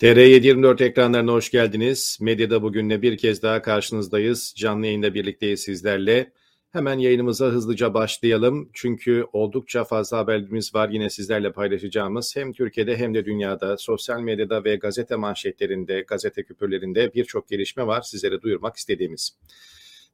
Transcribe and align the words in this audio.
TR724 0.00 0.84
ekranlarına 0.84 1.32
hoş 1.32 1.50
geldiniz. 1.50 2.18
Medyada 2.20 2.62
bugünle 2.62 3.02
bir 3.02 3.16
kez 3.16 3.42
daha 3.42 3.62
karşınızdayız. 3.62 4.54
Canlı 4.56 4.86
yayında 4.86 5.14
birlikteyiz 5.14 5.60
sizlerle. 5.60 6.32
Hemen 6.72 6.98
yayınımıza 6.98 7.46
hızlıca 7.46 7.94
başlayalım. 7.94 8.70
Çünkü 8.72 9.26
oldukça 9.32 9.84
fazla 9.84 10.18
haberimiz 10.18 10.74
var 10.74 10.88
yine 10.88 11.10
sizlerle 11.10 11.52
paylaşacağımız. 11.52 12.36
Hem 12.36 12.52
Türkiye'de 12.52 12.96
hem 12.96 13.14
de 13.14 13.24
dünyada, 13.24 13.76
sosyal 13.76 14.20
medyada 14.20 14.64
ve 14.64 14.76
gazete 14.76 15.16
manşetlerinde, 15.16 16.00
gazete 16.00 16.42
küpürlerinde 16.42 17.14
birçok 17.14 17.48
gelişme 17.48 17.86
var 17.86 18.02
sizlere 18.02 18.42
duyurmak 18.42 18.76
istediğimiz. 18.76 19.30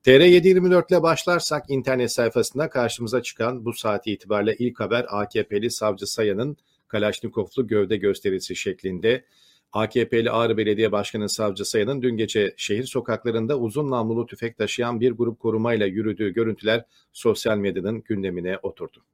TR724 0.04 0.92
ile 0.92 1.02
başlarsak 1.02 1.70
internet 1.70 2.12
sayfasında 2.12 2.70
karşımıza 2.70 3.22
çıkan 3.22 3.64
bu 3.64 3.72
saat 3.72 4.06
itibariyle 4.06 4.56
ilk 4.58 4.80
haber 4.80 5.06
AKP'li 5.08 5.70
Savcı 5.70 6.06
Sayan'ın 6.06 6.56
Kalaşnikovlu 6.88 7.66
gövde 7.66 7.96
gösterisi 7.96 8.56
şeklinde 8.56 9.24
AKP'li 9.72 10.30
Ağrı 10.30 10.56
Belediye 10.56 10.92
Başkanı 10.92 11.28
Savcı 11.28 11.64
Sayan'ın 11.64 12.02
dün 12.02 12.16
gece 12.16 12.54
şehir 12.56 12.84
sokaklarında 12.84 13.58
uzun 13.58 13.90
namlulu 13.90 14.26
tüfek 14.26 14.58
taşıyan 14.58 15.00
bir 15.00 15.12
grup 15.12 15.40
korumayla 15.40 15.86
yürüdüğü 15.86 16.32
görüntüler 16.32 16.84
sosyal 17.12 17.58
medyanın 17.58 18.02
gündemine 18.02 18.58
oturdu. 18.62 19.04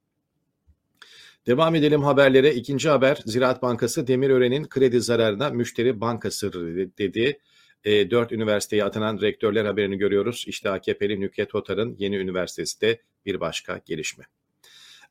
Devam 1.47 1.75
edelim 1.75 2.03
haberlere. 2.03 2.55
İkinci 2.55 2.89
haber 2.89 3.23
Ziraat 3.27 3.63
Bankası 3.63 4.07
Demirören'in 4.07 4.69
kredi 4.69 5.01
zararına 5.01 5.51
müşteri 5.51 6.01
bankası 6.01 6.53
dedi. 6.99 7.39
E, 7.85 8.11
4 8.11 8.33
üniversiteye 8.33 8.85
atanan 8.85 9.21
rektörler 9.21 9.65
haberini 9.65 9.99
görüyoruz. 9.99 10.45
İşte 10.47 10.71
AKP'li 10.71 11.21
Nükhet 11.21 11.55
Otar'ın 11.55 11.97
yeni 11.99 12.17
üniversitesi 12.17 12.81
de 12.81 13.01
bir 13.27 13.41
başka 13.41 13.81
gelişme. 13.87 14.25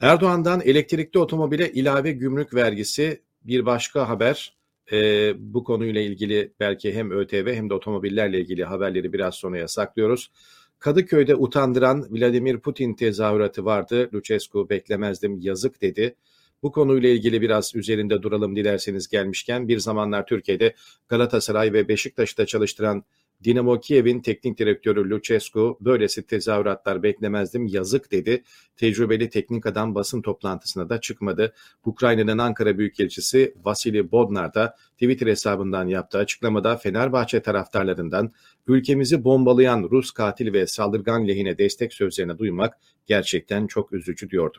Erdoğan'dan 0.01 0.61
elektrikli 0.61 1.17
otomobile 1.17 1.71
ilave 1.71 2.11
gümrük 2.11 2.53
vergisi 2.53 3.21
bir 3.43 3.65
başka 3.65 4.09
haber 4.09 4.56
e, 4.91 5.33
bu 5.37 5.63
konuyla 5.63 6.01
ilgili 6.01 6.53
belki 6.59 6.93
hem 6.93 7.11
ÖTV 7.11 7.53
hem 7.53 7.69
de 7.69 7.73
otomobillerle 7.73 8.39
ilgili 8.39 8.63
haberleri 8.63 9.13
biraz 9.13 9.35
sonra 9.35 9.67
saklıyoruz. 9.67 10.31
Kadıköy'de 10.79 11.35
utandıran 11.35 12.07
Vladimir 12.11 12.59
Putin 12.59 12.93
tezahüratı 12.93 13.65
vardı. 13.65 14.09
Lucescu 14.13 14.69
beklemezdim 14.69 15.39
yazık 15.39 15.81
dedi. 15.81 16.15
Bu 16.63 16.71
konuyla 16.71 17.09
ilgili 17.09 17.41
biraz 17.41 17.75
üzerinde 17.75 18.21
duralım 18.21 18.55
dilerseniz 18.55 19.07
gelmişken 19.07 19.67
bir 19.67 19.79
zamanlar 19.79 20.25
Türkiye'de 20.25 20.75
Galatasaray 21.07 21.73
ve 21.73 21.87
Beşiktaş'ta 21.87 22.45
çalıştıran 22.45 23.03
Dinamo 23.43 23.79
Kiev'in 23.79 24.19
teknik 24.21 24.57
direktörü 24.57 25.09
Lucescu 25.09 25.77
böylesi 25.81 26.25
tezahüratlar 26.25 27.03
beklemezdim 27.03 27.67
yazık 27.67 28.11
dedi. 28.11 28.43
Tecrübeli 28.75 29.29
teknik 29.29 29.65
adam 29.65 29.95
basın 29.95 30.21
toplantısına 30.21 30.89
da 30.89 31.01
çıkmadı. 31.01 31.53
Ukrayna'nın 31.85 32.37
Ankara 32.37 32.77
Büyükelçisi 32.77 33.53
Vasili 33.65 34.11
Bodnar 34.11 34.53
da 34.53 34.75
Twitter 34.93 35.27
hesabından 35.27 35.87
yaptığı 35.87 36.17
açıklamada 36.17 36.77
Fenerbahçe 36.77 37.41
taraftarlarından 37.41 38.31
ülkemizi 38.67 39.23
bombalayan 39.23 39.87
Rus 39.91 40.11
katil 40.11 40.53
ve 40.53 40.67
saldırgan 40.67 41.27
lehine 41.27 41.57
destek 41.57 41.93
sözlerini 41.93 42.37
duymak 42.37 42.77
gerçekten 43.05 43.67
çok 43.67 43.93
üzücü 43.93 44.29
diyordu. 44.29 44.57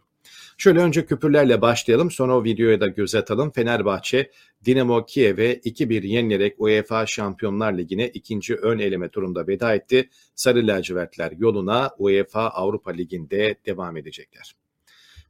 Şöyle 0.58 0.80
önce 0.80 1.06
küpürlerle 1.06 1.60
başlayalım 1.60 2.10
sonra 2.10 2.36
o 2.36 2.44
videoya 2.44 2.80
da 2.80 2.86
göz 2.86 3.14
atalım. 3.14 3.50
Fenerbahçe 3.50 4.30
Dinamo 4.64 5.06
Kiev'e 5.06 5.54
2-1 5.54 6.06
yenilerek 6.06 6.54
UEFA 6.58 7.06
Şampiyonlar 7.06 7.72
Ligi'ne 7.72 8.08
ikinci 8.08 8.54
ön 8.54 8.78
eleme 8.78 9.08
turunda 9.08 9.46
veda 9.46 9.74
etti. 9.74 10.10
Sarı 10.34 10.66
lacivertler 10.66 11.32
yoluna 11.32 11.90
UEFA 11.98 12.48
Avrupa 12.48 12.90
Ligi'nde 12.90 13.56
devam 13.66 13.96
edecekler. 13.96 14.56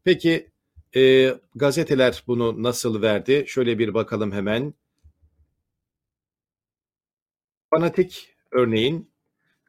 Peki 0.05 0.51
e, 0.97 1.35
gazeteler 1.55 2.23
bunu 2.27 2.63
nasıl 2.63 3.03
verdi? 3.03 3.45
Şöyle 3.47 3.79
bir 3.79 3.95
bakalım 3.95 4.33
hemen. 4.33 4.75
Fanatik 7.71 8.37
örneğin 8.51 9.11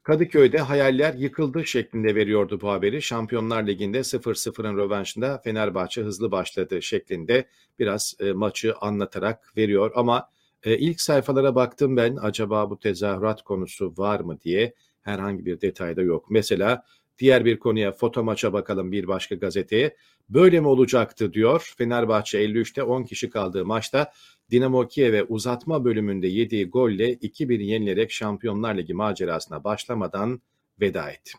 Kadıköy'de 0.09 0.57
hayaller 0.57 1.13
yıkıldı 1.13 1.65
şeklinde 1.65 2.15
veriyordu 2.15 2.61
bu 2.61 2.69
haberi. 2.69 3.01
Şampiyonlar 3.01 3.67
Ligi'nde 3.67 3.99
0-0'ın 3.99 4.77
rövanşında 4.77 5.37
Fenerbahçe 5.37 6.01
hızlı 6.01 6.31
başladı 6.31 6.81
şeklinde 6.81 7.47
biraz 7.79 8.15
e, 8.19 8.31
maçı 8.31 8.75
anlatarak 8.81 9.57
veriyor. 9.57 9.91
Ama 9.95 10.29
e, 10.63 10.77
ilk 10.77 11.01
sayfalara 11.01 11.55
baktım 11.55 11.97
ben 11.97 12.15
acaba 12.15 12.69
bu 12.69 12.79
tezahürat 12.79 13.41
konusu 13.41 13.93
var 13.97 14.19
mı 14.19 14.41
diye 14.41 14.73
herhangi 15.01 15.45
bir 15.45 15.61
detayda 15.61 16.01
yok. 16.01 16.25
Mesela 16.29 16.85
diğer 17.19 17.45
bir 17.45 17.59
konuya 17.59 17.91
foto 17.91 18.23
maça 18.23 18.53
bakalım 18.53 18.91
bir 18.91 19.07
başka 19.07 19.35
gazeteye. 19.35 19.95
Böyle 20.29 20.59
mi 20.59 20.67
olacaktı 20.67 21.33
diyor. 21.33 21.73
Fenerbahçe 21.77 22.45
53'te 22.45 22.83
10 22.83 23.03
kişi 23.03 23.29
kaldığı 23.29 23.65
maçta 23.65 24.11
Dinamo 24.51 24.87
Kiev'e 24.87 25.23
uzatma 25.23 25.85
bölümünde 25.85 26.27
yediği 26.27 26.69
golle 26.69 27.13
2-1 27.13 27.61
yenilerek 27.63 28.11
Şampiyonlar 28.11 28.77
Ligi 28.77 28.93
macerasına 28.93 29.63
başlamadan 29.63 30.41
veda 30.81 31.11
etti. 31.11 31.31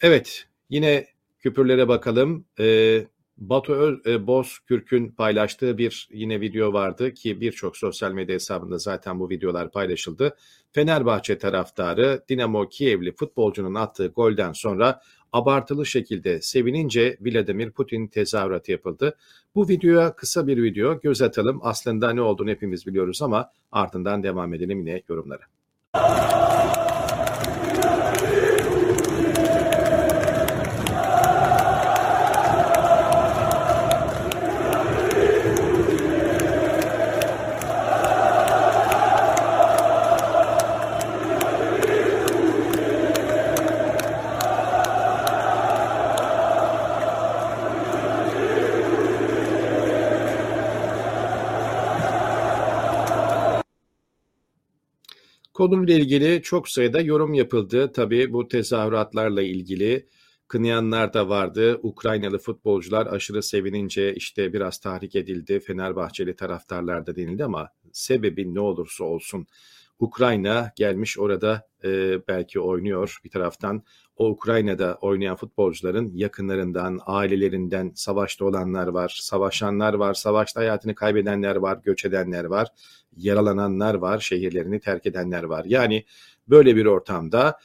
Evet 0.00 0.46
yine 0.70 1.06
küpürlere 1.38 1.88
bakalım. 1.88 2.44
Ee, 2.60 3.06
Batu 3.38 3.74
Öz, 3.74 4.06
e, 4.06 4.26
Bozkürk'ün 4.26 5.08
paylaştığı 5.08 5.78
bir 5.78 6.08
yine 6.12 6.40
video 6.40 6.72
vardı 6.72 7.14
ki 7.14 7.40
birçok 7.40 7.76
sosyal 7.76 8.12
medya 8.12 8.34
hesabında 8.34 8.78
zaten 8.78 9.20
bu 9.20 9.30
videolar 9.30 9.70
paylaşıldı. 9.70 10.36
Fenerbahçe 10.72 11.38
taraftarı 11.38 12.22
Dinamo 12.28 12.68
Kievli 12.68 13.12
futbolcunun 13.16 13.74
attığı 13.74 14.06
golden 14.06 14.52
sonra 14.52 15.00
abartılı 15.32 15.86
şekilde 15.86 16.42
sevinince 16.42 17.16
Vladimir 17.20 17.70
Putin 17.70 18.06
tezahüratı 18.06 18.72
yapıldı. 18.72 19.16
Bu 19.54 19.68
videoya 19.68 20.16
kısa 20.16 20.46
bir 20.46 20.62
video 20.62 21.00
göz 21.00 21.22
atalım. 21.22 21.60
Aslında 21.62 22.12
ne 22.12 22.20
olduğunu 22.20 22.50
hepimiz 22.50 22.86
biliyoruz 22.86 23.22
ama 23.22 23.50
ardından 23.72 24.22
devam 24.22 24.54
edelim 24.54 24.78
yine 24.78 25.02
yorumlara. 25.08 25.42
Konuyla 55.68 55.94
ilgili 55.94 56.42
çok 56.42 56.68
sayıda 56.68 57.00
yorum 57.00 57.34
yapıldı. 57.34 57.92
Tabii 57.92 58.32
bu 58.32 58.48
tezahüratlarla 58.48 59.42
ilgili 59.42 60.08
kınayanlar 60.48 61.14
da 61.14 61.28
vardı. 61.28 61.80
Ukraynalı 61.82 62.38
futbolcular 62.38 63.06
aşırı 63.06 63.42
sevinince 63.42 64.14
işte 64.14 64.52
biraz 64.52 64.78
tahrik 64.78 65.16
edildi. 65.16 65.60
Fenerbahçeli 65.60 66.36
taraftarlar 66.36 67.06
da 67.06 67.16
denildi 67.16 67.44
ama 67.44 67.68
sebebi 67.92 68.54
ne 68.54 68.60
olursa 68.60 69.04
olsun 69.04 69.46
Ukrayna 69.98 70.72
gelmiş 70.76 71.18
orada 71.18 71.68
e, 71.84 72.18
belki 72.28 72.60
oynuyor 72.60 73.18
bir 73.24 73.30
taraftan. 73.30 73.82
O 74.16 74.28
Ukrayna'da 74.28 74.98
oynayan 75.00 75.36
futbolcuların 75.36 76.10
yakınlarından, 76.14 77.00
ailelerinden 77.06 77.92
savaşta 77.94 78.44
olanlar 78.44 78.86
var, 78.86 79.18
savaşanlar 79.20 79.94
var, 79.94 80.14
savaşta 80.14 80.60
hayatını 80.60 80.94
kaybedenler 80.94 81.56
var, 81.56 81.78
göç 81.84 82.04
edenler 82.04 82.44
var, 82.44 82.68
yaralananlar 83.16 83.94
var, 83.94 84.18
şehirlerini 84.18 84.80
terk 84.80 85.06
edenler 85.06 85.42
var. 85.42 85.64
Yani 85.64 86.04
böyle 86.48 86.76
bir 86.76 86.86
ortamda 86.86 87.58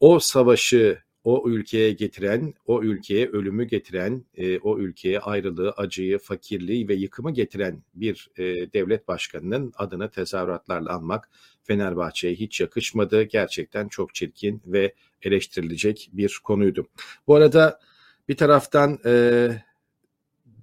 o 0.00 0.18
savaşı 0.18 0.98
o 1.26 1.48
ülkeye 1.48 1.92
getiren, 1.92 2.54
o 2.66 2.82
ülkeye 2.82 3.28
ölümü 3.28 3.64
getiren, 3.64 4.24
e, 4.34 4.58
o 4.58 4.78
ülkeye 4.78 5.20
ayrılığı, 5.20 5.70
acıyı, 5.70 6.18
fakirliği 6.18 6.88
ve 6.88 6.94
yıkımı 6.94 7.30
getiren 7.30 7.82
bir 7.94 8.30
e, 8.36 8.44
devlet 8.72 9.08
başkanının 9.08 9.72
adını 9.76 10.10
tezahüratlarla 10.10 10.92
anmak 10.92 11.30
Fenerbahçe'ye 11.66 12.34
hiç 12.34 12.60
yakışmadı. 12.60 13.22
Gerçekten 13.22 13.88
çok 13.88 14.14
çirkin 14.14 14.62
ve 14.66 14.94
eleştirilecek 15.22 16.10
bir 16.12 16.40
konuydu. 16.44 16.86
Bu 17.26 17.34
arada 17.34 17.80
bir 18.28 18.36
taraftan 18.36 18.98
e, 19.04 19.48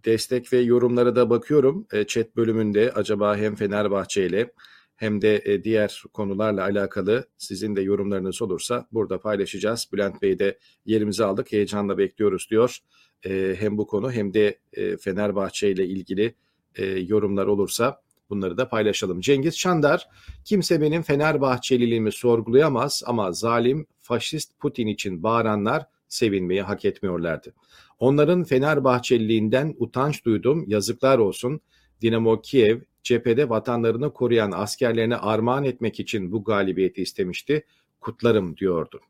destek 0.06 0.54
ve 0.54 0.58
yorumlara 0.58 1.16
da 1.16 1.30
bakıyorum. 1.30 1.88
E, 1.94 2.04
chat 2.04 2.36
bölümünde 2.36 2.92
acaba 2.92 3.38
hem 3.38 3.56
Fenerbahçe 3.56 4.26
ile 4.26 4.52
hem 4.96 5.22
de 5.22 5.42
e, 5.46 5.64
diğer 5.64 6.04
konularla 6.14 6.64
alakalı 6.64 7.28
sizin 7.38 7.76
de 7.76 7.82
yorumlarınız 7.82 8.42
olursa 8.42 8.88
burada 8.92 9.20
paylaşacağız. 9.20 9.90
Bülent 9.94 10.22
Bey 10.22 10.40
de 10.40 10.60
yerimizi 10.86 11.24
aldık, 11.26 11.52
heyecanla 11.52 11.98
bekliyoruz 11.98 12.48
diyor. 12.50 12.78
E, 13.26 13.56
hem 13.60 13.78
bu 13.78 13.88
konu 13.88 14.12
hem 14.12 14.34
de 14.34 14.60
e, 14.74 14.98
Fenerbahçe 14.98 15.72
ile 15.72 15.86
ilgili 15.86 16.36
yorumlar 17.08 17.46
olursa 17.46 18.02
bunları 18.30 18.58
da 18.58 18.70
paylaşalım. 18.70 19.22
Cengiz 19.22 19.58
Çandar, 19.58 20.08
kimse 20.46 20.82
benim 20.82 21.02
Fenerbahçeliliğimi 21.02 22.12
sorgulayamaz 22.12 23.04
ama 23.06 23.32
zalim, 23.32 23.86
faşist 24.02 24.60
Putin 24.60 24.88
için 24.88 25.24
bağıranlar 25.24 25.86
sevinmeyi 26.08 26.62
hak 26.62 26.86
etmiyorlardı. 26.86 27.54
Onların 28.00 28.44
Fenerbahçeliliğinden 28.44 29.76
utanç 29.78 30.26
duydum, 30.26 30.64
yazıklar 30.68 31.18
olsun. 31.18 31.62
Dinamo 32.02 32.42
Kiev 32.42 32.80
cephede 33.04 33.50
vatanlarını 33.50 34.14
koruyan 34.14 34.52
askerlerine 34.52 35.18
armağan 35.18 35.64
etmek 35.64 36.00
için 36.00 36.32
bu 36.32 36.44
galibiyeti 36.44 37.02
istemişti. 37.02 37.66
Kutlarım 38.02 38.58
diyordu. 38.58 39.02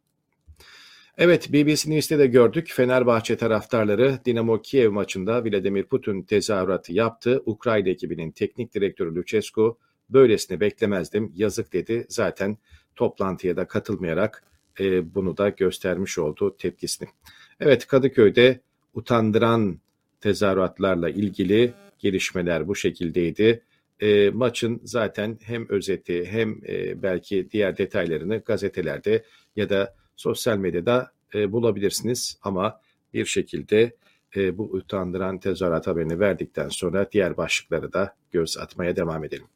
Evet 1.17 1.53
BBC 1.53 1.89
News'te 1.89 2.19
de 2.19 2.27
gördük. 2.27 2.71
Fenerbahçe 2.73 3.37
taraftarları 3.37 4.19
Dinamo 4.25 4.61
Kiev 4.61 4.91
maçında 4.91 5.45
Vladimir 5.45 5.83
Putin 5.83 6.23
tezahüratı 6.23 6.93
yaptı. 6.93 7.43
Ukrayna 7.45 7.89
ekibinin 7.89 8.31
teknik 8.31 8.73
direktörü 8.73 9.15
Lucescu 9.15 9.77
böylesini 10.09 10.59
beklemezdim 10.59 11.31
yazık 11.35 11.73
dedi. 11.73 12.05
Zaten 12.09 12.57
toplantıya 12.95 13.57
da 13.57 13.67
katılmayarak 13.67 14.43
e, 14.79 15.15
bunu 15.15 15.37
da 15.37 15.49
göstermiş 15.49 16.17
oldu 16.17 16.55
tepkisini. 16.57 17.09
Evet 17.59 17.87
Kadıköy'de 17.87 18.59
utandıran 18.93 19.79
tezahüratlarla 20.21 21.09
ilgili 21.09 21.73
gelişmeler 21.99 22.67
bu 22.67 22.75
şekildeydi. 22.75 23.63
E, 23.99 24.29
maçın 24.29 24.81
zaten 24.83 25.39
hem 25.43 25.69
özeti 25.69 26.25
hem 26.25 26.61
e, 26.67 27.03
belki 27.03 27.51
diğer 27.51 27.77
detaylarını 27.77 28.37
gazetelerde 28.37 29.23
ya 29.55 29.69
da 29.69 30.02
sosyal 30.15 30.57
medyada 30.57 31.11
e, 31.35 31.51
bulabilirsiniz. 31.51 32.37
Ama 32.41 32.79
bir 33.13 33.25
şekilde 33.25 33.95
e, 34.35 34.57
bu 34.57 34.63
utandıran 34.63 35.39
tezahürat 35.39 35.87
haberini 35.87 36.19
verdikten 36.19 36.69
sonra 36.69 37.11
diğer 37.11 37.37
başlıkları 37.37 37.93
da 37.93 38.15
göz 38.31 38.57
atmaya 38.57 38.95
devam 38.95 39.23
edelim. 39.23 39.47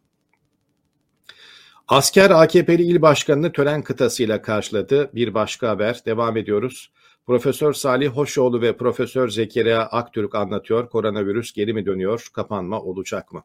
Asker 1.88 2.30
AKP'li 2.30 2.84
il 2.84 3.02
başkanını 3.02 3.52
tören 3.52 3.82
kıtasıyla 3.82 4.42
karşıladı. 4.42 5.10
Bir 5.16 5.34
başka 5.34 5.70
haber. 5.70 6.02
Devam 6.06 6.38
ediyoruz. 6.38 6.92
Profesör 7.26 7.74
Salih 7.74 8.10
Hoşoğlu 8.10 8.62
ve 8.62 8.78
Profesör 8.78 9.30
Zekeriya 9.30 9.82
Aktürk 9.82 10.36
anlatıyor. 10.36 10.90
Koronavirüs 10.90 11.54
geri 11.54 11.74
mi 11.74 11.86
dönüyor? 11.86 12.28
Kapanma 12.34 12.82
olacak 12.82 13.34
mı? 13.34 13.44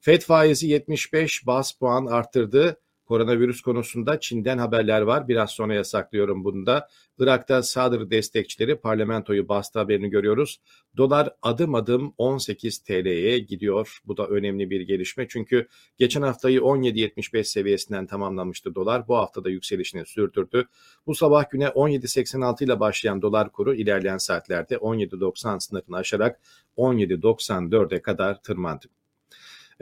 FED 0.00 0.22
faizi 0.22 0.66
75 0.66 1.46
bas 1.46 1.72
puan 1.72 2.06
arttırdı. 2.06 2.80
Koronavirüs 3.12 3.60
konusunda 3.60 4.20
Çin'den 4.20 4.58
haberler 4.58 5.00
var. 5.00 5.28
Biraz 5.28 5.50
sonra 5.50 5.74
yasaklıyorum 5.74 6.44
bunu 6.44 6.66
da. 6.66 6.88
Irak'ta 7.18 7.62
Sadr 7.62 8.10
destekçileri 8.10 8.76
parlamentoyu 8.76 9.48
bastı 9.48 9.78
haberini 9.78 10.10
görüyoruz. 10.10 10.60
Dolar 10.96 11.30
adım 11.42 11.74
adım 11.74 12.14
18 12.18 12.78
TL'ye 12.78 13.38
gidiyor. 13.38 14.00
Bu 14.04 14.16
da 14.16 14.26
önemli 14.26 14.70
bir 14.70 14.80
gelişme. 14.80 15.28
Çünkü 15.28 15.68
geçen 15.98 16.22
haftayı 16.22 16.60
17.75 16.60 17.44
seviyesinden 17.44 18.06
tamamlamıştı 18.06 18.74
dolar. 18.74 19.08
Bu 19.08 19.16
hafta 19.16 19.44
da 19.44 19.50
yükselişini 19.50 20.06
sürdürdü. 20.06 20.68
Bu 21.06 21.14
sabah 21.14 21.50
güne 21.50 21.66
17.86 21.66 22.64
ile 22.64 22.80
başlayan 22.80 23.22
dolar 23.22 23.52
kuru 23.52 23.74
ilerleyen 23.74 24.18
saatlerde 24.18 24.74
17.90 24.74 25.60
sınırını 25.60 25.96
aşarak 25.96 26.40
17.94'e 26.76 28.02
kadar 28.02 28.42
tırmandı. 28.42 28.86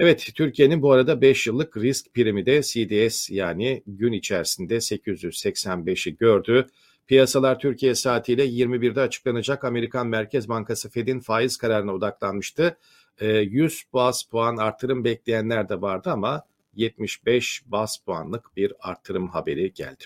Evet, 0.02 0.28
Türkiye'nin 0.34 0.82
bu 0.82 0.92
arada 0.92 1.20
5 1.20 1.46
yıllık 1.46 1.76
risk 1.76 2.14
primi 2.14 2.46
de 2.46 2.62
CDS 2.62 3.30
yani 3.30 3.82
gün 3.86 4.12
içerisinde 4.12 4.76
885'i 4.76 6.16
gördü. 6.16 6.66
Piyasalar 7.06 7.58
Türkiye 7.58 7.94
saatiyle 7.94 8.46
21'de 8.46 9.00
açıklanacak 9.00 9.64
Amerikan 9.64 10.06
Merkez 10.06 10.48
Bankası 10.48 10.90
Fed'in 10.90 11.20
faiz 11.20 11.56
kararına 11.56 11.94
odaklanmıştı. 11.94 12.76
100 13.20 13.72
ee, 13.72 13.92
bas 13.92 14.22
puan 14.22 14.56
artırım 14.56 15.04
bekleyenler 15.04 15.68
de 15.68 15.80
vardı 15.80 16.10
ama 16.10 16.42
75 16.74 17.62
bas 17.66 17.98
puanlık 17.98 18.56
bir 18.56 18.72
artırım 18.80 19.28
haberi 19.28 19.72
geldi. 19.72 20.04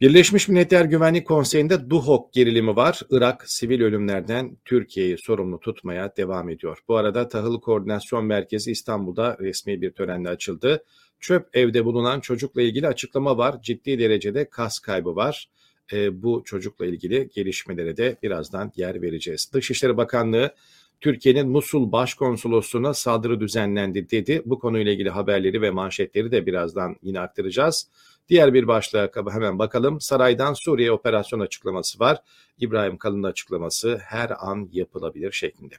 Birleşmiş 0.00 0.48
Milletler 0.48 0.84
Güvenlik 0.84 1.26
Konseyi'nde 1.26 1.90
DUHOK 1.90 2.32
gerilimi 2.32 2.76
var. 2.76 3.00
Irak 3.10 3.50
sivil 3.50 3.82
ölümlerden 3.82 4.56
Türkiye'yi 4.64 5.18
sorumlu 5.18 5.60
tutmaya 5.60 6.16
devam 6.16 6.48
ediyor. 6.48 6.78
Bu 6.88 6.96
arada 6.96 7.28
Tahıl 7.28 7.60
Koordinasyon 7.60 8.24
Merkezi 8.24 8.70
İstanbul'da 8.70 9.36
resmi 9.40 9.82
bir 9.82 9.90
törenle 9.90 10.28
açıldı. 10.28 10.84
Çöp 11.20 11.48
evde 11.52 11.84
bulunan 11.84 12.20
çocukla 12.20 12.62
ilgili 12.62 12.88
açıklama 12.88 13.38
var. 13.38 13.62
Ciddi 13.62 13.98
derecede 13.98 14.50
kas 14.50 14.78
kaybı 14.78 15.16
var. 15.16 15.50
E, 15.92 16.22
bu 16.22 16.42
çocukla 16.44 16.86
ilgili 16.86 17.28
gelişmelere 17.34 17.96
de 17.96 18.16
birazdan 18.22 18.72
yer 18.76 19.02
vereceğiz. 19.02 19.50
Dışişleri 19.54 19.96
Bakanlığı 19.96 20.54
Türkiye'nin 21.00 21.48
Musul 21.48 21.92
Başkonsolosluğu'na 21.92 22.94
saldırı 22.94 23.40
düzenlendi 23.40 24.10
dedi. 24.10 24.42
Bu 24.46 24.58
konuyla 24.58 24.92
ilgili 24.92 25.10
haberleri 25.10 25.62
ve 25.62 25.70
manşetleri 25.70 26.32
de 26.32 26.46
birazdan 26.46 26.96
yine 27.02 27.20
aktaracağız. 27.20 27.90
Diğer 28.28 28.54
bir 28.54 28.66
başlığa 28.66 29.10
hemen 29.30 29.58
bakalım. 29.58 30.00
Saraydan 30.00 30.52
Suriye 30.52 30.92
operasyon 30.92 31.40
açıklaması 31.40 32.00
var. 32.00 32.18
İbrahim 32.58 32.98
Kalın'ın 32.98 33.22
açıklaması 33.22 33.98
her 34.04 34.48
an 34.50 34.68
yapılabilir 34.72 35.32
şeklinde. 35.32 35.74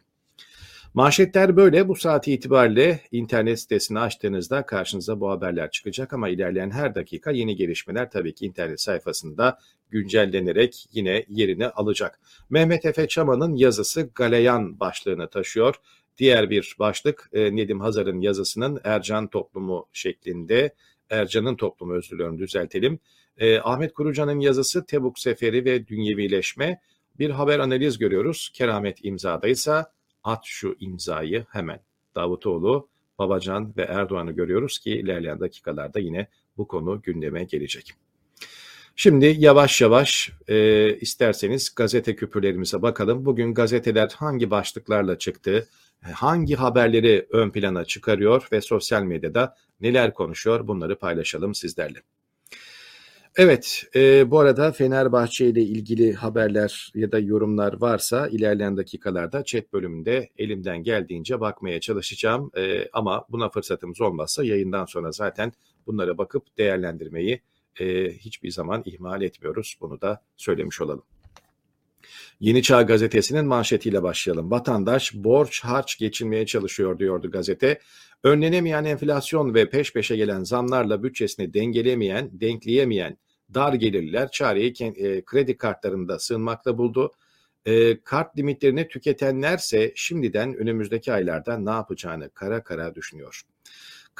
Manşetler 0.94 1.56
böyle. 1.57 1.88
Bu 1.88 1.96
saat 1.96 2.28
itibariyle 2.28 3.01
internet 3.12 3.60
sitesini 3.60 4.00
açtığınızda 4.00 4.66
karşınıza 4.66 5.19
bu 5.19 5.30
haberler 5.30 5.72
çıkacak 5.72 6.13
ama 6.13 6.30
ilerleyen 6.30 6.72
her 6.72 6.96
dakika 6.96 7.31
yeni 7.31 7.56
gelişmeler 7.56 8.12
tabii 8.12 8.36
ki 8.36 8.46
internet 8.46 8.81
sayfasında 8.81 9.60
güncellenerek 9.90 10.86
yine 10.92 11.25
yerini 11.30 11.68
alacak. 11.68 12.19
Mehmet 12.50 12.86
Efe 12.86 13.07
Çaman'ın 13.07 13.56
yazısı 13.56 14.10
Galeyan 14.16 14.80
başlığını 14.80 15.30
taşıyor. 15.30 15.75
Diğer 16.18 16.50
bir 16.50 16.75
başlık 16.80 17.30
e, 17.34 17.56
Nedim 17.56 17.80
Hazar'ın 17.80 18.22
yazısının 18.22 18.81
Ercan 18.84 19.28
Toplumu 19.28 19.88
şeklinde 19.94 20.74
Ercan'ın 21.10 21.56
toplumu 21.56 21.94
özür 21.94 22.38
düzeltelim. 22.38 23.00
E, 23.38 23.60
Ahmet 23.60 23.94
Kurucan'ın 23.94 24.40
yazısı 24.40 24.86
Tebuk 24.86 25.20
Seferi 25.20 25.66
ve 25.66 25.88
Dünyevileşme. 25.88 26.82
Bir 27.20 27.30
haber 27.30 27.60
analiz 27.60 27.98
görüyoruz. 27.98 28.52
Keramet 28.54 29.06
imzadaysa 29.06 29.92
at 30.24 30.42
şu 30.44 30.76
imzayı 30.80 31.46
hemen. 31.50 31.80
Davutoğlu, 32.16 32.90
Babacan 33.20 33.74
ve 33.78 33.82
Erdoğan'ı 33.82 34.32
görüyoruz 34.32 34.80
ki 34.80 34.92
ilerleyen 34.92 35.40
dakikalarda 35.40 36.00
yine 36.00 36.28
bu 36.58 36.68
konu 36.68 37.02
gündeme 37.02 37.44
gelecek. 37.44 37.94
Şimdi 38.96 39.36
yavaş 39.40 39.82
yavaş 39.82 40.32
e, 40.48 40.96
isterseniz 40.96 41.76
gazete 41.76 42.16
küpürlerimize 42.16 42.82
bakalım. 42.82 43.26
Bugün 43.26 43.54
gazeteler 43.54 44.10
hangi 44.16 44.52
başlıklarla 44.52 45.18
çıktı, 45.18 45.68
hangi 46.01 46.56
haberleri 46.56 47.28
ön 47.31 47.50
plana 47.50 47.86
çıkarıyor 47.86 48.48
ve 48.51 48.62
sosyal 48.62 49.04
medyada 49.04 49.56
neler 49.81 50.13
konuşuyor 50.13 50.68
bunları 50.68 51.00
paylaşalım 51.00 51.56
sizlerle. 51.56 52.01
Evet, 53.36 53.84
e, 53.96 54.31
bu 54.31 54.40
arada 54.40 54.72
Fenerbahçe 54.72 55.48
ile 55.48 55.62
ilgili 55.62 56.13
haberler 56.13 56.92
ya 56.96 57.12
da 57.12 57.19
yorumlar 57.19 57.82
varsa 57.82 58.27
ilerleyen 58.27 58.77
dakikalarda 58.77 59.44
chat 59.44 59.74
bölümünde 59.74 60.29
elimden 60.38 60.84
geldiğince 60.84 61.39
bakmaya 61.39 61.79
çalışacağım. 61.79 62.51
E, 62.58 62.89
ama 62.94 63.25
buna 63.29 63.50
fırsatımız 63.50 64.01
olmazsa 64.01 64.44
yayından 64.44 64.86
sonra 64.86 65.12
zaten 65.12 65.51
bunlara 65.88 66.18
bakıp 66.18 66.58
değerlendirmeyi 66.58 67.41
e, 67.79 68.12
hiçbir 68.12 68.51
zaman 68.51 68.84
ihmal 68.86 69.22
etmiyoruz. 69.22 69.75
Bunu 69.82 70.01
da 70.01 70.22
söylemiş 70.38 70.82
olalım. 70.82 71.03
Yeni 72.39 72.63
Çağ 72.63 72.82
gazetesinin 72.82 73.46
manşetiyle 73.46 74.04
başlayalım. 74.04 74.51
Vatandaş 74.51 75.13
borç 75.13 75.63
harç 75.63 75.98
geçinmeye 76.00 76.46
çalışıyor 76.46 77.00
diyordu 77.00 77.32
gazete. 77.32 77.80
Önlenemeyen 78.24 78.86
enflasyon 78.86 79.54
ve 79.54 79.70
peş 79.70 79.94
peşe 79.94 80.16
gelen 80.16 80.44
zamlarla 80.44 81.04
bütçesini 81.04 81.54
dengelemeyen, 81.54 82.30
denkleyemeyen 82.34 83.18
dar 83.54 83.74
gelirler 83.74 84.32
çareyi 84.32 84.74
e, 84.80 85.25
kredi 85.25 85.58
kartlarında 85.58 86.20
sığınmakta 86.20 86.78
buldu. 86.78 87.12
E, 87.66 88.01
kart 88.04 88.38
limitlerini 88.38 88.88
tüketenlerse 88.88 89.92
şimdiden 89.96 90.56
önümüzdeki 90.56 91.13
aylarda 91.13 91.58
ne 91.58 91.70
yapacağını 91.70 92.30
kara 92.30 92.63
kara 92.63 92.96
düşünüyor. 92.96 93.42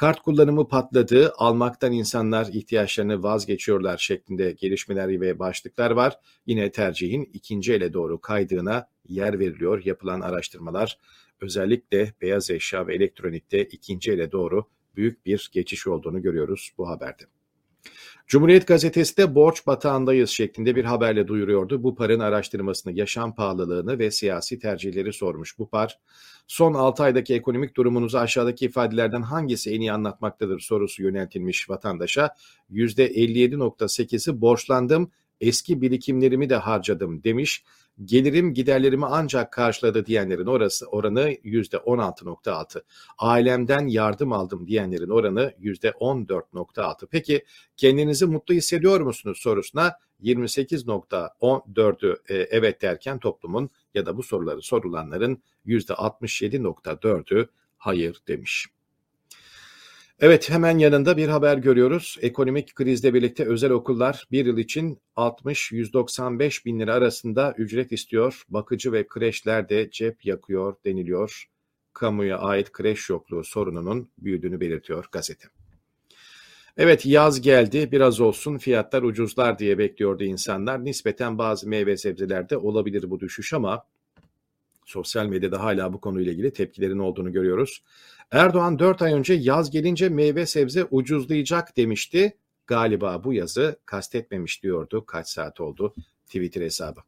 Kart 0.00 0.20
kullanımı 0.20 0.68
patladı, 0.68 1.32
almaktan 1.36 1.92
insanlar 1.92 2.46
ihtiyaçlarını 2.46 3.22
vazgeçiyorlar 3.22 3.98
şeklinde 3.98 4.52
gelişmeler 4.52 5.20
ve 5.20 5.38
başlıklar 5.38 5.90
var. 5.90 6.18
Yine 6.46 6.70
tercihin 6.70 7.30
ikinci 7.32 7.72
ele 7.72 7.92
doğru 7.92 8.20
kaydığına 8.20 8.88
yer 9.08 9.38
veriliyor 9.38 9.84
yapılan 9.84 10.20
araştırmalar. 10.20 10.98
Özellikle 11.40 12.14
beyaz 12.22 12.50
eşya 12.50 12.86
ve 12.86 12.94
elektronikte 12.94 13.64
ikinci 13.64 14.12
ele 14.12 14.32
doğru 14.32 14.64
büyük 14.96 15.26
bir 15.26 15.50
geçiş 15.52 15.86
olduğunu 15.86 16.22
görüyoruz 16.22 16.70
bu 16.78 16.88
haberde. 16.88 17.22
Cumhuriyet 18.30 18.66
Gazetesi 18.66 19.16
de 19.16 19.34
borç 19.34 19.66
batağındayız 19.66 20.30
şeklinde 20.30 20.76
bir 20.76 20.84
haberle 20.84 21.28
duyuruyordu. 21.28 21.82
Bu 21.82 21.94
parın 21.94 22.20
araştırmasını, 22.20 22.92
yaşam 22.92 23.34
pahalılığını 23.34 23.98
ve 23.98 24.10
siyasi 24.10 24.58
tercihleri 24.58 25.12
sormuş. 25.12 25.58
Bu 25.58 25.68
par, 25.68 25.98
son 26.46 26.74
6 26.74 27.02
aydaki 27.02 27.34
ekonomik 27.34 27.76
durumunuzu 27.76 28.18
aşağıdaki 28.18 28.64
ifadelerden 28.64 29.22
hangisi 29.22 29.70
en 29.70 29.80
iyi 29.80 29.92
anlatmaktadır 29.92 30.60
sorusu 30.60 31.02
yöneltilmiş 31.02 31.70
vatandaşa. 31.70 32.34
%57.8'i 32.70 34.40
borçlandım, 34.40 35.10
eski 35.40 35.80
birikimlerimi 35.80 36.50
de 36.50 36.56
harcadım 36.56 37.24
demiş. 37.24 37.64
Gelirim 38.04 38.54
giderlerimi 38.54 39.06
ancak 39.06 39.52
karşıladı 39.52 40.06
diyenlerin 40.06 40.46
orası 40.46 40.86
oranı 40.86 41.30
%16.6. 41.30 42.82
Ailemden 43.18 43.86
yardım 43.86 44.32
aldım 44.32 44.66
diyenlerin 44.66 45.10
oranı 45.10 45.54
%14.6. 45.60 47.06
Peki 47.10 47.44
kendinizi 47.76 48.26
mutlu 48.26 48.54
hissediyor 48.54 49.00
musunuz 49.00 49.38
sorusuna 49.38 49.92
28.14'ü 50.22 52.16
e, 52.28 52.34
evet 52.34 52.82
derken 52.82 53.18
toplumun 53.18 53.70
ya 53.94 54.06
da 54.06 54.16
bu 54.16 54.22
soruları 54.22 54.62
sorulanların 54.62 55.42
%67.4'ü 55.66 57.48
hayır 57.76 58.22
demiş. 58.28 58.66
Evet 60.22 60.50
hemen 60.50 60.78
yanında 60.78 61.16
bir 61.16 61.28
haber 61.28 61.58
görüyoruz. 61.58 62.16
Ekonomik 62.20 62.74
krizle 62.74 63.14
birlikte 63.14 63.44
özel 63.44 63.70
okullar 63.70 64.26
bir 64.30 64.46
yıl 64.46 64.58
için 64.58 64.98
60-195 65.16 66.64
bin 66.64 66.80
lira 66.80 66.94
arasında 66.94 67.54
ücret 67.58 67.92
istiyor. 67.92 68.42
Bakıcı 68.48 68.92
ve 68.92 69.06
kreşler 69.08 69.68
de 69.68 69.90
cep 69.90 70.24
yakıyor 70.24 70.74
deniliyor. 70.84 71.44
Kamuya 71.92 72.38
ait 72.38 72.72
kreş 72.72 73.10
yokluğu 73.10 73.44
sorununun 73.44 74.10
büyüdüğünü 74.18 74.60
belirtiyor 74.60 75.04
gazete. 75.12 75.48
Evet 76.76 77.06
yaz 77.06 77.40
geldi 77.40 77.92
biraz 77.92 78.20
olsun 78.20 78.58
fiyatlar 78.58 79.02
ucuzlar 79.02 79.58
diye 79.58 79.78
bekliyordu 79.78 80.24
insanlar. 80.24 80.84
Nispeten 80.84 81.38
bazı 81.38 81.68
meyve 81.68 81.96
sebzelerde 81.96 82.56
olabilir 82.56 83.10
bu 83.10 83.20
düşüş 83.20 83.52
ama 83.52 83.84
sosyal 84.90 85.26
medyada 85.26 85.62
hala 85.62 85.92
bu 85.92 86.00
konuyla 86.00 86.32
ilgili 86.32 86.52
tepkilerin 86.52 86.98
olduğunu 86.98 87.32
görüyoruz. 87.32 87.82
Erdoğan 88.30 88.78
4 88.78 89.02
ay 89.02 89.12
önce 89.12 89.34
yaz 89.34 89.70
gelince 89.70 90.08
meyve 90.08 90.46
sebze 90.46 90.84
ucuzlayacak 90.90 91.76
demişti. 91.76 92.36
Galiba 92.66 93.24
bu 93.24 93.32
yazı 93.32 93.76
kastetmemiş 93.86 94.62
diyordu. 94.62 95.06
Kaç 95.06 95.28
saat 95.28 95.60
oldu 95.60 95.94
Twitter 96.26 96.62
hesabı. 96.62 97.00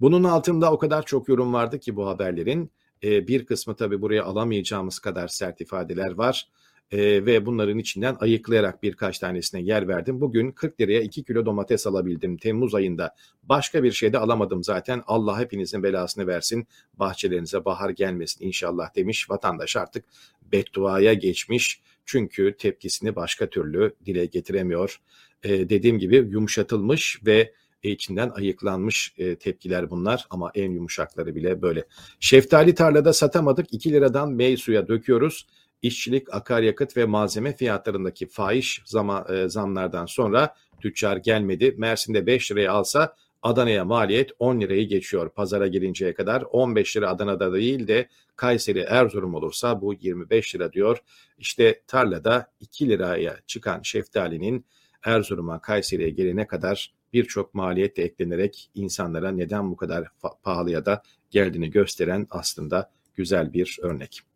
Bunun 0.00 0.24
altında 0.24 0.72
o 0.72 0.78
kadar 0.78 1.06
çok 1.06 1.28
yorum 1.28 1.52
vardı 1.52 1.78
ki 1.78 1.96
bu 1.96 2.06
haberlerin. 2.06 2.70
Bir 3.02 3.46
kısmı 3.46 3.76
tabii 3.76 4.02
buraya 4.02 4.24
alamayacağımız 4.24 4.98
kadar 4.98 5.28
sert 5.28 5.60
ifadeler 5.60 6.12
var 6.12 6.48
e, 6.92 7.26
ve 7.26 7.46
bunların 7.46 7.78
içinden 7.78 8.16
ayıklayarak 8.20 8.82
birkaç 8.82 9.18
tanesine 9.18 9.62
yer 9.62 9.88
verdim. 9.88 10.20
Bugün 10.20 10.52
40 10.52 10.80
liraya 10.80 11.00
2 11.00 11.24
kilo 11.24 11.46
domates 11.46 11.86
alabildim 11.86 12.36
Temmuz 12.36 12.74
ayında. 12.74 13.14
Başka 13.42 13.82
bir 13.82 13.92
şey 13.92 14.12
de 14.12 14.18
alamadım 14.18 14.64
zaten. 14.64 15.02
Allah 15.06 15.40
hepinizin 15.40 15.82
belasını 15.82 16.26
versin. 16.26 16.66
Bahçelerinize 16.94 17.64
bahar 17.64 17.90
gelmesin 17.90 18.46
inşallah 18.46 18.96
demiş. 18.96 19.30
Vatandaş 19.30 19.76
artık 19.76 20.04
bedduaya 20.52 21.14
geçmiş. 21.14 21.80
Çünkü 22.04 22.56
tepkisini 22.58 23.16
başka 23.16 23.46
türlü 23.46 23.94
dile 24.06 24.26
getiremiyor. 24.26 25.00
E, 25.42 25.68
dediğim 25.68 25.98
gibi 25.98 26.16
yumuşatılmış 26.16 27.20
ve 27.26 27.52
içinden 27.82 28.30
ayıklanmış 28.30 29.14
e, 29.18 29.36
tepkiler 29.36 29.90
bunlar 29.90 30.26
ama 30.30 30.50
en 30.54 30.70
yumuşakları 30.70 31.34
bile 31.34 31.62
böyle. 31.62 31.84
Şeftali 32.20 32.74
tarlada 32.74 33.12
satamadık 33.12 33.74
2 33.74 33.92
liradan 33.92 34.32
mey 34.32 34.56
suya 34.56 34.88
döküyoruz 34.88 35.46
işçilik, 35.82 36.34
akaryakıt 36.34 36.96
ve 36.96 37.04
malzeme 37.04 37.56
fiyatlarındaki 37.56 38.26
fahiş 38.26 38.82
zama, 38.84 39.26
e, 39.28 39.48
zamlardan 39.48 40.06
sonra 40.06 40.54
tüccar 40.80 41.16
gelmedi. 41.16 41.74
Mersin'de 41.78 42.26
5 42.26 42.50
liraya 42.52 42.72
alsa 42.72 43.16
Adana'ya 43.42 43.84
maliyet 43.84 44.30
10 44.38 44.60
lirayı 44.60 44.88
geçiyor. 44.88 45.30
Pazara 45.30 45.66
gelinceye 45.66 46.14
kadar 46.14 46.42
15 46.42 46.96
lira 46.96 47.10
Adana'da 47.10 47.52
değil 47.52 47.88
de 47.88 48.08
Kayseri, 48.36 48.80
Erzurum 48.80 49.34
olursa 49.34 49.80
bu 49.80 49.94
25 49.94 50.54
lira 50.54 50.72
diyor. 50.72 50.98
İşte 51.38 51.82
tarlada 51.86 52.50
2 52.60 52.88
liraya 52.88 53.36
çıkan 53.46 53.82
şeftalinin 53.82 54.66
Erzurum'a, 55.04 55.60
Kayseri'ye 55.60 56.10
gelene 56.10 56.46
kadar 56.46 56.92
birçok 57.12 57.54
maliyet 57.54 57.96
de 57.96 58.02
eklenerek 58.02 58.70
insanlara 58.74 59.30
neden 59.30 59.70
bu 59.70 59.76
kadar 59.76 60.08
pahalıya 60.42 60.86
da 60.86 61.02
geldiğini 61.30 61.70
gösteren 61.70 62.26
aslında 62.30 62.90
güzel 63.14 63.52
bir 63.52 63.78
örnek. 63.82 64.31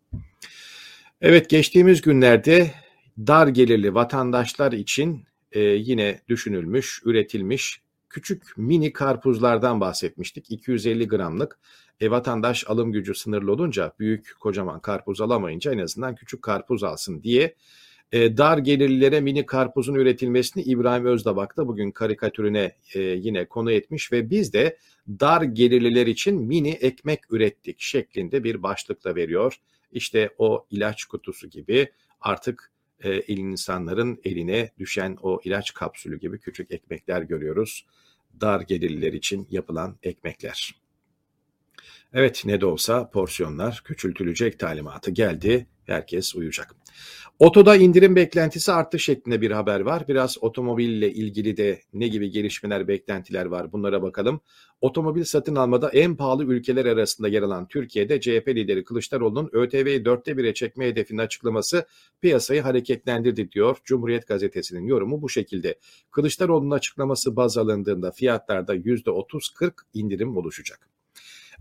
Evet 1.21 1.51
geçtiğimiz 1.51 2.01
günlerde 2.01 2.71
dar 3.19 3.49
gelirli 3.49 3.95
vatandaşlar 3.95 4.73
için 4.73 5.25
e, 5.53 5.61
yine 5.61 6.21
düşünülmüş, 6.29 7.03
üretilmiş 7.05 7.81
küçük 8.09 8.43
mini 8.57 8.93
karpuzlardan 8.93 9.81
bahsetmiştik. 9.81 10.51
250 10.51 11.09
gramlık 11.09 11.59
e, 12.01 12.11
vatandaş 12.11 12.65
alım 12.67 12.93
gücü 12.93 13.15
sınırlı 13.15 13.53
olunca 13.53 13.93
büyük 13.99 14.37
kocaman 14.41 14.81
karpuz 14.81 15.21
alamayınca 15.21 15.73
en 15.73 15.79
azından 15.79 16.15
küçük 16.15 16.43
karpuz 16.43 16.85
alsın 16.85 17.23
diye 17.23 17.55
e, 18.13 18.37
dar 18.37 18.59
gelirlilere 18.59 19.21
mini 19.21 19.47
karpuzun 19.47 19.95
üretilmesini 19.95 20.63
İbrahim 20.63 21.07
Özdabak 21.07 21.57
da 21.57 21.69
bugün 21.69 21.91
karikatürüne 21.91 22.77
e, 22.95 23.01
yine 23.01 23.45
konu 23.45 23.73
etmiş 23.73 24.13
ve 24.13 24.31
biz 24.31 24.53
de 24.53 24.79
dar 25.09 25.43
gelirliler 25.43 26.07
için 26.07 26.43
mini 26.43 26.71
ekmek 26.71 27.21
ürettik 27.31 27.81
şeklinde 27.81 28.45
bir 28.45 28.63
başlıkla 28.63 29.15
veriyor. 29.15 29.61
İşte 29.93 30.31
o 30.39 30.67
ilaç 30.71 31.05
kutusu 31.05 31.51
gibi 31.51 31.93
artık 32.21 32.73
e, 33.01 33.21
insanların 33.21 34.21
eline 34.25 34.71
düşen 34.79 35.19
o 35.23 35.41
ilaç 35.45 35.75
kapsülü 35.75 36.21
gibi 36.21 36.41
küçük 36.41 36.71
ekmekler 36.71 37.23
görüyoruz. 37.23 37.87
Dar 38.41 38.61
gelirliler 38.61 39.13
için 39.13 39.47
yapılan 39.51 39.97
ekmekler. 40.03 40.86
Evet 42.13 42.43
ne 42.45 42.61
de 42.61 42.67
olsa 42.67 43.11
porsiyonlar 43.11 43.83
küçültülecek 43.85 44.59
talimatı 44.59 45.11
geldi. 45.11 45.67
Herkes 45.87 46.35
uyacak. 46.35 46.75
Otoda 47.39 47.77
indirim 47.77 48.17
beklentisi 48.17 48.73
arttı 48.73 48.99
şeklinde 48.99 49.41
bir 49.41 49.51
haber 49.51 49.81
var. 49.81 50.09
Biraz 50.09 50.43
otomobille 50.43 51.13
ilgili 51.13 51.57
de 51.57 51.81
ne 51.93 52.09
gibi 52.09 52.31
gelişmeler, 52.31 52.89
beklentiler 52.89 53.47
var 53.47 53.73
bunlara 53.73 54.03
bakalım. 54.03 54.41
Otomobil 54.81 55.25
satın 55.25 55.57
almada 55.57 55.91
en 55.91 56.17
pahalı 56.17 56.45
ülkeler 56.45 56.87
arasında 56.87 57.29
yer 57.29 57.43
alan 57.43 57.69
Türkiye'de 57.69 58.21
CHP 58.21 58.49
lideri 58.49 58.85
Kılıçdaroğlu'nun 58.85 59.51
ÖTV'yi 59.53 60.05
dörtte 60.05 60.37
bire 60.37 60.55
çekme 60.55 60.87
hedefinin 60.87 61.19
açıklaması 61.19 61.87
piyasayı 62.21 62.63
hareketlendirdi 62.63 63.53
diyor. 63.53 63.77
Cumhuriyet 63.85 64.27
gazetesinin 64.27 64.87
yorumu 64.87 65.23
bu 65.23 65.29
şekilde. 65.29 65.79
Kılıçdaroğlu'nun 66.11 66.71
açıklaması 66.71 67.37
baz 67.37 67.59
alındığında 67.59 68.11
fiyatlarda 68.11 68.77
%30-40 68.77 69.73
indirim 69.95 70.37
oluşacak. 70.37 70.96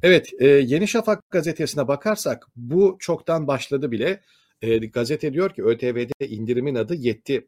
Evet, 0.03 0.29
e, 0.39 0.47
Yeni 0.47 0.87
Şafak 0.87 1.31
gazetesine 1.31 1.87
bakarsak 1.87 2.47
bu 2.55 2.97
çoktan 2.99 3.47
başladı 3.47 3.91
bile. 3.91 4.21
E, 4.61 4.77
gazete 4.77 5.33
diyor 5.33 5.53
ki 5.53 5.63
ÖTV'de 5.63 6.27
indirimin 6.27 6.75
adı 6.75 6.95
yetti. 6.95 7.47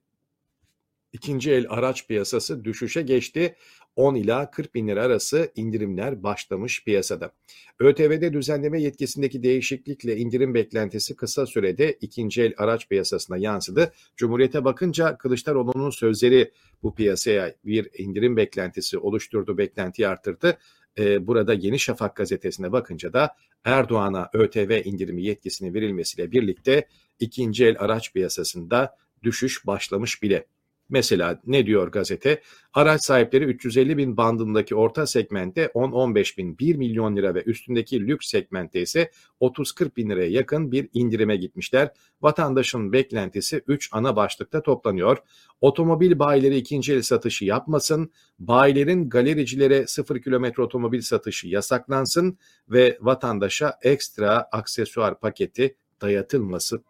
İkinci 1.14 1.52
el 1.52 1.66
araç 1.70 2.08
piyasası 2.08 2.64
düşüşe 2.64 3.02
geçti. 3.02 3.56
10 3.96 4.16
ila 4.16 4.52
40 4.52 4.76
bin 4.76 4.88
lira 4.88 5.04
arası 5.04 5.52
indirimler 5.56 6.24
başlamış 6.24 6.84
piyasada. 6.84 7.32
ÖTV'de 7.80 8.34
düzenleme 8.34 8.82
yetkisindeki 8.82 9.44
değişiklikle 9.44 10.18
indirim 10.18 10.54
beklentisi 10.54 11.16
kısa 11.16 11.46
sürede 11.46 11.98
ikinci 12.02 12.42
el 12.42 12.54
araç 12.58 12.90
piyasasına 12.90 13.38
yansıdı. 13.38 13.94
Cumhuriyete 14.16 14.66
bakınca 14.66 15.18
Kılıçdaroğlu'nun 15.18 15.90
sözleri 15.90 16.52
bu 16.84 16.96
piyasaya 16.96 17.56
bir 17.66 17.90
indirim 17.98 18.38
beklentisi 18.38 18.98
oluşturdu, 18.98 19.58
beklentiyi 19.58 20.08
arttırdı. 20.08 20.58
Ee, 20.98 21.28
burada 21.28 21.54
Yeni 21.54 21.80
Şafak 21.80 22.16
gazetesine 22.16 22.72
bakınca 22.72 23.14
da 23.14 23.36
Erdoğan'a 23.66 24.30
ÖTV 24.34 24.82
indirimi 24.86 25.24
yetkisini 25.24 25.74
verilmesiyle 25.74 26.32
birlikte 26.32 26.88
ikinci 27.20 27.66
el 27.66 27.76
araç 27.80 28.14
piyasasında 28.14 28.98
düşüş 29.24 29.68
başlamış 29.68 30.24
bile. 30.24 30.46
Mesela 30.90 31.42
ne 31.46 31.66
diyor 31.66 31.88
gazete? 31.88 32.42
Araç 32.74 33.04
sahipleri 33.04 33.44
350 33.44 33.98
bin 33.98 34.18
bandındaki 34.18 34.76
orta 34.76 35.08
segmentte 35.08 35.66
10-15 35.66 36.38
bin 36.38 36.58
1 36.58 36.76
milyon 36.76 37.16
lira 37.16 37.36
ve 37.36 37.44
üstündeki 37.44 38.08
lüks 38.08 38.28
segmentte 38.28 38.82
ise 38.82 39.12
30-40 39.42 39.96
bin 39.96 40.10
liraya 40.10 40.30
yakın 40.30 40.72
bir 40.72 40.90
indirime 40.94 41.36
gitmişler. 41.36 41.92
Vatandaşın 42.22 42.94
beklentisi 42.94 43.62
3 43.68 43.90
ana 43.92 44.16
başlıkta 44.16 44.62
toplanıyor. 44.62 45.18
Otomobil 45.62 46.20
bayileri 46.20 46.58
ikinci 46.58 46.94
el 46.94 47.02
satışı 47.02 47.46
yapmasın, 47.46 48.12
bayilerin 48.40 49.10
galericilere 49.10 49.88
0 49.88 50.22
kilometre 50.22 50.64
otomobil 50.64 51.02
satışı 51.02 51.48
yasaklansın 51.48 52.38
ve 52.70 52.98
vatandaşa 53.02 53.78
ekstra 53.82 54.48
aksesuar 54.52 55.20
paketi 55.20 55.76
dayatılması 56.02 56.82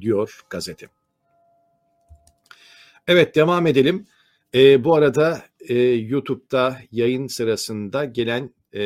diyor 0.00 0.40
gazete. 0.50 0.97
Evet 3.08 3.34
devam 3.34 3.66
edelim. 3.66 4.06
E, 4.54 4.84
bu 4.84 4.94
arada 4.94 5.42
e, 5.68 5.74
YouTube'da 5.82 6.78
yayın 6.92 7.26
sırasında 7.26 8.04
gelen 8.04 8.54
e, 8.74 8.80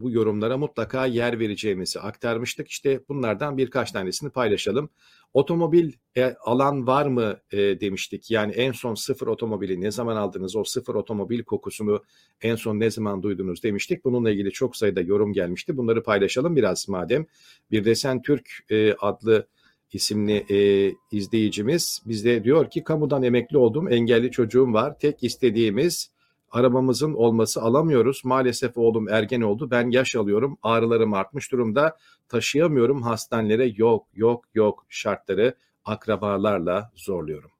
bu 0.00 0.10
yorumlara 0.10 0.56
mutlaka 0.58 1.06
yer 1.06 1.38
vereceğimizi 1.38 2.00
aktarmıştık. 2.00 2.68
İşte 2.68 3.00
bunlardan 3.08 3.58
birkaç 3.58 3.92
tanesini 3.92 4.30
paylaşalım. 4.30 4.90
Otomobil 5.34 5.92
e, 6.16 6.34
alan 6.44 6.86
var 6.86 7.06
mı 7.06 7.36
e, 7.52 7.58
demiştik. 7.58 8.30
Yani 8.30 8.52
en 8.52 8.72
son 8.72 8.94
sıfır 8.94 9.26
otomobili 9.26 9.80
ne 9.80 9.90
zaman 9.90 10.16
aldınız? 10.16 10.56
O 10.56 10.64
sıfır 10.64 10.94
otomobil 10.94 11.42
kokusunu 11.42 12.02
en 12.40 12.56
son 12.56 12.80
ne 12.80 12.90
zaman 12.90 13.22
duydunuz 13.22 13.62
demiştik. 13.62 14.04
Bununla 14.04 14.30
ilgili 14.30 14.50
çok 14.50 14.76
sayıda 14.76 15.00
yorum 15.00 15.32
gelmişti. 15.32 15.76
Bunları 15.76 16.02
paylaşalım 16.02 16.56
biraz 16.56 16.88
madem. 16.88 17.26
Bir 17.70 17.84
de 17.84 17.94
sen 17.94 18.22
Türk 18.22 18.50
e, 18.70 18.92
adlı 18.92 19.46
isimli 19.92 20.46
e, 20.50 20.92
izleyicimiz 21.12 22.02
bizde 22.06 22.44
diyor 22.44 22.70
ki 22.70 22.84
kamudan 22.84 23.22
emekli 23.22 23.58
oldum 23.58 23.92
engelli 23.92 24.30
çocuğum 24.30 24.72
var. 24.72 24.98
Tek 24.98 25.24
istediğimiz 25.24 26.10
arabamızın 26.50 27.14
olması. 27.14 27.62
Alamıyoruz. 27.62 28.22
Maalesef 28.24 28.78
oğlum 28.78 29.08
ergen 29.08 29.40
oldu. 29.40 29.70
Ben 29.70 29.90
yaş 29.90 30.16
alıyorum. 30.16 30.58
Ağrılarım 30.62 31.14
artmış 31.14 31.52
durumda. 31.52 31.96
Taşıyamıyorum. 32.28 33.02
Hastanelere 33.02 33.72
yok 33.76 34.06
yok 34.14 34.44
yok. 34.54 34.86
şartları 34.88 35.54
akrabalarla 35.84 36.90
zorluyorum. 36.94 37.51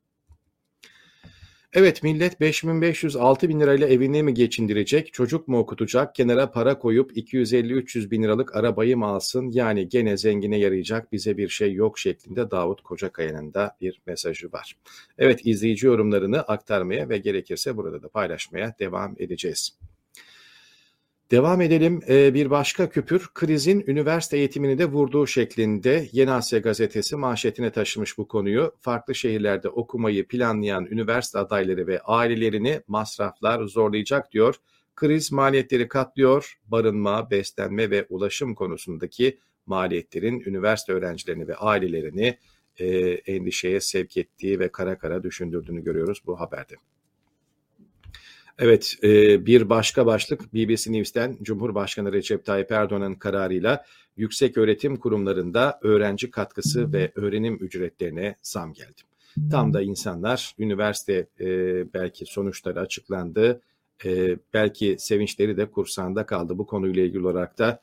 Evet 1.75 2.03
millet 2.03 2.41
5500-6000 2.41 3.61
lirayla 3.61 3.89
evini 3.89 4.23
mi 4.23 4.35
geçindirecek, 4.35 5.13
çocuk 5.13 5.49
mu 5.49 5.59
okutacak, 5.59 6.15
kenara 6.15 6.51
para 6.51 6.79
koyup 6.79 7.17
250-300 7.17 8.11
bin 8.11 8.23
liralık 8.23 8.57
arabayı 8.57 8.97
mı 8.97 9.07
alsın? 9.07 9.51
Yani 9.53 9.89
gene 9.89 10.17
zengine 10.17 10.59
yarayacak 10.59 11.13
bize 11.13 11.37
bir 11.37 11.49
şey 11.49 11.73
yok 11.75 11.99
şeklinde 11.99 12.51
Davut 12.51 12.83
Kocakaya'nın 12.83 13.55
da 13.55 13.77
bir 13.81 14.03
mesajı 14.07 14.53
var. 14.53 14.77
Evet 15.19 15.41
izleyici 15.45 15.87
yorumlarını 15.87 16.41
aktarmaya 16.41 17.09
ve 17.09 17.19
gerekirse 17.19 17.77
burada 17.77 18.03
da 18.03 18.09
paylaşmaya 18.09 18.75
devam 18.79 19.15
edeceğiz. 19.19 19.79
Devam 21.33 21.61
edelim. 21.61 22.01
Ee, 22.09 22.35
bir 22.35 22.51
başka 22.51 22.91
küpür 22.91 23.29
krizin 23.35 23.85
üniversite 23.87 24.37
eğitimini 24.37 24.79
de 24.79 24.85
vurduğu 24.85 25.27
şeklinde 25.27 26.09
Yeni 26.13 26.31
Asya 26.31 26.59
gazetesi 26.59 27.17
manşetine 27.17 27.71
taşımış 27.73 28.19
bu 28.19 28.29
konuyu. 28.29 28.73
Farklı 28.81 29.15
şehirlerde 29.15 29.69
okumayı 29.69 30.29
planlayan 30.29 30.87
üniversite 30.87 31.39
adayları 31.39 31.87
ve 31.87 32.01
ailelerini 32.01 32.81
masraflar 32.87 33.65
zorlayacak 33.65 34.33
diyor. 34.33 34.55
Kriz 34.97 35.33
maliyetleri 35.33 35.89
katlıyor. 35.89 36.59
Barınma, 36.65 37.31
beslenme 37.31 37.91
ve 37.91 38.07
ulaşım 38.09 38.55
konusundaki 38.55 39.39
maliyetlerin 39.67 40.41
üniversite 40.41 40.93
öğrencilerini 40.93 41.49
ve 41.49 41.57
ailelerini 41.57 42.39
e, 42.77 42.87
endişeye 43.11 43.81
sevk 43.81 44.17
ettiği 44.17 44.61
ve 44.61 44.73
kara 44.73 44.99
kara 44.99 45.23
düşündürdüğünü 45.23 45.85
görüyoruz 45.85 46.23
bu 46.27 46.41
haberde. 46.41 46.75
Evet, 48.63 48.95
e, 49.03 49.47
bir 49.47 49.69
başka 49.69 50.07
başlık 50.07 50.55
BBC 50.55 50.93
News'ten 50.93 51.37
Cumhurbaşkanı 51.43 52.13
Recep 52.13 52.45
Tayyip 52.45 52.73
Erdoğan'ın 52.73 53.15
kararıyla 53.15 53.85
yüksek 54.17 54.57
öğretim 54.57 54.97
kurumlarında 54.97 55.79
öğrenci 55.83 56.31
katkısı 56.31 56.93
ve 56.93 57.13
öğrenim 57.15 57.55
ücretlerine 57.61 58.37
zam 58.43 58.73
geldi. 58.73 59.03
Tam 59.51 59.75
da 59.75 59.83
insanlar 59.83 60.55
üniversite 60.59 61.27
e, 61.41 61.47
belki 61.95 62.27
sonuçları 62.27 62.81
açıklandı, 62.81 63.61
e, 64.05 64.37
belki 64.55 64.97
sevinçleri 64.99 65.57
de 65.57 65.71
kursağında 65.71 66.27
kaldı. 66.27 66.59
Bu 66.59 66.67
konuyla 66.67 67.03
ilgili 67.03 67.27
olarak 67.27 67.59
da 67.59 67.81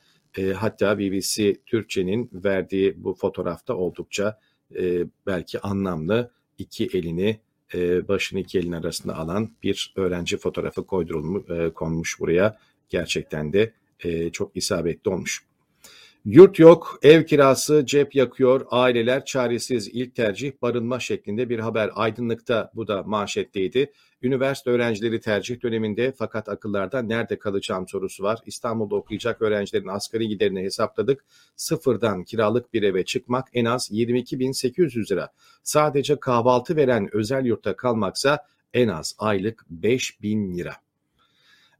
hatta 0.54 0.98
BBC 0.98 1.56
Türkçe'nin 1.66 2.30
verdiği 2.32 3.04
bu 3.04 3.14
fotoğrafta 3.14 3.74
oldukça 3.74 4.38
belki 5.26 5.60
anlamlı 5.60 6.30
iki 6.58 6.86
elini 6.86 7.40
e, 7.74 8.08
başını 8.08 8.40
iki 8.40 8.58
elin 8.58 8.72
arasında 8.72 9.16
alan 9.16 9.50
bir 9.62 9.92
öğrenci 9.96 10.36
fotoğrafı 10.36 10.86
koydurulmuş, 10.86 11.50
e, 11.50 11.70
konmuş 11.70 12.20
buraya. 12.20 12.58
Gerçekten 12.88 13.52
de 13.52 13.72
e, 14.00 14.30
çok 14.30 14.56
isabetli 14.56 15.10
olmuş. 15.10 15.42
Yurt 16.24 16.58
yok, 16.58 16.98
ev 17.02 17.24
kirası 17.24 17.86
cep 17.86 18.14
yakıyor, 18.14 18.66
aileler 18.70 19.24
çaresiz 19.24 19.88
ilk 19.88 20.14
tercih 20.14 20.52
barınma 20.62 21.00
şeklinde 21.00 21.48
bir 21.48 21.58
haber. 21.58 21.90
Aydınlıkta 21.94 22.70
bu 22.74 22.88
da 22.88 23.02
manşetteydi. 23.02 23.92
Üniversite 24.22 24.70
öğrencileri 24.70 25.20
tercih 25.20 25.62
döneminde 25.62 26.12
fakat 26.12 26.48
akıllarda 26.48 27.02
nerede 27.02 27.38
kalacağım 27.38 27.88
sorusu 27.88 28.22
var. 28.22 28.38
İstanbul'da 28.46 28.96
okuyacak 28.96 29.42
öğrencilerin 29.42 29.88
asgari 29.88 30.28
giderini 30.28 30.62
hesapladık. 30.62 31.24
Sıfırdan 31.56 32.24
kiralık 32.24 32.74
bir 32.74 32.82
eve 32.82 33.04
çıkmak 33.04 33.48
en 33.52 33.64
az 33.64 33.90
22.800 33.90 35.12
lira. 35.12 35.28
Sadece 35.62 36.20
kahvaltı 36.20 36.76
veren 36.76 37.08
özel 37.12 37.44
yurtta 37.44 37.76
kalmaksa 37.76 38.46
en 38.74 38.88
az 38.88 39.14
aylık 39.18 39.66
5.000 39.82 40.58
lira. 40.58 40.76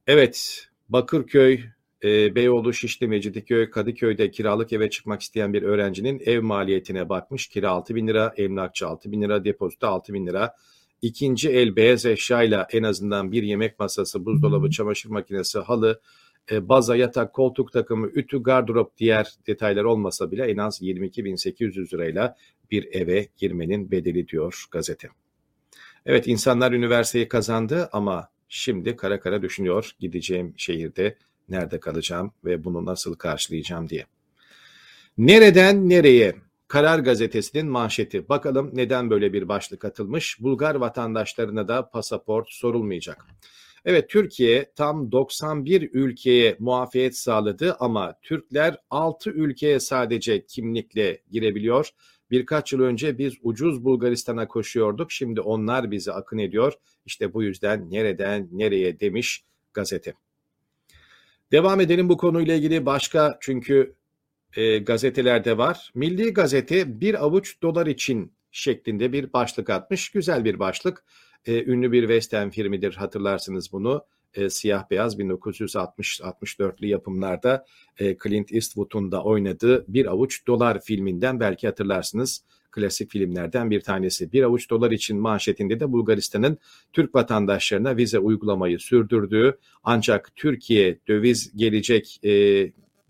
Evet, 0.07 0.67
Bakırköy, 0.89 1.59
e, 2.03 2.35
Beyoğlu, 2.35 2.73
Şişli, 2.73 3.07
Mecidiköy, 3.07 3.69
Kadıköy'de 3.69 4.31
kiralık 4.31 4.73
eve 4.73 4.89
çıkmak 4.89 5.21
isteyen 5.21 5.53
bir 5.53 5.63
öğrencinin 5.63 6.21
ev 6.25 6.41
maliyetine 6.41 7.09
bakmış. 7.09 7.47
Kira 7.47 7.69
6 7.69 7.95
bin 7.95 8.07
lira, 8.07 8.33
emlakçı 8.37 8.87
6 8.87 9.11
bin 9.11 9.21
lira, 9.21 9.45
depozito 9.45 9.87
6 9.87 10.13
bin 10.13 10.27
lira. 10.27 10.55
İkinci 11.01 11.49
el 11.49 11.75
beyaz 11.75 12.05
eşyayla 12.05 12.67
en 12.71 12.83
azından 12.83 13.31
bir 13.31 13.43
yemek 13.43 13.79
masası, 13.79 14.25
buzdolabı, 14.25 14.69
çamaşır 14.69 15.09
makinesi, 15.09 15.59
halı, 15.59 16.01
e, 16.51 16.69
baza, 16.69 16.95
yatak, 16.95 17.33
koltuk 17.33 17.71
takımı, 17.71 18.07
ütü, 18.07 18.43
gardırop 18.43 18.97
diğer 18.97 19.33
detaylar 19.47 19.83
olmasa 19.83 20.31
bile 20.31 20.45
en 20.45 20.57
az 20.57 20.81
22.800 20.81 21.93
lirayla 21.93 22.35
bir 22.71 22.87
eve 22.91 23.27
girmenin 23.37 23.91
bedeli 23.91 24.27
diyor 24.27 24.65
gazete. 24.71 25.09
Evet 26.05 26.27
insanlar 26.27 26.71
üniversiteyi 26.71 27.27
kazandı 27.27 27.89
ama 27.91 28.29
şimdi 28.49 28.95
kara 28.95 29.19
kara 29.19 29.41
düşünüyor 29.41 29.91
gideceğim 29.99 30.53
şehirde 30.57 31.17
nerede 31.51 31.79
kalacağım 31.79 32.31
ve 32.45 32.63
bunu 32.63 32.85
nasıl 32.85 33.15
karşılayacağım 33.15 33.89
diye. 33.89 34.05
Nereden 35.17 35.89
nereye? 35.89 36.35
Karar 36.67 36.99
Gazetesi'nin 36.99 37.67
manşeti. 37.67 38.29
Bakalım 38.29 38.71
neden 38.73 39.09
böyle 39.09 39.33
bir 39.33 39.47
başlık 39.47 39.85
atılmış? 39.85 40.39
Bulgar 40.39 40.75
vatandaşlarına 40.75 41.67
da 41.67 41.89
pasaport 41.89 42.49
sorulmayacak. 42.49 43.25
Evet 43.85 44.09
Türkiye 44.09 44.71
tam 44.75 45.11
91 45.11 45.89
ülkeye 45.93 46.55
muafiyet 46.59 47.17
sağladı 47.17 47.75
ama 47.79 48.15
Türkler 48.21 48.77
6 48.89 49.29
ülkeye 49.29 49.79
sadece 49.79 50.45
kimlikle 50.45 51.21
girebiliyor. 51.31 51.89
Birkaç 52.31 52.73
yıl 52.73 52.81
önce 52.81 53.17
biz 53.17 53.33
ucuz 53.43 53.83
Bulgaristan'a 53.83 54.47
koşuyorduk. 54.47 55.11
Şimdi 55.11 55.41
onlar 55.41 55.91
bizi 55.91 56.11
akın 56.11 56.37
ediyor. 56.37 56.73
İşte 57.05 57.33
bu 57.33 57.43
yüzden 57.43 57.91
nereden 57.91 58.47
nereye 58.51 58.99
demiş 58.99 59.43
gazete. 59.73 60.13
Devam 61.51 61.79
edelim 61.79 62.09
bu 62.09 62.17
konuyla 62.17 62.55
ilgili 62.55 62.85
başka 62.85 63.37
çünkü 63.41 63.95
e, 64.55 64.77
gazetelerde 64.77 65.57
var. 65.57 65.91
Milli 65.95 66.33
Gazete 66.33 67.01
bir 67.01 67.23
avuç 67.25 67.61
dolar 67.61 67.87
için 67.87 68.33
şeklinde 68.51 69.13
bir 69.13 69.33
başlık 69.33 69.69
atmış. 69.69 70.09
Güzel 70.09 70.45
bir 70.45 70.59
başlık. 70.59 71.03
E, 71.45 71.63
ünlü 71.63 71.91
bir 71.91 72.01
western 72.01 72.49
filmidir 72.49 72.93
hatırlarsınız 72.93 73.71
bunu. 73.71 74.05
E, 74.33 74.49
siyah 74.49 74.89
beyaz 74.91 75.19
1960-64'lü 75.19 76.85
yapımlarda 76.85 77.65
e, 77.99 78.17
Clint 78.23 78.53
Eastwood'un 78.53 79.11
da 79.11 79.23
oynadığı 79.23 79.85
Bir 79.87 80.05
Avuç 80.05 80.47
Dolar 80.47 80.81
filminden 80.81 81.39
belki 81.39 81.67
hatırlarsınız 81.67 82.43
klasik 82.71 83.11
filmlerden 83.11 83.71
bir 83.71 83.81
tanesi. 83.81 84.31
Bir 84.31 84.43
avuç 84.43 84.69
dolar 84.69 84.91
için 84.91 85.19
manşetinde 85.19 85.79
de 85.79 85.91
Bulgaristan'ın 85.91 86.57
Türk 86.93 87.15
vatandaşlarına 87.15 87.97
vize 87.97 88.19
uygulamayı 88.19 88.79
sürdürdüğü 88.79 89.57
ancak 89.83 90.35
Türkiye 90.35 90.99
döviz 91.07 91.57
gelecek 91.57 92.19
e, 92.23 92.31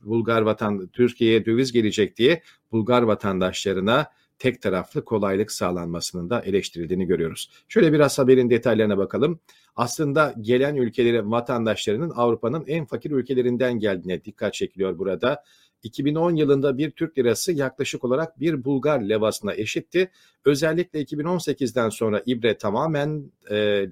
Bulgar 0.03 0.41
vatan 0.41 0.87
Türkiye'ye 0.87 1.45
döviz 1.45 1.71
gelecek 1.71 2.17
diye 2.17 2.41
Bulgar 2.71 3.01
vatandaşlarına 3.01 4.07
tek 4.41 4.61
taraflı 4.61 5.05
kolaylık 5.05 5.51
sağlanmasının 5.51 6.29
da 6.29 6.41
eleştirildiğini 6.41 7.05
görüyoruz. 7.05 7.49
Şöyle 7.67 7.93
biraz 7.93 8.19
haberin 8.19 8.49
detaylarına 8.49 8.97
bakalım. 8.97 9.39
Aslında 9.75 10.35
gelen 10.41 10.75
ülkelerin 10.75 11.31
vatandaşlarının 11.31 12.09
Avrupa'nın 12.09 12.63
en 12.67 12.85
fakir 12.85 13.11
ülkelerinden 13.11 13.79
geldiğine 13.79 14.23
dikkat 14.23 14.53
çekiliyor 14.53 14.97
burada. 14.97 15.43
2010 15.83 16.35
yılında 16.35 16.77
bir 16.77 16.91
Türk 16.91 17.17
lirası 17.17 17.51
yaklaşık 17.53 18.03
olarak 18.03 18.39
bir 18.39 18.63
Bulgar 18.63 18.99
levasına 19.01 19.53
eşitti. 19.53 20.11
Özellikle 20.45 21.01
2018'den 21.01 21.89
sonra 21.89 22.23
ibre 22.25 22.57
tamamen 22.57 23.31
e, 23.51 23.85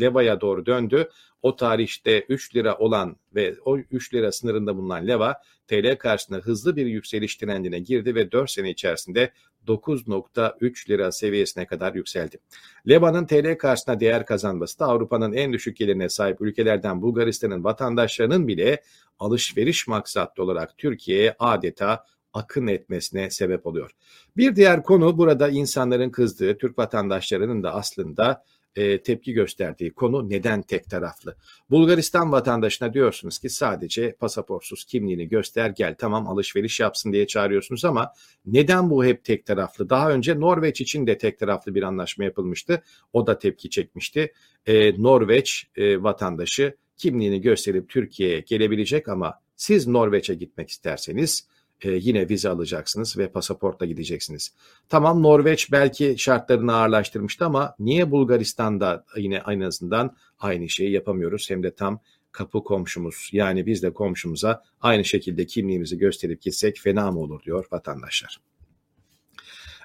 levaya 0.00 0.40
doğru 0.40 0.66
döndü. 0.66 1.08
O 1.42 1.56
tarihte 1.56 2.20
3 2.28 2.56
lira 2.56 2.78
olan 2.78 3.16
ve 3.34 3.54
o 3.64 3.78
3 3.78 4.14
lira 4.14 4.32
sınırında 4.32 4.76
bulunan 4.76 5.08
leva 5.08 5.34
TL 5.68 5.96
karşısında 5.98 6.38
hızlı 6.38 6.76
bir 6.76 6.86
yükseliş 6.86 7.36
trendine 7.36 7.78
girdi 7.78 8.14
ve 8.14 8.32
4 8.32 8.50
sene 8.50 8.70
içerisinde 8.70 9.32
9.3 9.66 10.90
lira 10.90 11.12
seviyesine 11.12 11.66
kadar 11.66 11.94
yükseldi. 11.94 12.38
Leva'nın 12.88 13.26
TL 13.26 13.58
karşısında 13.58 14.00
değer 14.00 14.26
kazanması 14.26 14.78
da 14.78 14.86
Avrupa'nın 14.86 15.32
en 15.32 15.52
düşük 15.52 15.76
gelirine 15.76 16.08
sahip 16.08 16.40
ülkelerden 16.40 17.02
Bulgaristan'ın 17.02 17.64
vatandaşlarının 17.64 18.48
bile 18.48 18.82
alışveriş 19.18 19.88
maksatlı 19.88 20.42
olarak 20.42 20.78
Türkiye'ye 20.78 21.36
adeta 21.38 22.04
akın 22.32 22.66
etmesine 22.66 23.30
sebep 23.30 23.66
oluyor. 23.66 23.90
Bir 24.36 24.56
diğer 24.56 24.82
konu 24.82 25.18
burada 25.18 25.48
insanların 25.48 26.10
kızdığı 26.10 26.58
Türk 26.58 26.78
vatandaşlarının 26.78 27.62
da 27.62 27.74
aslında 27.74 28.44
e, 28.76 29.02
tepki 29.02 29.32
gösterdiği 29.32 29.94
konu 29.94 30.30
neden 30.30 30.62
tek 30.62 30.90
taraflı? 30.90 31.36
Bulgaristan 31.70 32.32
vatandaşına 32.32 32.94
diyorsunuz 32.94 33.38
ki 33.38 33.48
sadece 33.48 34.12
pasaportsuz 34.12 34.84
kimliğini 34.84 35.28
göster 35.28 35.70
gel 35.70 35.94
tamam 35.98 36.28
alışveriş 36.28 36.80
yapsın 36.80 37.12
diye 37.12 37.26
çağırıyorsunuz 37.26 37.84
ama 37.84 38.12
neden 38.46 38.90
bu 38.90 39.04
hep 39.04 39.24
tek 39.24 39.46
taraflı? 39.46 39.90
Daha 39.90 40.10
önce 40.10 40.40
Norveç 40.40 40.80
için 40.80 41.06
de 41.06 41.18
tek 41.18 41.38
taraflı 41.38 41.74
bir 41.74 41.82
anlaşma 41.82 42.24
yapılmıştı. 42.24 42.82
O 43.12 43.26
da 43.26 43.38
tepki 43.38 43.70
çekmişti. 43.70 44.32
E, 44.66 45.02
Norveç 45.02 45.66
e, 45.76 46.02
vatandaşı 46.02 46.76
kimliğini 46.96 47.40
gösterip 47.40 47.88
Türkiye'ye 47.88 48.40
gelebilecek 48.40 49.08
ama 49.08 49.40
siz 49.56 49.86
Norveç'e 49.86 50.34
gitmek 50.34 50.68
isterseniz 50.68 51.48
e, 51.84 51.90
yine 51.90 52.28
vize 52.28 52.48
alacaksınız 52.48 53.18
ve 53.18 53.28
pasaportla 53.28 53.86
gideceksiniz. 53.86 54.54
Tamam 54.88 55.22
Norveç 55.22 55.72
belki 55.72 56.14
şartlarını 56.18 56.74
ağırlaştırmıştı 56.74 57.44
ama 57.44 57.74
niye 57.78 58.10
Bulgaristan'da 58.10 59.04
yine 59.16 59.42
en 59.48 59.60
azından 59.60 60.16
aynı 60.38 60.68
şeyi 60.68 60.90
yapamıyoruz 60.90 61.50
hem 61.50 61.62
de 61.62 61.74
tam 61.74 62.00
kapı 62.32 62.64
komşumuz 62.64 63.30
yani 63.32 63.66
biz 63.66 63.82
de 63.82 63.92
komşumuza 63.92 64.62
aynı 64.80 65.04
şekilde 65.04 65.46
kimliğimizi 65.46 65.98
gösterip 65.98 66.42
gitsek 66.42 66.78
fena 66.78 67.10
mı 67.10 67.20
olur 67.20 67.42
diyor 67.42 67.66
vatandaşlar. 67.72 68.40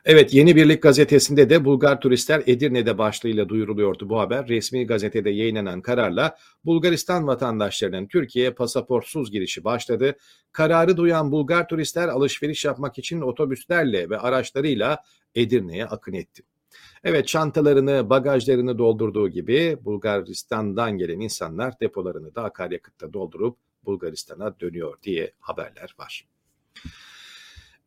Evet, 0.05 0.33
Yeni 0.33 0.55
Birlik 0.55 0.83
gazetesinde 0.83 1.49
de 1.49 1.65
Bulgar 1.65 2.01
turistler 2.01 2.43
Edirne'de 2.47 2.97
başlığıyla 2.97 3.49
duyuruluyordu 3.49 4.09
bu 4.09 4.19
haber. 4.19 4.47
Resmi 4.47 4.87
gazetede 4.87 5.29
yayınlanan 5.29 5.81
kararla 5.81 6.37
Bulgaristan 6.65 7.27
vatandaşlarının 7.27 8.07
Türkiye'ye 8.07 8.51
pasaportsuz 8.51 9.31
girişi 9.31 9.63
başladı. 9.63 10.15
Kararı 10.51 10.97
duyan 10.97 11.31
Bulgar 11.31 11.67
turistler 11.67 12.07
alışveriş 12.07 12.65
yapmak 12.65 12.99
için 12.99 13.21
otobüslerle 13.21 14.09
ve 14.09 14.17
araçlarıyla 14.17 15.03
Edirne'ye 15.35 15.85
akın 15.85 16.13
etti. 16.13 16.43
Evet 17.03 17.27
çantalarını, 17.27 18.09
bagajlarını 18.09 18.77
doldurduğu 18.77 19.29
gibi 19.29 19.77
Bulgaristan'dan 19.81 20.97
gelen 20.97 21.19
insanlar 21.19 21.79
depolarını 21.79 22.35
da 22.35 22.43
akaryakıtta 22.43 23.13
doldurup 23.13 23.57
Bulgaristan'a 23.85 24.59
dönüyor 24.59 24.97
diye 25.03 25.31
haberler 25.39 25.95
var. 25.99 26.27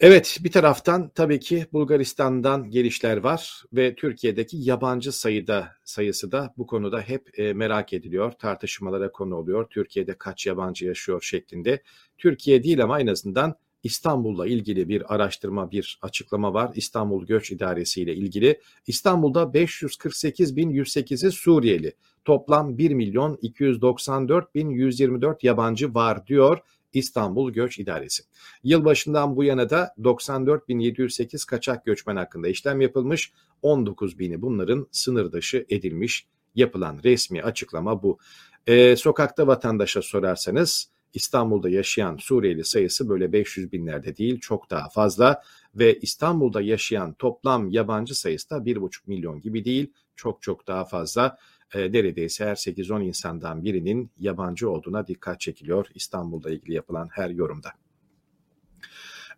Evet 0.03 0.39
bir 0.45 0.53
taraftan 0.53 1.11
tabii 1.15 1.41
ki 1.41 1.67
Bulgaristan'dan 1.73 2.71
gelişler 2.71 3.17
var 3.17 3.63
ve 3.73 3.95
Türkiye'deki 3.95 4.57
yabancı 4.57 5.13
sayıda 5.13 5.69
sayısı 5.85 6.33
da 6.33 6.55
bu 6.57 6.67
konuda 6.67 7.01
hep 7.01 7.39
e, 7.39 7.53
merak 7.53 7.93
ediliyor. 7.93 8.33
Tartışmalara 8.33 9.13
konu 9.13 9.37
oluyor. 9.37 9.67
Türkiye'de 9.71 10.15
kaç 10.19 10.47
yabancı 10.47 10.87
yaşıyor 10.87 11.23
şeklinde. 11.23 11.83
Türkiye 12.19 12.63
değil 12.63 12.83
ama 12.83 13.01
en 13.01 13.07
azından 13.07 13.55
İstanbul'la 13.83 14.47
ilgili 14.47 14.89
bir 14.89 15.15
araştırma, 15.15 15.71
bir 15.71 15.99
açıklama 16.03 16.55
var. 16.55 16.71
İstanbul 16.75 17.27
Göç 17.27 17.51
İdaresi 17.51 18.03
ile 18.03 18.15
ilgili. 18.15 18.61
İstanbul'da 18.87 19.43
548.108'i 19.43 21.33
Suriyeli. 21.33 21.93
Toplam 22.25 22.79
1 22.79 22.91
milyon 22.91 23.35
294.124 23.35 25.37
yabancı 25.43 25.95
var 25.95 26.27
diyor 26.27 26.59
İstanbul 26.93 27.53
Göç 27.53 27.79
İdaresi. 27.79 28.23
Yılbaşından 28.65 29.37
bu 29.37 29.45
yana 29.45 29.71
da 29.71 29.95
94.708 29.99 31.47
kaçak 31.47 31.87
göçmen 31.87 32.17
hakkında 32.17 32.49
işlem 32.49 32.81
yapılmış, 32.81 33.33
19.000'i 33.63 34.43
bunların 34.43 34.87
sınır 34.91 35.33
dışı 35.33 35.67
edilmiş. 35.69 36.27
Yapılan 36.55 37.01
resmi 37.05 37.43
açıklama 37.43 38.03
bu. 38.03 38.19
Ee, 38.67 38.97
sokakta 38.97 39.47
vatandaşa 39.47 40.03
sorarsanız 40.03 40.89
İstanbul'da 41.15 41.69
yaşayan 41.69 42.17
Suriyeli 42.17 42.65
sayısı 42.65 43.09
böyle 43.09 43.33
500 43.33 43.73
binlerde 43.73 44.17
değil 44.17 44.41
çok 44.41 44.71
daha 44.71 44.89
fazla 44.89 45.43
ve 45.75 45.99
İstanbul'da 45.99 46.61
yaşayan 46.61 47.15
toplam 47.15 47.71
yabancı 47.71 48.15
sayısı 48.15 48.51
da 48.51 48.57
1,5 48.57 49.01
milyon 49.07 49.41
gibi 49.41 49.65
değil 49.65 49.93
çok 50.17 50.43
çok 50.43 50.67
daha 50.67 50.85
fazla. 50.85 51.39
E, 51.75 51.93
neredeyse 51.93 52.45
her 52.45 52.55
8-10 52.55 53.05
insandan 53.05 53.65
birinin 53.65 54.11
yabancı 54.19 54.71
olduğuna 54.71 55.07
dikkat 55.07 55.41
çekiliyor 55.41 55.87
İstanbul'da 55.95 56.51
ilgili 56.51 56.75
yapılan 56.75 57.09
her 57.13 57.31
yorumda. 57.31 57.73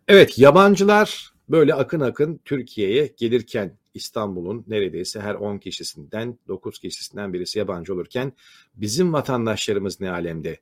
Evet 0.07 0.39
yabancılar 0.39 1.33
böyle 1.49 1.73
akın 1.73 1.99
akın 1.99 2.39
Türkiye'ye 2.45 3.13
gelirken 3.17 3.77
İstanbul'un 3.93 4.65
neredeyse 4.67 5.19
her 5.19 5.35
10 5.35 5.57
kişisinden 5.57 6.39
9 6.47 6.79
kişisinden 6.79 7.33
birisi 7.33 7.59
yabancı 7.59 7.93
olurken 7.93 8.33
bizim 8.75 9.13
vatandaşlarımız 9.13 10.01
ne 10.01 10.11
alemde? 10.11 10.59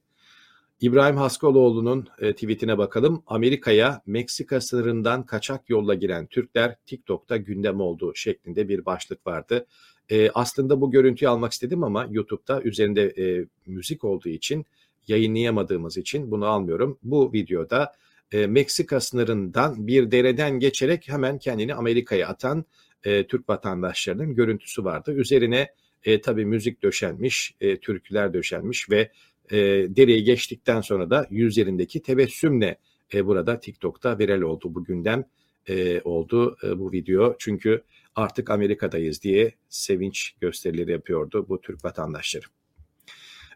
İbrahim 0.82 1.18
Haskaloğlu'nun 1.18 2.08
e, 2.20 2.34
tweetine 2.34 2.78
bakalım. 2.78 3.24
Amerika'ya 3.28 4.02
Meksika 4.06 4.62
sınırından 4.62 5.26
kaçak 5.26 5.70
yolla 5.70 5.94
giren 5.94 6.28
Türkler 6.28 6.76
TikTok'ta 6.86 7.38
gündem 7.38 7.80
oldu 7.80 8.12
şeklinde 8.16 8.70
bir 8.70 8.86
başlık 8.86 9.28
vardı. 9.28 9.68
E, 10.12 10.30
aslında 10.30 10.82
bu 10.82 10.92
görüntüyü 10.92 11.30
almak 11.30 11.52
istedim 11.52 11.84
ama 11.84 12.08
YouTube'da 12.12 12.62
üzerinde 12.62 13.04
e, 13.04 13.46
müzik 13.66 14.04
olduğu 14.04 14.30
için 14.30 14.66
yayınlayamadığımız 15.08 15.98
için 15.98 16.32
bunu 16.32 16.46
almıyorum. 16.46 16.98
Bu 17.04 17.34
videoda 17.34 17.94
e, 18.32 18.48
Meksika 18.48 19.00
sınırından 19.00 19.88
bir 19.88 20.12
dereden 20.12 20.60
geçerek 20.60 21.10
hemen 21.10 21.38
kendini 21.38 21.74
Amerika'ya 21.74 22.28
atan 22.28 22.66
e, 23.04 23.28
Türk 23.28 23.50
vatandaşlarının 23.50 24.36
görüntüsü 24.36 24.84
vardı. 24.84 25.14
Üzerine 25.14 25.70
e, 26.04 26.22
tabii 26.22 26.46
müzik 26.46 26.84
döşenmiş, 26.84 27.56
e, 27.62 27.78
türküler 27.78 28.34
döşenmiş 28.34 28.90
ve 28.90 29.12
e, 29.52 29.58
dereyi 29.96 30.24
geçtikten 30.24 30.82
sonra 30.82 31.10
da 31.10 31.28
yüzlerindeki 31.30 32.02
tebessümle 32.02 32.78
e, 33.14 33.26
burada 33.26 33.60
TikTok'ta 33.60 34.20
viral 34.20 34.42
oldu 34.42 34.76
bu 34.76 34.84
gündem 34.84 35.26
e, 35.70 36.02
oldu 36.02 36.58
e, 36.64 36.80
bu 36.80 36.92
video. 36.92 37.36
Çünkü 37.40 37.84
artık 38.16 38.50
Amerika'dayız 38.50 39.22
diye 39.22 39.52
sevinç 39.70 40.36
gösterileri 40.42 40.92
yapıyordu 40.92 41.46
bu 41.50 41.62
Türk 41.62 41.86
vatandaşları. 41.86 42.46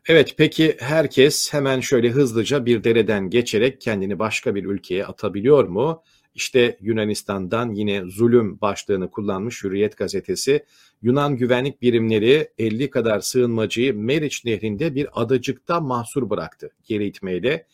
Evet 0.08 0.34
peki 0.38 0.78
herkes 0.80 1.54
hemen 1.54 1.80
şöyle 1.80 2.10
hızlıca 2.10 2.66
bir 2.66 2.84
dereden 2.84 3.30
geçerek 3.30 3.82
kendini 3.82 4.20
başka 4.20 4.56
bir 4.56 4.66
ülkeye 4.66 5.06
atabiliyor 5.06 5.68
mu? 5.68 6.04
İşte 6.36 6.78
Yunanistan'dan 6.82 7.72
yine 7.72 8.04
zulüm 8.06 8.62
başlığını 8.62 9.12
kullanmış 9.12 9.64
Hürriyet 9.64 9.98
gazetesi 9.98 10.66
Yunan 11.02 11.38
güvenlik 11.38 11.82
birimleri 11.82 12.52
50 12.58 12.90
kadar 12.90 13.20
sığınmacıyı 13.20 13.94
Meriç 13.94 14.46
nehrinde 14.46 14.96
bir 14.96 15.08
adacıkta 15.14 15.80
mahsur 15.80 16.30
bıraktı 16.30 16.70
geri 16.84 17.06
itmeyle. 17.06 17.68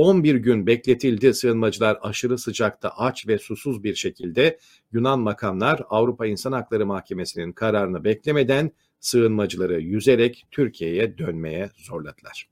11 0.00 0.34
gün 0.34 0.66
bekletildi 0.66 1.34
sığınmacılar 1.34 1.98
aşırı 2.02 2.38
sıcakta 2.38 2.88
aç 2.88 3.28
ve 3.28 3.38
susuz 3.38 3.84
bir 3.84 3.94
şekilde 3.94 4.58
Yunan 4.92 5.20
makamlar 5.20 5.82
Avrupa 5.90 6.26
İnsan 6.26 6.52
Hakları 6.52 6.86
Mahkemesi'nin 6.86 7.52
kararını 7.52 8.04
beklemeden 8.04 8.70
sığınmacıları 9.00 9.80
yüzerek 9.80 10.46
Türkiye'ye 10.50 11.18
dönmeye 11.18 11.70
zorladılar. 11.76 12.48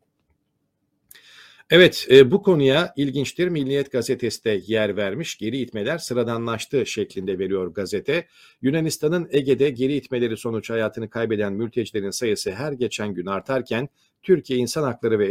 Evet 1.70 2.06
e, 2.10 2.30
bu 2.30 2.42
konuya 2.42 2.92
ilginçtir 2.96 3.48
Milliyet 3.48 3.92
gazetesi 3.92 4.44
de 4.44 4.60
yer 4.66 4.96
vermiş. 4.96 5.38
Geri 5.38 5.56
itmeler 5.56 5.98
sıradanlaştı 5.98 6.86
şeklinde 6.86 7.38
veriyor 7.38 7.74
gazete. 7.74 8.26
Yunanistan'ın 8.62 9.28
Ege'de 9.30 9.70
geri 9.70 9.94
itmeleri 9.94 10.36
sonuç 10.36 10.70
hayatını 10.70 11.10
kaybeden 11.10 11.52
mültecilerin 11.52 12.10
sayısı 12.10 12.52
her 12.52 12.72
geçen 12.72 13.14
gün 13.14 13.26
artarken 13.26 13.88
Türkiye 14.22 14.58
İnsan 14.58 14.82
Hakları 14.82 15.18
ve 15.18 15.30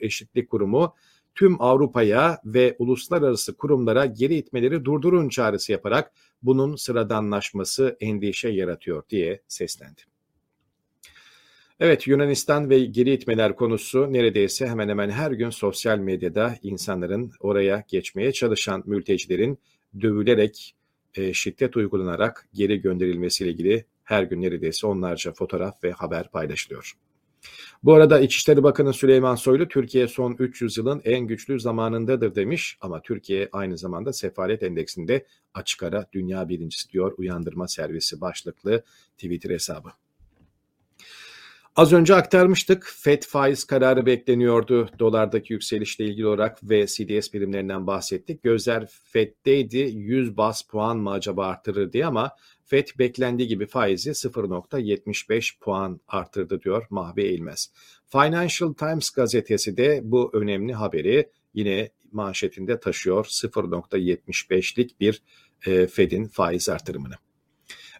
Eşitlik 0.00 0.50
Kurumu 0.50 0.94
tüm 1.38 1.62
Avrupa'ya 1.62 2.38
ve 2.44 2.76
uluslararası 2.78 3.56
kurumlara 3.56 4.06
geri 4.06 4.34
itmeleri 4.34 4.84
durdurun 4.84 5.28
çağrısı 5.28 5.72
yaparak 5.72 6.12
bunun 6.42 6.76
sıradanlaşması 6.76 7.96
endişe 8.00 8.48
yaratıyor 8.48 9.02
diye 9.10 9.42
seslendi. 9.48 10.00
Evet 11.80 12.06
Yunanistan 12.06 12.70
ve 12.70 12.78
geri 12.78 13.12
itmeler 13.12 13.56
konusu 13.56 14.12
neredeyse 14.12 14.66
hemen 14.66 14.88
hemen 14.88 15.10
her 15.10 15.30
gün 15.30 15.50
sosyal 15.50 15.98
medyada 15.98 16.54
insanların 16.62 17.32
oraya 17.40 17.84
geçmeye 17.88 18.32
çalışan 18.32 18.82
mültecilerin 18.86 19.58
dövülerek, 20.00 20.74
e, 21.14 21.32
şiddet 21.32 21.76
uygulanarak 21.76 22.48
geri 22.54 22.80
gönderilmesiyle 22.80 23.50
ilgili 23.50 23.84
her 24.04 24.22
gün 24.22 24.42
neredeyse 24.42 24.86
onlarca 24.86 25.32
fotoğraf 25.32 25.84
ve 25.84 25.92
haber 25.92 26.30
paylaşılıyor. 26.30 26.94
Bu 27.82 27.94
arada 27.94 28.20
İçişleri 28.20 28.62
Bakanı 28.62 28.92
Süleyman 28.92 29.34
Soylu 29.34 29.68
Türkiye 29.68 30.08
son 30.08 30.36
300 30.38 30.76
yılın 30.78 31.02
en 31.04 31.20
güçlü 31.20 31.60
zamanındadır 31.60 32.34
demiş 32.34 32.78
ama 32.80 33.02
Türkiye 33.02 33.48
aynı 33.52 33.78
zamanda 33.78 34.12
sefalet 34.12 34.62
endeksinde 34.62 35.26
açık 35.54 35.82
ara 35.82 36.06
dünya 36.12 36.48
birincisi 36.48 36.90
diyor 36.90 37.14
uyandırma 37.18 37.68
servisi 37.68 38.20
başlıklı 38.20 38.82
Twitter 39.16 39.50
hesabı. 39.50 39.88
Az 41.78 41.92
önce 41.92 42.14
aktarmıştık. 42.14 42.92
FED 42.96 43.22
faiz 43.22 43.64
kararı 43.64 44.06
bekleniyordu 44.06 44.88
dolardaki 44.98 45.52
yükselişle 45.52 46.04
ilgili 46.04 46.26
olarak 46.26 46.58
ve 46.70 46.86
CDS 46.86 47.32
birimlerinden 47.32 47.86
bahsettik. 47.86 48.42
Gözler 48.42 48.86
FED'deydi 48.86 49.76
100 49.76 50.36
bas 50.36 50.62
puan 50.62 50.98
mı 50.98 51.10
acaba 51.10 51.46
artırır 51.46 51.92
diye 51.92 52.06
ama 52.06 52.30
FED 52.64 52.88
beklendiği 52.98 53.48
gibi 53.48 53.66
faizi 53.66 54.10
0.75 54.10 55.58
puan 55.60 56.00
arttırdı 56.08 56.62
diyor 56.62 56.86
Mahve 56.90 57.22
Eğilmez. 57.22 57.72
Financial 58.08 58.72
Times 58.72 59.10
gazetesi 59.10 59.76
de 59.76 60.00
bu 60.02 60.30
önemli 60.34 60.74
haberi 60.74 61.30
yine 61.54 61.90
manşetinde 62.12 62.80
taşıyor 62.80 63.24
0.75'lik 63.24 65.00
bir 65.00 65.22
e, 65.66 65.86
Fed'in 65.86 66.24
faiz 66.24 66.68
artırımını. 66.68 67.14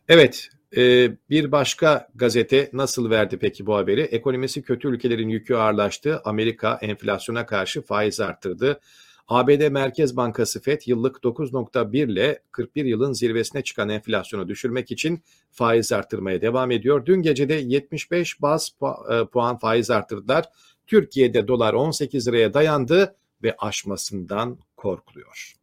Evet 0.09 0.49
ee, 0.77 1.11
bir 1.31 1.53
başka 1.53 2.09
gazete 2.15 2.71
nasıl 2.73 3.11
verdi 3.11 3.39
peki 3.39 3.67
bu 3.67 3.77
haberi? 3.77 4.01
Ekonomisi 4.01 4.63
kötü 4.63 4.89
ülkelerin 4.89 5.29
yükü 5.29 5.55
ağırlaştı. 5.55 6.21
Amerika 6.25 6.79
enflasyona 6.83 7.47
karşı 7.47 7.83
faiz 7.83 8.21
arttırdı. 8.21 8.81
ABD 9.29 9.69
Merkez 9.69 10.17
Bankası 10.17 10.61
FED 10.61 10.81
yıllık 10.87 11.17
9.1 11.17 12.13
ile 12.13 12.43
41 12.53 12.85
yılın 12.85 13.13
zirvesine 13.13 13.63
çıkan 13.63 13.89
enflasyonu 13.89 14.49
düşürmek 14.49 14.91
için 14.91 15.23
faiz 15.51 15.93
arttırmaya 15.93 16.43
devam 16.43 16.71
ediyor. 16.71 17.07
Dün 17.07 17.23
gecede 17.23 17.55
75 17.55 18.43
baz 18.43 18.71
e, 19.11 19.25
puan 19.25 19.59
faiz 19.59 19.91
arttırdılar. 19.91 20.45
Türkiye'de 20.87 21.49
dolar 21.49 21.75
18 21.75 22.29
liraya 22.29 22.55
dayandı 22.55 23.17
ve 23.43 23.57
aşmasından 23.59 24.59
korkuluyor. 24.77 25.58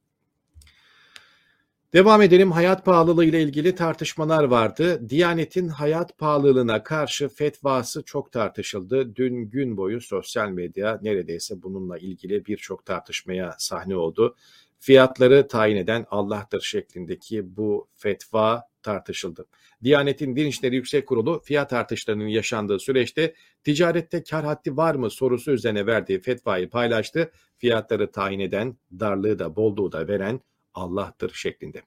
Devam 1.95 2.21
edelim. 2.21 2.51
Hayat 2.51 2.86
pahalılığı 2.86 3.25
ile 3.25 3.41
ilgili 3.41 3.75
tartışmalar 3.75 4.43
vardı. 4.43 5.10
Diyanet'in 5.10 5.67
hayat 5.67 6.17
pahalılığına 6.17 6.84
karşı 6.84 7.29
fetvası 7.29 8.03
çok 8.03 8.31
tartışıldı. 8.31 9.15
Dün 9.15 9.49
gün 9.49 9.77
boyu 9.77 10.01
sosyal 10.01 10.49
medya 10.49 10.99
neredeyse 11.01 11.62
bununla 11.62 11.97
ilgili 11.97 12.45
birçok 12.45 12.86
tartışmaya 12.86 13.55
sahne 13.58 13.95
oldu. 13.95 14.36
fiyatları 14.79 15.47
tayin 15.47 15.75
eden 15.75 16.05
Allah'tır 16.12 16.62
şeklindeki 16.62 17.58
bu 17.58 17.88
fetva 17.95 18.63
tartışıldı. 18.84 19.45
Diyanet'in 19.84 20.36
Din 20.36 20.45
İşleri 20.45 20.75
Yüksek 20.75 21.08
Kurulu 21.08 21.41
fiyat 21.43 21.73
artışlarının 21.73 22.27
yaşandığı 22.27 22.79
süreçte 22.79 23.34
ticarette 23.63 24.23
kar 24.23 24.45
haddi 24.45 24.77
var 24.77 24.95
mı 24.95 25.10
sorusu 25.10 25.51
üzerine 25.51 25.86
verdiği 25.86 26.21
fetvayı 26.21 26.69
paylaştı. 26.69 27.31
Fiyatları 27.58 28.12
tayin 28.12 28.39
eden, 28.39 28.77
darlığı 28.99 29.39
da 29.39 29.55
bolluğu 29.55 29.91
da 29.91 30.08
veren 30.08 30.41
Allah'tır 30.75 31.33
şeklinde. 31.33 31.81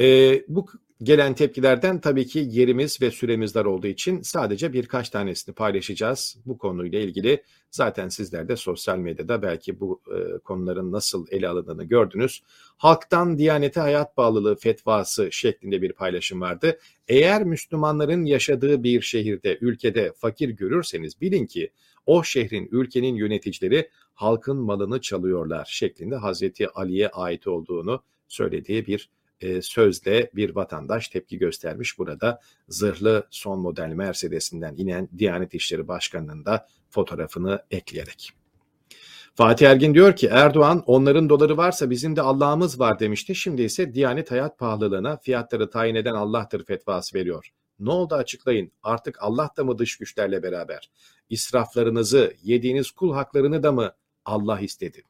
Ee, 0.00 0.44
bu 0.48 0.66
gelen 1.02 1.34
tepkilerden 1.34 2.00
tabii 2.00 2.26
ki 2.26 2.46
yerimiz 2.50 3.02
ve 3.02 3.10
süremiz 3.10 3.54
dar 3.54 3.64
olduğu 3.64 3.86
için 3.86 4.22
sadece 4.22 4.72
birkaç 4.72 5.10
tanesini 5.10 5.54
paylaşacağız. 5.54 6.36
Bu 6.46 6.58
konuyla 6.58 6.98
ilgili 6.98 7.42
zaten 7.70 8.08
sizler 8.08 8.48
de 8.48 8.56
sosyal 8.56 8.98
medyada 8.98 9.42
belki 9.42 9.80
bu 9.80 10.02
e, 10.16 10.38
konuların 10.38 10.92
nasıl 10.92 11.26
ele 11.30 11.48
alındığını 11.48 11.84
gördünüz. 11.84 12.42
Halktan 12.76 13.38
Diyanete 13.38 13.80
Hayat 13.80 14.16
Bağlılığı 14.16 14.56
fetvası 14.56 15.32
şeklinde 15.32 15.82
bir 15.82 15.92
paylaşım 15.92 16.40
vardı. 16.40 16.78
Eğer 17.08 17.44
Müslümanların 17.44 18.24
yaşadığı 18.24 18.82
bir 18.82 19.00
şehirde, 19.00 19.58
ülkede 19.60 20.12
fakir 20.16 20.48
görürseniz 20.48 21.20
bilin 21.20 21.46
ki 21.46 21.70
o 22.08 22.24
şehrin, 22.24 22.68
ülkenin 22.72 23.14
yöneticileri 23.14 23.90
halkın 24.14 24.56
malını 24.56 25.00
çalıyorlar 25.00 25.68
şeklinde 25.70 26.16
Hazreti 26.16 26.68
Ali'ye 26.68 27.08
ait 27.08 27.46
olduğunu 27.46 28.02
söylediği 28.28 28.86
bir 28.86 29.10
e, 29.40 29.62
sözle 29.62 30.30
bir 30.34 30.54
vatandaş 30.54 31.08
tepki 31.08 31.38
göstermiş. 31.38 31.98
Burada 31.98 32.40
zırhlı 32.68 33.26
son 33.30 33.60
model 33.60 33.88
Mercedes'inden 33.88 34.74
inen 34.76 35.08
Diyanet 35.18 35.54
İşleri 35.54 35.88
Başkanı'nın 35.88 36.44
da 36.44 36.66
fotoğrafını 36.90 37.62
ekleyerek. 37.70 38.32
Fatih 39.34 39.68
Ergin 39.68 39.94
diyor 39.94 40.16
ki 40.16 40.26
Erdoğan 40.26 40.82
onların 40.86 41.28
doları 41.28 41.56
varsa 41.56 41.90
bizim 41.90 42.16
de 42.16 42.22
Allah'ımız 42.22 42.80
var 42.80 42.98
demişti. 42.98 43.34
Şimdi 43.34 43.62
ise 43.62 43.94
Diyanet 43.94 44.30
hayat 44.30 44.58
pahalılığına 44.58 45.16
fiyatları 45.16 45.70
tayin 45.70 45.94
eden 45.94 46.14
Allah'tır 46.14 46.64
fetvası 46.64 47.18
veriyor. 47.18 47.52
Ne 47.80 47.90
oldu 47.90 48.14
açıklayın. 48.14 48.72
Artık 48.82 49.22
Allah 49.22 49.50
da 49.56 49.64
mı 49.64 49.78
dış 49.78 49.96
güçlerle 49.96 50.42
beraber? 50.42 50.90
İsraflarınızı, 51.30 52.34
yediğiniz 52.42 52.90
kul 52.90 53.12
haklarını 53.12 53.62
da 53.62 53.72
mı 53.72 53.92
Allah 54.24 54.60
istedi? 54.60 55.02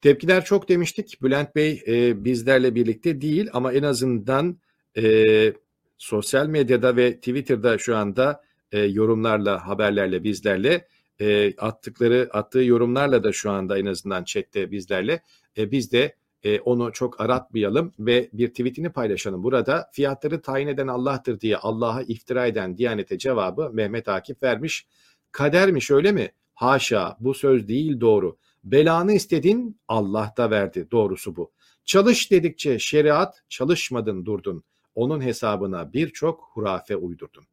Tepkiler 0.00 0.44
çok 0.44 0.68
demiştik. 0.68 1.22
Bülent 1.22 1.56
Bey 1.56 1.82
e, 1.86 2.24
bizlerle 2.24 2.74
birlikte 2.74 3.20
değil 3.20 3.50
ama 3.52 3.72
en 3.72 3.82
azından 3.82 4.58
e, 4.96 5.52
sosyal 5.98 6.46
medyada 6.46 6.96
ve 6.96 7.16
Twitter'da 7.16 7.78
şu 7.78 7.96
anda 7.96 8.42
e, 8.72 8.80
yorumlarla, 8.80 9.66
haberlerle 9.66 10.24
bizlerle 10.24 10.86
e, 11.20 11.56
attıkları 11.56 12.28
attığı 12.32 12.62
yorumlarla 12.62 13.24
da 13.24 13.32
şu 13.32 13.50
anda 13.50 13.78
en 13.78 13.86
azından 13.86 14.24
chatte 14.24 14.70
bizlerle 14.70 15.22
e, 15.58 15.70
biz 15.70 15.92
de 15.92 16.16
e, 16.44 16.60
onu 16.60 16.92
çok 16.92 17.20
aratmayalım 17.20 17.92
ve 17.98 18.30
bir 18.32 18.48
tweetini 18.48 18.90
paylaşalım. 18.92 19.42
Burada 19.42 19.90
fiyatları 19.92 20.42
tayin 20.42 20.66
eden 20.66 20.86
Allah'tır 20.86 21.40
diye 21.40 21.56
Allah'a 21.56 22.02
iftira 22.02 22.46
eden 22.46 22.78
Diyanet'e 22.78 23.18
cevabı 23.18 23.70
Mehmet 23.72 24.08
Akif 24.08 24.42
vermiş. 24.42 24.86
Kadermiş 25.32 25.90
öyle 25.90 26.12
mi? 26.12 26.32
Haşa 26.54 27.16
bu 27.20 27.34
söz 27.34 27.68
değil 27.68 28.00
doğru. 28.00 28.38
Belanı 28.64 29.12
istedin 29.12 29.80
Allah 29.88 30.34
da 30.36 30.50
verdi 30.50 30.88
doğrusu 30.90 31.36
bu. 31.36 31.52
Çalış 31.84 32.30
dedikçe 32.30 32.78
şeriat 32.78 33.42
çalışmadın 33.48 34.26
durdun. 34.26 34.64
Onun 34.94 35.20
hesabına 35.20 35.92
birçok 35.92 36.50
hurafe 36.52 36.96
uydurdun. 36.96 37.44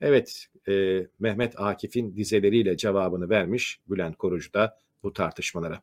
Evet 0.00 0.46
e, 0.68 1.06
Mehmet 1.18 1.60
Akif'in 1.60 2.16
dizeleriyle 2.16 2.76
cevabını 2.76 3.30
vermiş 3.30 3.80
Bülent 3.88 4.16
Korucu 4.16 4.52
da 4.52 4.78
bu 5.02 5.12
tartışmalara. 5.12 5.82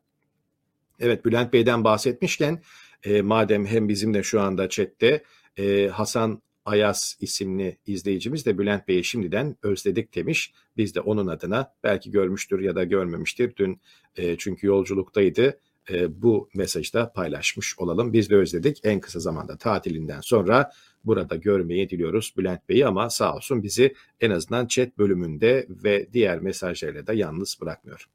Evet 1.00 1.26
Bülent 1.26 1.54
Bey'den 1.54 1.84
bahsetmişken 1.84 2.62
e, 3.04 3.22
madem 3.22 3.66
hem 3.66 3.90
bizimle 3.90 4.24
şu 4.24 4.42
anda 4.42 4.70
chatte 4.70 5.24
e, 5.58 5.88
Hasan 5.88 6.42
Ayas 6.66 7.16
isimli 7.20 7.78
izleyicimiz 7.86 8.46
de 8.46 8.58
Bülent 8.58 8.88
Bey'i 8.88 9.04
şimdiden 9.04 9.56
özledik 9.64 10.16
demiş. 10.16 10.54
Biz 10.78 10.96
de 10.96 11.02
onun 11.02 11.28
adına 11.28 11.74
belki 11.84 12.12
görmüştür 12.12 12.60
ya 12.60 12.76
da 12.76 12.84
görmemiştir. 12.84 13.54
Dün 13.56 13.82
e, 14.16 14.38
çünkü 14.38 14.68
yolculuktaydı. 14.68 15.60
E, 15.90 16.22
bu 16.22 16.50
mesajı 16.56 16.94
da 16.94 17.14
paylaşmış 17.14 17.80
olalım. 17.80 18.14
Biz 18.14 18.30
de 18.30 18.36
özledik. 18.36 18.80
En 18.84 19.00
kısa 19.00 19.20
zamanda 19.20 19.58
tatilinden 19.58 20.22
sonra 20.22 20.72
burada 21.04 21.36
görmeyi 21.36 21.90
diliyoruz 21.90 22.34
Bülent 22.38 22.70
Bey'i 22.70 22.86
ama 22.86 23.10
sağ 23.10 23.36
olsun 23.36 23.64
bizi 23.64 23.94
en 24.22 24.32
azından 24.32 24.68
chat 24.68 24.98
bölümünde 24.98 25.68
ve 25.70 26.08
diğer 26.14 26.40
mesajlarıyla 26.40 27.08
da 27.08 27.14
yalnız 27.14 27.58
bırakmıyor. 27.62 28.10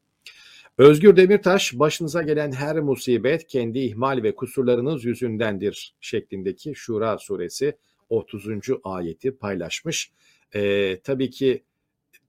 Özgür 0.80 1.16
Demirtaş 1.16 1.78
başınıza 1.78 2.22
gelen 2.22 2.52
her 2.52 2.80
musibet 2.80 3.46
kendi 3.46 3.78
ihmal 3.78 4.22
ve 4.22 4.34
kusurlarınız 4.34 5.04
yüzündendir 5.04 5.94
şeklindeki 6.00 6.74
Şura 6.74 7.18
suresi 7.18 7.76
30. 8.08 8.46
ayeti 8.84 9.36
paylaşmış. 9.36 10.12
E, 10.54 10.96
tabii 11.04 11.30
ki 11.30 11.64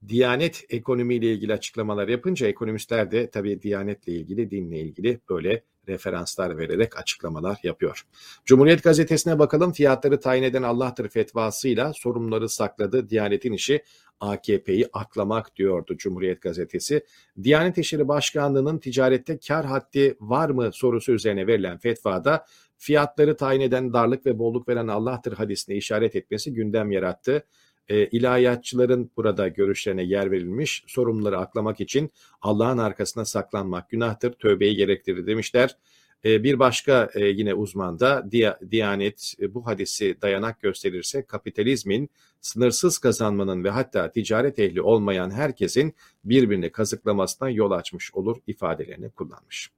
Diyanet 0.08 0.64
ekonomiyle 0.70 1.32
ilgili 1.32 1.52
açıklamalar 1.52 2.08
yapınca 2.08 2.46
ekonomistler 2.46 3.10
de 3.10 3.30
tabii 3.30 3.62
Diyanetle 3.62 4.12
ilgili, 4.12 4.50
dinle 4.50 4.80
ilgili 4.80 5.20
böyle 5.30 5.62
referanslar 5.88 6.58
vererek 6.58 6.98
açıklamalar 6.98 7.58
yapıyor. 7.62 8.06
Cumhuriyet 8.44 8.82
gazetesine 8.82 9.38
bakalım 9.38 9.72
fiyatları 9.72 10.20
tayin 10.20 10.42
eden 10.42 10.62
Allah'tır 10.62 11.08
fetvasıyla 11.08 11.92
sorumluları 11.92 12.48
sakladı. 12.48 13.10
Diyanetin 13.10 13.52
işi 13.52 13.82
AKP'yi 14.20 14.88
aklamak 14.92 15.56
diyordu 15.56 15.96
Cumhuriyet 15.96 16.42
gazetesi. 16.42 17.04
Diyanet 17.42 17.78
İşleri 17.78 18.08
Başkanlığı'nın 18.08 18.78
ticarette 18.78 19.38
kar 19.38 19.66
haddi 19.66 20.16
var 20.20 20.50
mı 20.50 20.70
sorusu 20.72 21.12
üzerine 21.12 21.46
verilen 21.46 21.78
fetvada 21.78 22.46
fiyatları 22.76 23.36
tayin 23.36 23.60
eden 23.60 23.92
darlık 23.92 24.26
ve 24.26 24.38
bolluk 24.38 24.68
veren 24.68 24.88
Allah'tır 24.88 25.32
hadisine 25.32 25.76
işaret 25.76 26.16
etmesi 26.16 26.52
gündem 26.52 26.90
yarattı. 26.90 27.44
E, 27.92 28.06
ilahiyatçıların 28.06 29.10
burada 29.16 29.48
görüşlerine 29.48 30.02
yer 30.02 30.30
verilmiş, 30.30 30.84
sorumluları 30.86 31.38
aklamak 31.38 31.80
için 31.80 32.10
Allah'ın 32.42 32.78
arkasına 32.78 33.24
saklanmak 33.24 33.90
günahtır, 33.90 34.32
tövbeyi 34.32 34.76
gerektirir 34.76 35.26
demişler. 35.26 35.76
E, 36.24 36.44
bir 36.44 36.58
başka 36.58 37.10
e, 37.14 37.26
yine 37.26 37.54
uzman 37.54 38.00
da 38.00 38.30
Diyanet 38.70 39.34
e, 39.40 39.54
bu 39.54 39.66
hadisi 39.66 40.16
dayanak 40.22 40.60
gösterirse 40.60 41.26
kapitalizmin 41.26 42.10
sınırsız 42.40 42.98
kazanmanın 42.98 43.64
ve 43.64 43.70
hatta 43.70 44.10
ticaret 44.10 44.58
ehli 44.58 44.82
olmayan 44.82 45.30
herkesin 45.30 45.94
birbirini 46.24 46.72
kazıklamasına 46.72 47.50
yol 47.50 47.70
açmış 47.70 48.14
olur 48.14 48.36
ifadelerini 48.46 49.10
kullanmış. 49.10 49.70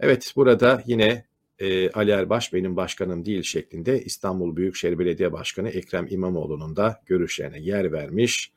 Evet 0.00 0.32
burada 0.36 0.82
yine 0.86 1.24
e, 1.58 1.90
Ali 1.90 2.10
Erbaş 2.10 2.52
benim 2.52 2.76
başkanım 2.76 3.24
değil 3.24 3.42
şeklinde 3.42 4.02
İstanbul 4.02 4.56
Büyükşehir 4.56 4.98
Belediye 4.98 5.32
Başkanı 5.32 5.68
Ekrem 5.68 6.06
İmamoğlu'nun 6.10 6.76
da 6.76 7.02
görüşlerine 7.06 7.60
yer 7.60 7.92
vermiş 7.92 8.52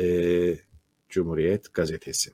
e, 0.00 0.04
Cumhuriyet 1.08 1.74
Gazetesi. 1.74 2.30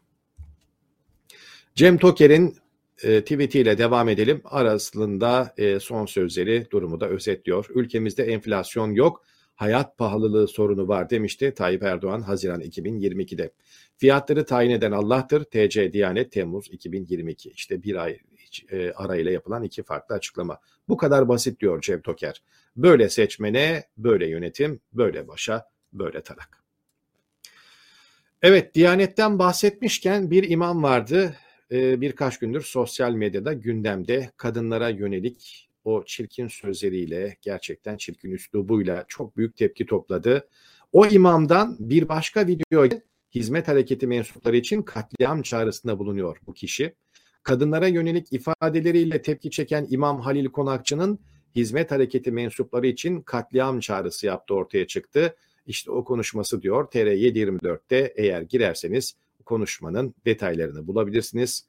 Cem 1.75 1.99
Toker'in 1.99 2.57
e, 3.03 3.21
tweetiyle 3.21 3.79
devam 3.79 4.09
edelim. 4.09 4.41
Arasında 4.45 5.55
e, 5.59 5.81
son 5.81 6.07
sözleri 6.07 6.67
durumu 6.71 7.01
da 7.01 7.09
özetliyor. 7.09 7.67
Ülkemizde 7.75 8.25
enflasyon 8.25 8.93
yok, 8.93 9.25
hayat 9.55 9.99
pahalılığı 9.99 10.49
sorunu 10.49 10.89
var 10.89 11.11
demişti 11.11 11.55
Tayyip 11.55 11.83
Erdoğan 11.83 12.21
Haziran 12.21 12.61
2022'de. 12.61 13.51
Fiyatları 13.97 14.45
tayin 14.45 14.71
eden 14.71 14.93
Allah'tır. 14.93 15.45
TC 15.45 15.93
Diyanet 15.93 16.33
Temmuz 16.33 16.69
2022. 16.71 17.51
İşte 17.51 17.83
bir 17.83 17.95
ay 17.95 18.19
e, 18.71 18.93
arayla 18.93 19.31
yapılan 19.31 19.63
iki 19.63 19.83
farklı 19.83 20.15
açıklama. 20.15 20.61
Bu 20.89 20.97
kadar 20.97 21.29
basit 21.29 21.61
diyor 21.61 21.81
Cem 21.81 22.03
Toker. 22.03 22.43
Böyle 22.77 23.09
seçmene, 23.09 23.85
böyle 23.97 24.29
yönetim, 24.29 24.81
böyle 24.93 25.29
başa, 25.29 25.69
böyle 25.93 26.23
tarak. 26.23 26.65
Evet, 28.43 28.75
Diyanet'ten 28.75 29.39
bahsetmişken 29.39 30.31
bir 30.31 30.51
imam 30.51 30.83
vardı. 30.83 31.37
E, 31.73 32.01
birkaç 32.01 32.39
gündür 32.39 32.61
sosyal 32.61 33.13
medyada 33.13 33.53
gündemde 33.53 34.31
kadınlara 34.37 34.89
yönelik 34.89 35.69
o 35.85 36.05
çirkin 36.05 36.49
sözleriyle, 36.49 37.37
gerçekten 37.43 37.97
çirkin 37.97 38.31
üslubuyla 38.31 39.05
çok 39.09 39.37
büyük 39.37 39.57
tepki 39.57 39.87
topladı. 39.87 40.49
O 40.93 41.07
imamdan 41.07 41.77
bir 41.79 42.09
başka 42.09 42.47
video 42.47 42.89
hizmet 43.35 43.69
hareketi 43.69 44.07
mensupları 44.07 44.57
için 44.57 44.83
katliam 44.83 45.43
çağrısında 45.43 45.99
bulunuyor 45.99 46.39
bu 46.47 46.55
kişi 46.55 46.95
kadınlara 47.49 47.87
yönelik 47.87 48.33
ifadeleriyle 48.33 49.23
tepki 49.23 49.51
çeken 49.51 49.87
İmam 49.91 50.21
Halil 50.21 50.47
Konakçı'nın 50.47 51.19
hizmet 51.57 51.91
hareketi 51.91 52.33
mensupları 52.33 52.87
için 52.87 53.21
katliam 53.21 53.81
çağrısı 53.81 54.27
yaptı 54.27 54.55
ortaya 54.55 54.87
çıktı. 54.87 55.37
İşte 55.67 55.91
o 55.91 56.05
konuşması 56.05 56.63
diyor 56.63 56.85
TR724'te 56.85 58.13
eğer 58.17 58.43
girerseniz 58.43 59.17
konuşmanın 59.45 60.15
detaylarını 60.27 60.87
bulabilirsiniz. 60.87 61.67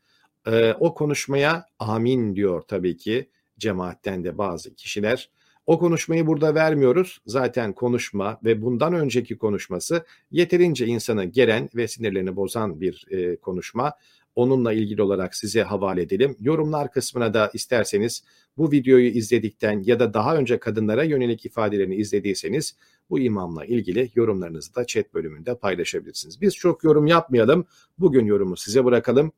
Ee, 0.48 0.74
o 0.80 0.94
konuşmaya 0.94 1.66
amin 1.80 2.36
diyor 2.36 2.62
tabii 2.62 2.98
ki 2.98 3.30
cemaatten 3.60 4.24
de 4.24 4.38
bazı 4.38 4.76
kişiler. 4.76 5.30
O 5.66 5.80
konuşmayı 5.80 6.28
burada 6.28 6.56
vermiyoruz. 6.56 7.20
Zaten 7.26 7.74
konuşma 7.74 8.40
ve 8.44 8.62
bundan 8.62 8.94
önceki 8.94 9.38
konuşması 9.38 10.06
yeterince 10.32 10.86
insanı 10.86 11.26
gelen 11.26 11.70
ve 11.76 11.88
sinirlerini 11.88 12.36
bozan 12.36 12.82
bir 12.82 13.06
e, 13.10 13.36
konuşma 13.36 13.94
onunla 14.40 14.74
ilgili 14.74 15.02
olarak 15.02 15.36
size 15.36 15.64
havale 15.64 16.02
edelim. 16.02 16.36
Yorumlar 16.40 16.92
kısmına 16.92 17.34
da 17.34 17.52
isterseniz 17.54 18.24
bu 18.58 18.72
videoyu 18.72 19.08
izledikten 19.08 19.84
ya 19.86 20.00
da 20.00 20.14
daha 20.14 20.38
önce 20.38 20.60
kadınlara 20.60 21.04
yönelik 21.04 21.46
ifadelerini 21.46 21.96
izlediyseniz 21.96 22.76
bu 23.10 23.20
imamla 23.20 23.66
ilgili 23.66 24.12
yorumlarınızı 24.16 24.76
da 24.76 24.86
chat 24.86 25.14
bölümünde 25.14 25.56
paylaşabilirsiniz. 25.56 26.42
Biz 26.42 26.56
çok 26.56 26.84
yorum 26.84 27.08
yapmayalım. 27.08 27.66
Bugün 27.98 28.26
yorumu 28.26 28.58
size 28.58 28.86
bırakalım. 28.86 29.32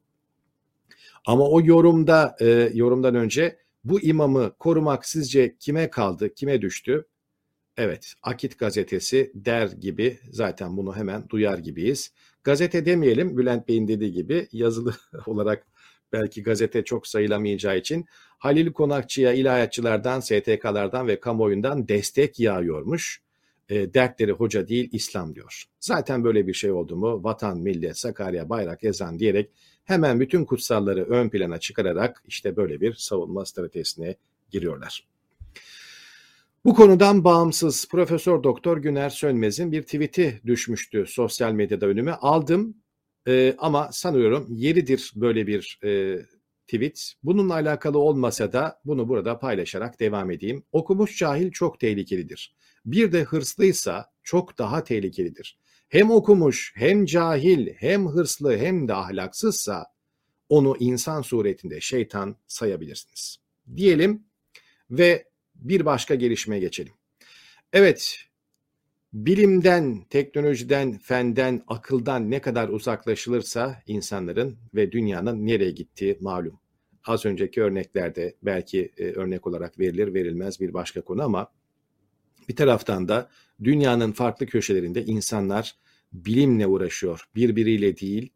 Ama 1.25 1.49
o 1.49 1.61
yorumda 1.61 2.35
e, 2.39 2.71
yorumdan 2.73 3.15
önce 3.15 3.57
bu 3.83 4.01
imamı 4.01 4.53
korumak 4.59 5.05
sizce 5.05 5.55
kime 5.59 5.89
kaldı, 5.89 6.33
kime 6.33 6.61
düştü? 6.61 7.05
Evet, 7.77 8.13
Akit 8.23 8.59
gazetesi 8.59 9.31
der 9.35 9.67
gibi 9.67 10.19
zaten 10.31 10.77
bunu 10.77 10.95
hemen 10.95 11.29
duyar 11.29 11.57
gibiyiz. 11.57 12.11
Gazete 12.43 12.85
demeyelim, 12.85 13.37
Bülent 13.37 13.67
Bey'in 13.67 13.87
dediği 13.87 14.11
gibi 14.11 14.47
yazılı 14.51 14.95
olarak 15.25 15.67
belki 16.13 16.43
gazete 16.43 16.83
çok 16.83 17.07
sayılamayacağı 17.07 17.77
için 17.77 18.05
Halil 18.37 18.71
Konakçı'ya 18.71 19.33
ilahiyatçılardan, 19.33 20.19
STK'lardan 20.19 21.07
ve 21.07 21.19
kamuoyundan 21.19 21.87
destek 21.87 22.39
yağıyormuş. 22.39 23.21
E, 23.69 23.93
dertleri 23.93 24.31
hoca 24.31 24.67
değil 24.67 24.89
İslam 24.91 25.35
diyor. 25.35 25.63
Zaten 25.79 26.23
böyle 26.23 26.47
bir 26.47 26.53
şey 26.53 26.71
oldu 26.71 26.95
mu 26.95 27.23
vatan, 27.23 27.57
millet, 27.57 27.97
Sakarya, 27.97 28.49
bayrak, 28.49 28.83
ezan 28.83 29.19
diyerek 29.19 29.49
hemen 29.83 30.19
bütün 30.19 30.45
kutsalları 30.45 31.03
ön 31.03 31.29
plana 31.29 31.59
çıkararak 31.59 32.23
işte 32.27 32.55
böyle 32.55 32.81
bir 32.81 32.93
savunma 32.93 33.45
stratejisine 33.45 34.15
giriyorlar. 34.49 35.10
Bu 36.65 36.75
konudan 36.75 37.23
bağımsız 37.23 37.87
Profesör 37.87 38.43
Doktor 38.43 38.77
Güner 38.77 39.09
Sönmez'in 39.09 39.71
bir 39.71 39.81
tweet'i 39.81 40.41
düşmüştü 40.45 41.05
sosyal 41.07 41.51
medyada 41.51 41.85
önüme. 41.85 42.11
Aldım 42.11 42.77
e, 43.27 43.55
ama 43.57 43.89
sanıyorum 43.91 44.47
yeridir 44.49 45.11
böyle 45.15 45.47
bir 45.47 45.79
e, 45.83 46.21
tweet. 46.67 47.13
Bununla 47.23 47.53
alakalı 47.53 47.99
olmasa 47.99 48.53
da 48.53 48.79
bunu 48.85 49.09
burada 49.09 49.39
paylaşarak 49.39 49.99
devam 49.99 50.31
edeyim. 50.31 50.63
Okumuş 50.71 51.17
cahil 51.17 51.51
çok 51.51 51.79
tehlikelidir. 51.79 52.55
Bir 52.85 53.11
de 53.11 53.23
hırslıysa 53.23 54.11
çok 54.23 54.57
daha 54.57 54.83
tehlikelidir. 54.83 55.59
Hem 55.89 56.11
okumuş, 56.11 56.73
hem 56.75 57.05
cahil, 57.05 57.67
hem 57.77 58.07
hırslı, 58.07 58.57
hem 58.57 58.87
de 58.87 58.93
ahlaksızsa 58.93 59.85
onu 60.49 60.75
insan 60.79 61.21
suretinde 61.21 61.81
şeytan 61.81 62.35
sayabilirsiniz. 62.47 63.37
Diyelim 63.75 64.23
ve 64.89 65.30
bir 65.61 65.85
başka 65.85 66.15
gelişmeye 66.15 66.59
geçelim. 66.59 66.93
Evet, 67.73 68.17
bilimden, 69.13 70.03
teknolojiden, 70.09 70.97
fenden, 70.97 71.63
akıldan 71.67 72.31
ne 72.31 72.41
kadar 72.41 72.69
uzaklaşılırsa 72.69 73.83
insanların 73.87 74.57
ve 74.75 74.91
dünyanın 74.91 75.47
nereye 75.47 75.71
gittiği 75.71 76.17
malum. 76.21 76.59
Az 77.05 77.25
önceki 77.25 77.61
örneklerde 77.61 78.35
belki 78.43 78.91
e, 78.97 79.03
örnek 79.03 79.47
olarak 79.47 79.79
verilir 79.79 80.13
verilmez 80.13 80.59
bir 80.59 80.73
başka 80.73 81.01
konu 81.01 81.23
ama 81.23 81.51
bir 82.49 82.55
taraftan 82.55 83.07
da 83.07 83.29
dünyanın 83.63 84.11
farklı 84.11 84.45
köşelerinde 84.45 85.05
insanlar 85.05 85.75
bilimle 86.13 86.67
uğraşıyor, 86.67 87.29
birbiriyle 87.35 87.97
değil 87.97 88.33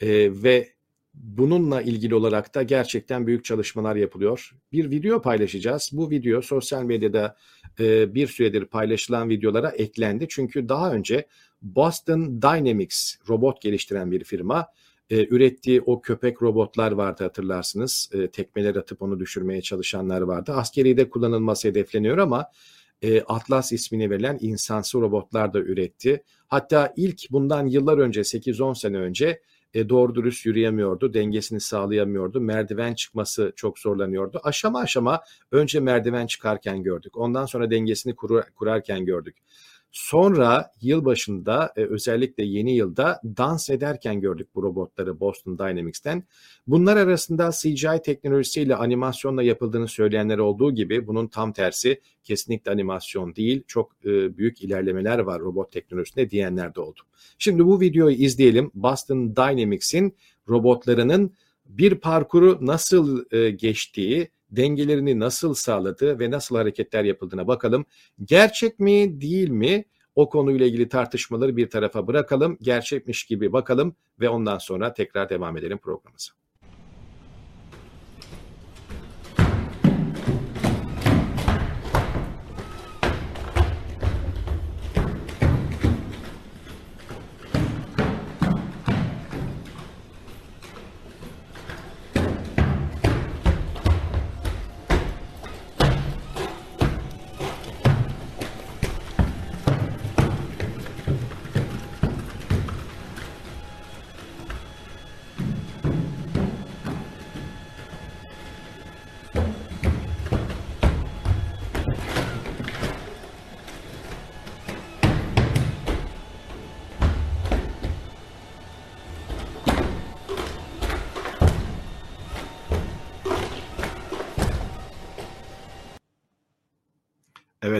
e, 0.00 0.08
ve 0.42 0.68
bununla 1.14 1.82
ilgili 1.82 2.14
olarak 2.14 2.54
da 2.54 2.62
gerçekten 2.62 3.26
büyük 3.26 3.44
çalışmalar 3.44 3.96
yapılıyor. 3.96 4.50
Bir 4.72 4.90
video 4.90 5.22
paylaşacağız. 5.22 5.90
Bu 5.92 6.10
video 6.10 6.42
sosyal 6.42 6.82
medyada 6.82 7.36
e, 7.80 8.14
bir 8.14 8.26
süredir 8.26 8.64
paylaşılan 8.64 9.28
videolara 9.28 9.70
eklendi. 9.70 10.26
Çünkü 10.28 10.68
daha 10.68 10.92
önce 10.92 11.26
Boston 11.62 12.42
Dynamics 12.42 13.16
robot 13.28 13.62
geliştiren 13.62 14.10
bir 14.10 14.24
firma 14.24 14.66
e, 15.10 15.26
ürettiği 15.26 15.80
o 15.80 16.00
köpek 16.00 16.42
robotlar 16.42 16.92
vardı 16.92 17.24
hatırlarsınız. 17.24 18.10
E, 18.12 18.30
tekmeler 18.30 18.76
atıp 18.76 19.02
onu 19.02 19.20
düşürmeye 19.20 19.62
çalışanlar 19.62 20.20
vardı. 20.20 20.52
Askeri 20.52 20.96
de 20.96 21.10
kullanılması 21.10 21.68
hedefleniyor 21.68 22.18
ama 22.18 22.50
e, 23.02 23.20
Atlas 23.20 23.72
ismini 23.72 24.10
verilen 24.10 24.38
insansı 24.40 25.00
robotlar 25.00 25.54
da 25.54 25.58
üretti. 25.58 26.22
Hatta 26.48 26.94
ilk 26.96 27.30
bundan 27.30 27.66
yıllar 27.66 27.98
önce 27.98 28.20
8-10 28.20 28.78
sene 28.78 28.96
önce 28.96 29.40
e, 29.74 29.88
doğru 29.88 30.14
dürüst 30.14 30.46
yürüyemiyordu, 30.46 31.14
dengesini 31.14 31.60
sağlayamıyordu, 31.60 32.40
merdiven 32.40 32.94
çıkması 32.94 33.52
çok 33.56 33.78
zorlanıyordu. 33.78 34.40
Aşama 34.44 34.80
aşama 34.80 35.20
önce 35.52 35.80
merdiven 35.80 36.26
çıkarken 36.26 36.82
gördük, 36.82 37.16
ondan 37.16 37.46
sonra 37.46 37.70
dengesini 37.70 38.16
kur, 38.16 38.42
kurarken 38.42 39.04
gördük. 39.04 39.36
Sonra 39.92 40.72
yıl 40.80 41.04
başında 41.04 41.72
e, 41.76 41.80
özellikle 41.80 42.44
yeni 42.44 42.74
yılda 42.76 43.20
dans 43.24 43.70
ederken 43.70 44.20
gördük 44.20 44.48
bu 44.54 44.62
robotları 44.62 45.20
Boston 45.20 45.58
Dynamics'ten. 45.58 46.24
Bunlar 46.66 46.96
arasında 46.96 47.50
CGI 47.62 48.02
teknolojisiyle 48.04 48.76
animasyonla 48.76 49.42
yapıldığını 49.42 49.88
söyleyenler 49.88 50.38
olduğu 50.38 50.74
gibi 50.74 51.06
bunun 51.06 51.26
tam 51.26 51.52
tersi 51.52 52.00
kesinlikle 52.24 52.70
animasyon 52.70 53.36
değil. 53.36 53.62
Çok 53.66 53.92
e, 54.04 54.36
büyük 54.36 54.62
ilerlemeler 54.62 55.18
var 55.18 55.40
robot 55.40 55.72
teknolojisinde 55.72 56.30
diyenler 56.30 56.74
de 56.74 56.80
oldu. 56.80 57.00
Şimdi 57.38 57.66
bu 57.66 57.80
videoyu 57.80 58.16
izleyelim. 58.16 58.70
Boston 58.74 59.36
Dynamics'in 59.36 60.16
robotlarının 60.48 61.34
bir 61.66 61.94
parkuru 61.94 62.58
nasıl 62.60 63.24
e, 63.32 63.50
geçtiği, 63.50 64.30
dengelerini 64.50 65.18
nasıl 65.18 65.54
sağladığı 65.54 66.18
ve 66.18 66.30
nasıl 66.30 66.56
hareketler 66.56 67.04
yapıldığına 67.04 67.46
bakalım. 67.46 67.86
Gerçek 68.24 68.80
mi 68.80 69.20
değil 69.20 69.48
mi? 69.48 69.84
O 70.14 70.28
konuyla 70.28 70.66
ilgili 70.66 70.88
tartışmaları 70.88 71.56
bir 71.56 71.70
tarafa 71.70 72.06
bırakalım. 72.06 72.58
Gerçekmiş 72.60 73.24
gibi 73.24 73.52
bakalım 73.52 73.96
ve 74.20 74.28
ondan 74.28 74.58
sonra 74.58 74.94
tekrar 74.94 75.28
devam 75.28 75.56
edelim 75.56 75.78
programımıza. 75.78 76.32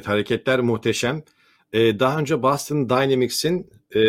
Evet 0.00 0.08
hareketler 0.08 0.60
muhteşem. 0.60 1.22
Ee, 1.72 1.98
daha 1.98 2.18
önce 2.18 2.42
Boston 2.42 2.88
Dynamics'in 2.88 3.70
e, 3.94 4.00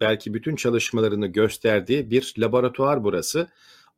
belki 0.00 0.34
bütün 0.34 0.56
çalışmalarını 0.56 1.26
gösterdiği 1.26 2.10
bir 2.10 2.34
laboratuvar 2.38 3.04
burası. 3.04 3.48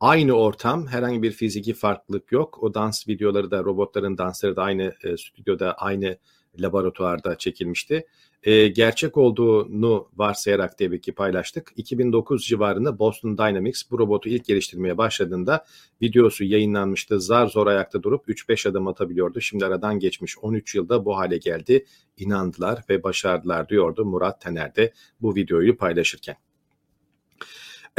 Aynı 0.01 0.33
ortam, 0.33 0.87
herhangi 0.87 1.23
bir 1.23 1.33
fiziki 1.33 1.75
farklılık 1.75 2.33
yok. 2.33 2.63
O 2.63 2.75
dans 2.75 3.09
videoları 3.09 3.51
da, 3.51 3.65
robotların 3.65 4.19
dansları 4.19 4.57
da 4.57 4.63
aynı 4.63 4.95
e, 5.05 5.17
stüdyoda, 5.17 5.73
aynı 5.73 6.17
laboratuvarda 6.59 7.39
çekilmişti 7.39 8.07
e, 8.43 8.69
gerçek 8.69 9.17
olduğunu 9.17 10.09
varsayarak 10.17 10.79
tabii 10.79 11.01
ki 11.01 11.13
paylaştık. 11.13 11.73
2009 11.77 12.45
civarında 12.45 12.99
Boston 12.99 13.39
Dynamics 13.39 13.83
bu 13.91 13.99
robotu 13.99 14.29
ilk 14.29 14.45
geliştirmeye 14.45 14.99
başladığında 14.99 15.65
videosu 16.03 16.45
yayınlanmıştı. 16.45 17.21
Zar 17.21 17.47
zor 17.47 17.67
ayakta 17.67 18.03
durup 18.03 18.29
3-5 18.29 18.69
adım 18.69 18.89
atabiliyordu. 18.89 19.41
Şimdi 19.41 19.67
aradan 19.67 19.99
geçmiş 19.99 20.39
13 20.39 20.75
yılda 20.75 21.05
bu 21.05 21.17
hale 21.17 21.39
geldi. 21.39 21.85
İnandılar 22.17 22.85
ve 22.89 23.03
başardılar 23.03 23.69
diyordu 23.69 24.05
Murat 24.05 24.41
Tener 24.41 24.77
de 24.77 24.93
bu 25.21 25.35
videoyu 25.35 25.77
paylaşırken. 25.77 26.37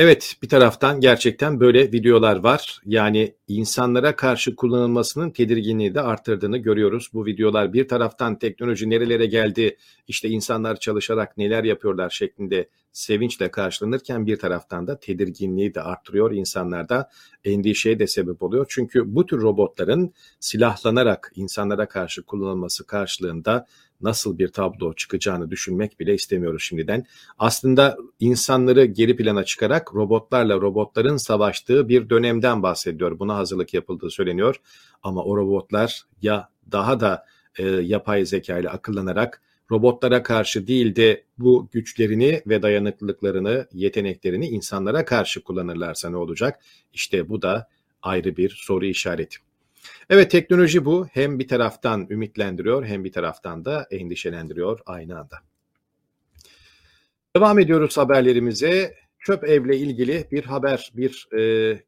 Evet 0.02 0.36
bir 0.44 0.50
taraftan 0.50 1.00
gerçekten 1.00 1.60
böyle 1.60 1.92
videolar 1.92 2.36
var. 2.36 2.82
Yani 2.86 3.36
insanlara 3.48 4.16
karşı 4.16 4.56
kullanılmasının 4.56 5.32
tedirginliği 5.32 5.96
de 5.96 6.02
arttırdığını 6.02 6.58
görüyoruz. 6.58 7.10
Bu 7.14 7.26
videolar 7.26 7.74
bir 7.74 7.88
taraftan 7.88 8.40
teknoloji 8.40 8.90
nerelere 8.90 9.26
geldi, 9.26 9.78
işte 10.08 10.30
insanlar 10.30 10.80
çalışarak 10.80 11.38
neler 11.38 11.64
yapıyorlar 11.64 12.10
şeklinde 12.10 12.70
sevinçle 12.92 13.52
karşılanırken 13.52 14.26
bir 14.26 14.40
taraftan 14.40 14.88
da 14.88 15.00
tedirginliği 15.00 15.74
de 15.74 15.82
arttırıyor. 15.82 16.32
insanlarda 16.32 17.10
endişeye 17.46 18.00
de 18.00 18.08
sebep 18.08 18.44
oluyor. 18.44 18.66
Çünkü 18.70 19.16
bu 19.16 19.26
tür 19.26 19.42
robotların 19.42 20.14
silahlanarak 20.40 21.32
insanlara 21.36 21.88
karşı 21.88 22.24
kullanılması 22.24 22.86
karşılığında 22.86 23.66
nasıl 24.02 24.38
bir 24.38 24.48
tablo 24.48 24.94
çıkacağını 24.94 25.52
düşünmek 25.52 26.00
bile 26.00 26.14
istemiyoruz 26.14 26.64
şimdiden. 26.64 27.06
Aslında 27.38 27.98
insanları 28.20 28.86
geri 28.86 29.16
plana 29.16 29.44
çıkarak 29.44 29.96
robotlarla 29.96 30.62
robotların 30.62 31.18
savaştığı 31.18 31.90
bir 31.90 32.10
dönemden 32.10 32.64
bahsediyor. 32.64 33.20
Buna 33.20 33.36
hazırlık 33.36 33.74
yapıldığı 33.74 34.10
söyleniyor. 34.10 34.56
Ama 35.04 35.24
o 35.24 35.38
robotlar 35.38 36.04
ya 36.22 36.50
daha 36.72 37.00
da 37.00 37.26
e, 37.58 37.68
yapay 37.68 38.26
zeka 38.26 38.60
ile 38.60 38.70
akıllanarak 38.70 39.42
robotlara 39.72 40.24
karşı 40.24 40.68
değil 40.68 40.96
de 40.96 41.24
bu 41.38 41.68
güçlerini 41.72 42.42
ve 42.48 42.62
dayanıklılıklarını, 42.62 43.68
yeteneklerini 43.74 44.48
insanlara 44.48 45.06
karşı 45.06 45.44
kullanırlarsa 45.44 46.10
ne 46.10 46.18
olacak? 46.18 46.60
İşte 46.94 47.30
bu 47.30 47.42
da 47.42 47.68
ayrı 48.02 48.38
bir 48.38 48.50
soru 48.50 48.86
işareti. 48.86 49.49
Evet 50.10 50.32
teknoloji 50.32 50.86
bu. 50.86 51.08
Hem 51.14 51.40
bir 51.40 51.48
taraftan 51.48 52.08
ümitlendiriyor 52.10 52.86
hem 52.86 53.04
bir 53.04 53.12
taraftan 53.12 53.66
da 53.66 53.88
endişelendiriyor 53.92 54.80
aynı 54.86 55.20
anda. 55.20 55.38
Devam 57.36 57.60
ediyoruz 57.60 57.98
haberlerimize. 57.98 58.96
Çöp 59.20 59.44
evle 59.44 59.78
ilgili 59.78 60.28
bir 60.32 60.44
haber, 60.44 60.92
bir 60.96 61.28
e, 61.38 61.40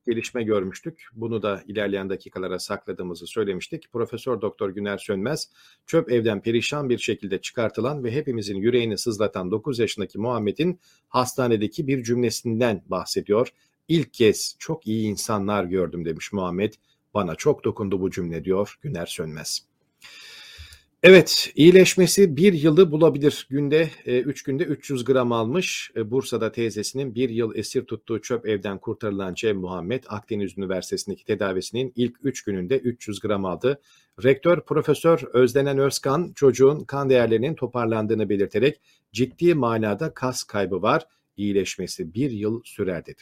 gelişme 0.06 0.44
görmüştük. 0.44 1.08
Bunu 1.14 1.42
da 1.42 1.64
ilerleyen 1.68 2.10
dakikalara 2.10 2.60
sakladığımızı 2.60 3.28
söylemiştik. 3.28 3.92
Profesör 3.92 4.42
Doktor 4.42 4.70
Güner 4.70 4.98
Sönmez, 4.98 5.50
çöp 5.86 6.12
evden 6.12 6.42
perişan 6.42 6.90
bir 6.90 6.98
şekilde 6.98 7.42
çıkartılan 7.42 8.04
ve 8.04 8.12
hepimizin 8.12 8.56
yüreğini 8.56 8.98
sızlatan 8.98 9.52
9 9.52 9.80
yaşındaki 9.80 10.20
Muhammed'in 10.20 10.80
hastanedeki 11.08 11.88
bir 11.88 12.04
cümlesinden 12.04 12.84
bahsediyor. 12.86 13.54
İlk 13.88 14.14
kez 14.14 14.56
çok 14.60 14.88
iyi 14.88 15.08
insanlar 15.10 15.64
gördüm 15.64 16.06
demiş 16.06 16.34
Muhammed. 16.34 16.74
Bana 17.14 17.36
çok 17.36 17.64
dokundu 17.64 18.02
bu 18.02 18.12
cümle 18.12 18.44
diyor 18.44 18.78
Güner 18.82 19.06
Sönmez. 19.06 19.72
Evet, 21.04 21.52
iyileşmesi 21.56 22.38
bir 22.38 22.54
yılı 22.54 22.92
bulabilir. 22.92 23.48
Günde, 23.50 23.90
e, 24.06 24.20
üç 24.20 24.44
günde 24.44 24.64
300 24.64 25.04
gram 25.06 25.32
almış. 25.32 25.92
E, 25.96 26.12
Bursa'da 26.12 26.52
teyzesinin 26.52 27.16
bir 27.16 27.30
yıl 27.30 27.56
esir 27.56 27.86
tuttuğu 27.86 28.22
çöp 28.22 28.48
evden 28.48 28.78
kurtarılan 28.78 29.34
Cem 29.34 29.58
Muhammed, 29.58 30.04
Akdeniz 30.08 30.58
Üniversitesi'ndeki 30.58 31.26
tedavisinin 31.26 31.94
ilk 31.96 32.18
üç 32.24 32.44
gününde 32.44 32.78
300 32.78 33.20
gram 33.20 33.46
aldı. 33.46 33.82
Rektör 34.24 34.62
Profesör 34.62 35.24
Özdenen 35.34 35.78
Özkan, 35.78 36.32
çocuğun 36.36 36.80
kan 36.80 37.10
değerlerinin 37.10 37.56
toparlandığını 37.56 38.30
belirterek 38.30 38.82
ciddi 39.12 39.54
manada 39.54 40.14
kas 40.14 40.44
kaybı 40.44 40.82
var, 40.82 41.06
iyileşmesi 41.38 42.14
bir 42.14 42.32
yıl 42.32 42.62
sürer 42.64 43.06
dedi. 43.06 43.22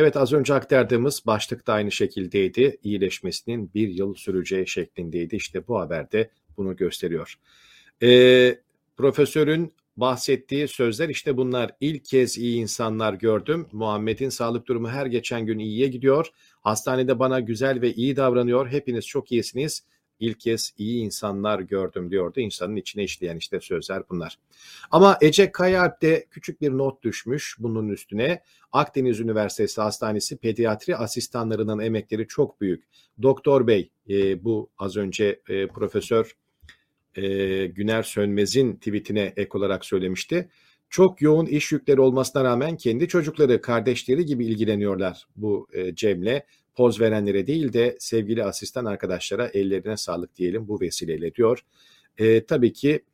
Evet 0.00 0.16
az 0.16 0.32
önce 0.32 0.54
aktardığımız 0.54 1.22
başlık 1.26 1.66
da 1.66 1.72
aynı 1.72 1.92
şekildeydi. 1.92 2.78
İyileşmesinin 2.82 3.70
bir 3.74 3.88
yıl 3.88 4.14
süreceği 4.14 4.68
şeklindeydi. 4.68 5.36
İşte 5.36 5.66
bu 5.68 5.80
haberde 5.80 6.30
bunu 6.56 6.76
gösteriyor. 6.76 7.34
E, 8.02 8.08
profesörün 8.96 9.72
bahsettiği 9.96 10.68
sözler 10.68 11.08
işte 11.08 11.36
bunlar. 11.36 11.70
İlk 11.80 12.04
kez 12.04 12.38
iyi 12.38 12.60
insanlar 12.60 13.14
gördüm. 13.14 13.66
Muhammed'in 13.72 14.28
sağlık 14.28 14.66
durumu 14.66 14.88
her 14.88 15.06
geçen 15.06 15.46
gün 15.46 15.58
iyiye 15.58 15.88
gidiyor. 15.88 16.26
Hastanede 16.60 17.18
bana 17.18 17.40
güzel 17.40 17.80
ve 17.80 17.92
iyi 17.92 18.16
davranıyor. 18.16 18.68
Hepiniz 18.68 19.06
çok 19.06 19.32
iyisiniz. 19.32 19.84
İlk 20.20 20.40
kez 20.40 20.74
iyi 20.78 21.04
insanlar 21.04 21.60
gördüm 21.60 22.10
diyordu. 22.10 22.40
İnsanın 22.40 22.76
içine 22.76 23.04
işleyen 23.04 23.36
işte 23.36 23.60
sözler 23.60 24.02
bunlar. 24.10 24.38
Ama 24.90 25.18
Ece 25.20 25.52
Kayalp 25.52 26.02
de 26.02 26.26
küçük 26.30 26.60
bir 26.60 26.70
not 26.70 27.02
düşmüş 27.02 27.56
bunun 27.58 27.88
üstüne. 27.88 28.42
Akdeniz 28.72 29.20
Üniversitesi 29.20 29.80
Hastanesi 29.80 30.36
pediatri 30.36 30.96
asistanlarının 30.96 31.78
emekleri 31.78 32.26
çok 32.26 32.60
büyük. 32.60 32.84
Doktor 33.22 33.66
Bey 33.66 33.90
e, 34.08 34.44
bu 34.44 34.70
az 34.78 34.96
önce 34.96 35.40
e, 35.48 35.66
Profesör 35.66 36.36
e, 37.14 37.66
Güner 37.66 38.02
Sönmez'in 38.02 38.76
tweetine 38.76 39.32
ek 39.36 39.58
olarak 39.58 39.84
söylemişti. 39.84 40.48
Çok 40.90 41.22
yoğun 41.22 41.46
iş 41.46 41.72
yükleri 41.72 42.00
olmasına 42.00 42.44
rağmen 42.44 42.76
kendi 42.76 43.08
çocukları, 43.08 43.60
kardeşleri 43.60 44.24
gibi 44.24 44.46
ilgileniyorlar 44.46 45.26
bu 45.36 45.68
e, 45.72 45.94
Cem'le. 45.94 46.42
Poz 46.74 47.00
verenlere 47.00 47.46
değil 47.46 47.72
de 47.72 47.96
sevgili 47.98 48.44
asistan 48.44 48.84
arkadaşlara 48.84 49.46
ellerine 49.46 49.96
sağlık 49.96 50.36
diyelim 50.36 50.68
bu 50.68 50.80
vesileyle 50.80 51.34
diyor. 51.34 51.64
E, 52.18 52.44
tabii 52.44 52.72
ki 52.72 53.04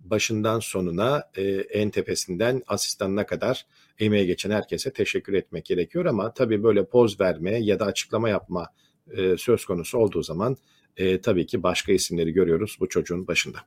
başından 0.00 0.60
sonuna 0.60 1.30
e, 1.36 1.42
en 1.50 1.90
tepesinden 1.90 2.62
asistanına 2.66 3.26
kadar 3.26 3.66
emeğe 3.98 4.24
geçen 4.24 4.50
herkese 4.50 4.92
teşekkür 4.92 5.32
etmek 5.32 5.64
gerekiyor 5.64 6.04
ama 6.04 6.34
tabii 6.34 6.62
böyle 6.62 6.84
poz 6.84 7.20
verme 7.20 7.58
ya 7.58 7.80
da 7.80 7.84
açıklama 7.84 8.28
yapma 8.28 8.66
e, 9.10 9.36
söz 9.36 9.64
konusu 9.64 9.98
olduğu 9.98 10.22
zaman 10.22 10.56
e, 10.96 11.20
tabii 11.20 11.46
ki 11.46 11.62
başka 11.62 11.92
isimleri 11.92 12.32
görüyoruz 12.32 12.76
bu 12.80 12.88
çocuğun 12.88 13.26
başında. 13.26 13.58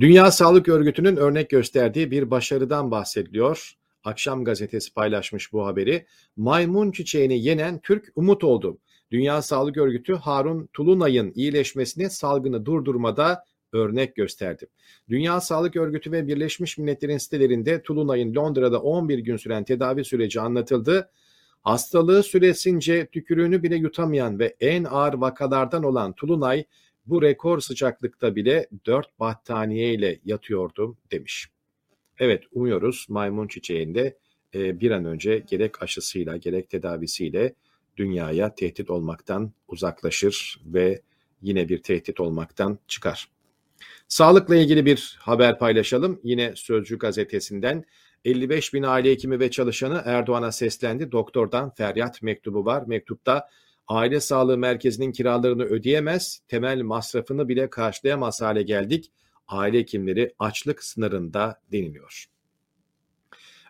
Dünya 0.00 0.30
Sağlık 0.30 0.68
Örgütü'nün 0.68 1.16
örnek 1.16 1.50
gösterdiği 1.50 2.10
bir 2.10 2.30
başarıdan 2.30 2.90
bahsediliyor. 2.90 3.74
Akşam 4.08 4.44
gazetesi 4.44 4.94
paylaşmış 4.94 5.52
bu 5.52 5.66
haberi. 5.66 6.06
Maymun 6.36 6.92
çiçeğini 6.92 7.44
yenen 7.44 7.78
Türk 7.78 8.12
umut 8.16 8.44
oldu. 8.44 8.78
Dünya 9.10 9.42
Sağlık 9.42 9.76
Örgütü 9.76 10.14
Harun 10.14 10.68
Tulunay'ın 10.72 11.32
iyileşmesini 11.34 12.10
salgını 12.10 12.66
durdurmada 12.66 13.44
örnek 13.72 14.16
gösterdi. 14.16 14.66
Dünya 15.08 15.40
Sağlık 15.40 15.76
Örgütü 15.76 16.12
ve 16.12 16.28
Birleşmiş 16.28 16.78
Milletler'in 16.78 17.18
sitelerinde 17.18 17.82
Tulunay'ın 17.82 18.34
Londra'da 18.34 18.82
11 18.82 19.18
gün 19.18 19.36
süren 19.36 19.64
tedavi 19.64 20.04
süreci 20.04 20.40
anlatıldı. 20.40 21.10
Hastalığı 21.62 22.22
süresince 22.22 23.06
tükürüğünü 23.06 23.62
bile 23.62 23.76
yutamayan 23.76 24.38
ve 24.38 24.56
en 24.60 24.84
ağır 24.84 25.14
vakalardan 25.14 25.82
olan 25.82 26.12
Tulunay 26.12 26.64
bu 27.06 27.22
rekor 27.22 27.60
sıcaklıkta 27.60 28.36
bile 28.36 28.68
4 28.86 29.20
battaniye 29.20 29.94
ile 29.94 30.18
yatıyordu 30.24 30.96
demiş. 31.10 31.48
Evet 32.18 32.44
umuyoruz 32.52 33.06
maymun 33.08 33.48
çiçeğinde 33.48 34.18
e, 34.54 34.80
bir 34.80 34.90
an 34.90 35.04
önce 35.04 35.38
gerek 35.38 35.82
aşısıyla 35.82 36.36
gerek 36.36 36.70
tedavisiyle 36.70 37.54
dünyaya 37.96 38.54
tehdit 38.54 38.90
olmaktan 38.90 39.52
uzaklaşır 39.68 40.60
ve 40.64 41.02
yine 41.42 41.68
bir 41.68 41.82
tehdit 41.82 42.20
olmaktan 42.20 42.78
çıkar. 42.88 43.28
Sağlıkla 44.08 44.56
ilgili 44.56 44.86
bir 44.86 45.16
haber 45.20 45.58
paylaşalım. 45.58 46.20
Yine 46.24 46.52
Sözcü 46.56 46.98
gazetesinden 46.98 47.84
55 48.24 48.74
bin 48.74 48.82
aile 48.82 49.10
hekimi 49.10 49.40
ve 49.40 49.50
çalışanı 49.50 50.02
Erdoğan'a 50.04 50.52
seslendi. 50.52 51.12
Doktordan 51.12 51.70
feryat 51.74 52.22
mektubu 52.22 52.64
var. 52.64 52.84
Mektupta 52.86 53.48
aile 53.88 54.20
sağlığı 54.20 54.58
merkezinin 54.58 55.12
kiralarını 55.12 55.64
ödeyemez, 55.64 56.40
temel 56.48 56.82
masrafını 56.82 57.48
bile 57.48 57.70
karşılayamaz 57.70 58.42
hale 58.42 58.62
geldik. 58.62 59.10
Aile 59.48 59.78
hekimleri 59.78 60.34
açlık 60.38 60.84
sınırında 60.84 61.60
deniliyor. 61.72 62.26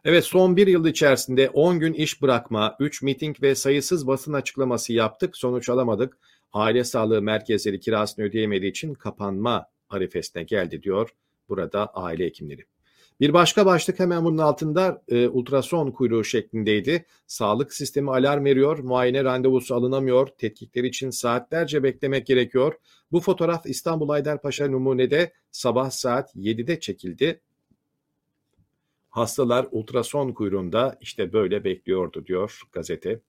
Evet 0.04 0.24
son 0.24 0.56
bir 0.56 0.66
yıl 0.66 0.86
içerisinde 0.86 1.50
10 1.50 1.80
gün 1.80 1.92
iş 1.92 2.22
bırakma, 2.22 2.76
3 2.80 3.02
miting 3.02 3.42
ve 3.42 3.54
sayısız 3.54 4.06
basın 4.06 4.32
açıklaması 4.32 4.92
yaptık. 4.92 5.36
Sonuç 5.36 5.68
alamadık. 5.68 6.18
Aile 6.52 6.84
sağlığı 6.84 7.22
merkezleri 7.22 7.80
kirasını 7.80 8.24
ödeyemediği 8.24 8.70
için 8.70 8.94
kapanma 8.94 9.66
arifesine 9.90 10.42
geldi 10.42 10.82
diyor 10.82 11.10
burada 11.48 11.86
aile 11.86 12.24
hekimleri. 12.24 12.64
Bir 13.20 13.32
başka 13.32 13.66
başlık 13.66 13.98
hemen 14.00 14.24
bunun 14.24 14.38
altında 14.38 15.02
e, 15.08 15.28
ultrason 15.28 15.90
kuyruğu 15.90 16.24
şeklindeydi. 16.24 17.06
Sağlık 17.26 17.74
sistemi 17.74 18.10
alarm 18.10 18.44
veriyor, 18.44 18.78
muayene 18.78 19.24
randevusu 19.24 19.74
alınamıyor, 19.74 20.26
tetkikler 20.26 20.84
için 20.84 21.10
saatlerce 21.10 21.82
beklemek 21.82 22.26
gerekiyor. 22.26 22.74
Bu 23.12 23.20
fotoğraf 23.20 23.66
İstanbul 23.66 24.08
Haydarpaşa 24.08 24.68
Numune'de 24.68 25.32
sabah 25.50 25.90
saat 25.90 26.36
7'de 26.36 26.80
çekildi. 26.80 27.40
Hastalar 29.10 29.66
ultrason 29.70 30.32
kuyruğunda 30.32 30.98
işte 31.00 31.32
böyle 31.32 31.64
bekliyordu 31.64 32.26
diyor 32.26 32.62
gazete. 32.72 33.20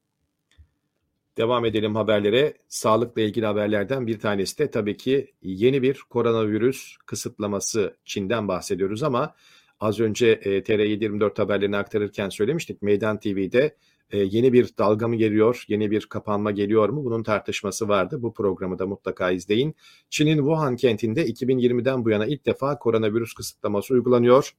Devam 1.37 1.65
edelim 1.65 1.95
haberlere. 1.95 2.53
Sağlıkla 2.67 3.21
ilgili 3.21 3.45
haberlerden 3.45 4.07
bir 4.07 4.19
tanesi 4.19 4.57
de 4.57 4.71
tabii 4.71 4.97
ki 4.97 5.33
yeni 5.41 5.81
bir 5.81 6.01
koronavirüs 6.09 6.97
kısıtlaması 7.05 7.97
Çin'den 8.05 8.47
bahsediyoruz 8.47 9.03
ama 9.03 9.35
az 9.79 9.99
önce 9.99 10.27
e, 10.27 10.59
TR724 10.59 11.37
haberlerini 11.37 11.77
aktarırken 11.77 12.29
söylemiştik. 12.29 12.81
Meydan 12.81 13.19
TV'de 13.19 13.75
e, 14.11 14.17
yeni 14.17 14.53
bir 14.53 14.69
dalga 14.77 15.07
mı 15.07 15.15
geliyor, 15.15 15.63
yeni 15.67 15.91
bir 15.91 16.05
kapanma 16.05 16.51
geliyor 16.51 16.89
mu? 16.89 17.05
Bunun 17.05 17.23
tartışması 17.23 17.87
vardı. 17.87 18.21
Bu 18.21 18.33
programı 18.33 18.79
da 18.79 18.87
mutlaka 18.87 19.31
izleyin. 19.31 19.75
Çin'in 20.09 20.37
Wuhan 20.37 20.75
kentinde 20.75 21.27
2020'den 21.27 22.05
bu 22.05 22.09
yana 22.09 22.25
ilk 22.25 22.45
defa 22.45 22.79
koronavirüs 22.79 23.33
kısıtlaması 23.33 23.93
uygulanıyor. 23.93 24.53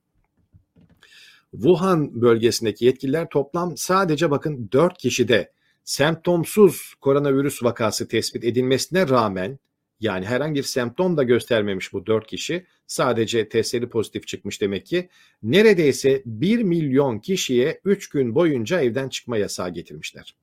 Wuhan 1.52 2.22
bölgesindeki 2.22 2.84
yetkililer 2.84 3.28
toplam 3.28 3.76
sadece 3.76 4.30
bakın 4.30 4.68
4 4.72 4.98
kişide 4.98 5.52
semptomsuz 5.84 6.94
koronavirüs 7.00 7.62
vakası 7.62 8.08
tespit 8.08 8.44
edilmesine 8.44 9.08
rağmen 9.08 9.58
yani 10.00 10.26
herhangi 10.26 10.58
bir 10.58 10.64
semptom 10.64 11.16
da 11.16 11.22
göstermemiş 11.22 11.92
bu 11.92 12.06
4 12.06 12.26
kişi. 12.26 12.66
Sadece 12.86 13.48
testleri 13.48 13.88
pozitif 13.88 14.26
çıkmış 14.26 14.60
demek 14.60 14.86
ki. 14.86 15.08
Neredeyse 15.42 16.22
1 16.26 16.62
milyon 16.62 17.18
kişiye 17.18 17.80
3 17.84 18.08
gün 18.08 18.34
boyunca 18.34 18.80
evden 18.80 19.08
çıkma 19.08 19.36
yasağı 19.36 19.70
getirmişler. 19.70 20.36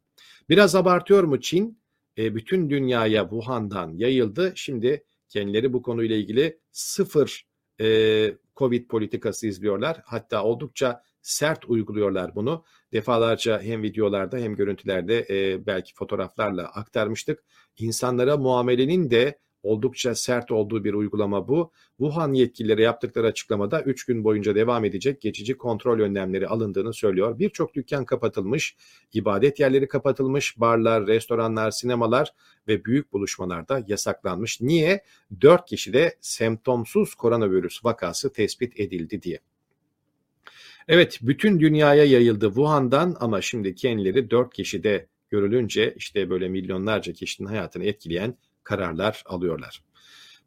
Biraz 0.49 0.75
abartıyor 0.75 1.23
mu 1.23 1.41
Çin? 1.41 1.79
E, 2.17 2.35
bütün 2.35 2.69
dünyaya 2.69 3.21
Wuhan'dan 3.21 3.93
yayıldı. 3.93 4.53
Şimdi 4.55 5.03
kendileri 5.29 5.73
bu 5.73 5.81
konuyla 5.81 6.15
ilgili 6.15 6.59
sıfır 6.71 7.47
e, 7.81 8.37
Covid 8.55 8.87
politikası 8.87 9.47
izliyorlar. 9.47 10.01
Hatta 10.05 10.43
oldukça 10.43 11.03
sert 11.21 11.65
uyguluyorlar 11.65 12.35
bunu. 12.35 12.63
Defalarca 12.93 13.61
hem 13.61 13.83
videolarda 13.83 14.37
hem 14.37 14.55
görüntülerde 14.55 15.25
e, 15.29 15.65
belki 15.65 15.93
fotoğraflarla 15.93 16.63
aktarmıştık. 16.63 17.43
İnsanlara 17.77 18.37
muamelenin 18.37 19.11
de 19.11 19.39
oldukça 19.67 20.15
sert 20.15 20.51
olduğu 20.51 20.83
bir 20.83 20.93
uygulama 20.93 21.47
bu. 21.47 21.71
Wuhan 21.97 22.33
yetkilileri 22.33 22.81
yaptıkları 22.81 23.27
açıklamada 23.27 23.81
3 23.81 24.05
gün 24.05 24.23
boyunca 24.23 24.55
devam 24.55 24.85
edecek 24.85 25.21
geçici 25.21 25.57
kontrol 25.57 25.99
önlemleri 25.99 26.47
alındığını 26.47 26.93
söylüyor. 26.93 27.39
Birçok 27.39 27.73
dükkan 27.73 28.05
kapatılmış, 28.05 28.75
ibadet 29.13 29.59
yerleri 29.59 29.87
kapatılmış, 29.87 30.59
barlar, 30.59 31.07
restoranlar, 31.07 31.71
sinemalar 31.71 32.33
ve 32.67 32.85
büyük 32.85 33.13
buluşmalar 33.13 33.67
da 33.67 33.83
yasaklanmış. 33.87 34.61
Niye? 34.61 35.03
4 35.41 35.65
kişide 35.65 36.17
semptomsuz 36.21 37.15
koronavirüs 37.15 37.85
vakası 37.85 38.33
tespit 38.33 38.79
edildi 38.79 39.21
diye. 39.21 39.39
Evet, 40.87 41.19
bütün 41.21 41.59
dünyaya 41.59 42.03
yayıldı 42.03 42.45
Wuhan'dan 42.45 43.15
ama 43.19 43.41
şimdi 43.41 43.75
kendileri 43.75 44.29
4 44.29 44.53
kişide 44.53 45.07
görülünce 45.29 45.93
işte 45.97 46.29
böyle 46.29 46.49
milyonlarca 46.49 47.13
kişinin 47.13 47.47
hayatını 47.47 47.85
etkileyen 47.85 48.37
kararlar 48.67 49.23
alıyorlar. 49.25 49.83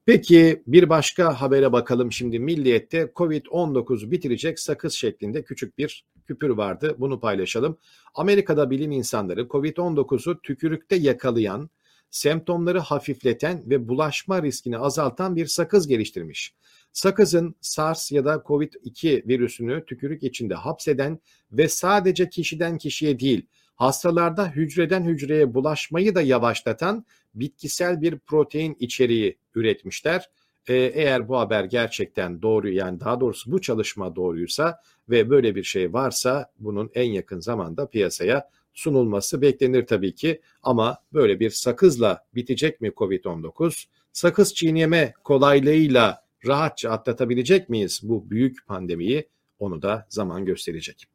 Peki 0.07 0.63
bir 0.67 0.89
başka 0.89 1.41
habere 1.41 1.73
bakalım 1.73 2.13
şimdi 2.13 2.39
Milliyet'te 2.39 3.03
Covid-19 3.17 4.11
bitirecek 4.11 4.59
sakız 4.59 4.93
şeklinde 4.93 5.43
küçük 5.43 5.79
bir 5.79 6.05
küpür 6.27 6.51
vardı. 6.51 6.97
Bunu 6.99 7.21
paylaşalım. 7.21 7.79
Amerika'da 8.15 8.71
bilim 8.71 8.91
insanları 8.91 9.41
Covid-19'u 9.41 10.41
tükürükte 10.41 10.97
yakalayan, 10.97 11.71
semptomları 12.11 12.79
hafifleten 12.79 13.63
ve 13.71 13.89
bulaşma 13.89 14.43
riskini 14.43 14.79
azaltan 14.79 15.37
bir 15.37 15.47
sakız 15.47 15.89
geliştirmiş. 15.89 16.55
Sakızın 16.93 17.55
SARS 17.61 18.13
ya 18.13 18.25
da 18.25 18.35
COVID-2 18.35 19.29
virüsünü 19.29 19.85
tükürük 19.85 20.23
içinde 20.23 20.55
hapseden 20.55 21.21
ve 21.53 21.69
sadece 21.69 22.29
kişiden 22.29 22.79
kişiye 22.79 23.21
değil, 23.21 23.47
hastalarda 23.75 24.49
hücreden 24.49 25.05
hücreye 25.05 25.55
bulaşmayı 25.55 26.15
da 26.15 26.23
yavaşlatan 26.23 27.05
bitkisel 27.35 28.03
bir 28.03 28.19
protein 28.19 28.77
içeriği 28.81 29.39
üretmişler. 29.55 30.31
Ee, 30.69 30.75
eğer 30.75 31.29
bu 31.29 31.39
haber 31.39 31.65
gerçekten 31.65 32.43
doğru 32.43 32.71
yani 32.71 33.01
daha 33.01 33.21
doğrusu 33.21 33.53
bu 33.53 33.61
çalışma 33.61 34.17
doğruysa 34.17 34.81
ve 35.09 35.31
böyle 35.31 35.55
bir 35.55 35.65
şey 35.65 35.93
varsa 35.93 36.53
bunun 36.59 36.91
en 36.95 37.11
yakın 37.11 37.41
zamanda 37.41 37.87
piyasaya 37.87 38.51
sunulması 38.75 39.43
beklenir 39.43 39.87
tabii 39.87 40.15
ki 40.15 40.41
ama 40.63 40.99
böyle 41.13 41.41
bir 41.41 41.51
sakızla 41.51 42.25
bitecek 42.35 42.81
mi 42.81 42.89
Covid-19? 42.89 43.85
Sakız 44.13 44.55
çiğneme 44.55 45.15
kolaylığıyla 45.25 46.25
rahatça 46.47 46.91
atlatabilecek 46.91 47.69
miyiz 47.69 48.01
bu 48.03 48.31
büyük 48.31 48.67
pandemiyi? 48.67 49.29
Onu 49.59 49.83
da 49.83 50.07
zaman 50.09 50.45
gösterecek. 50.45 51.07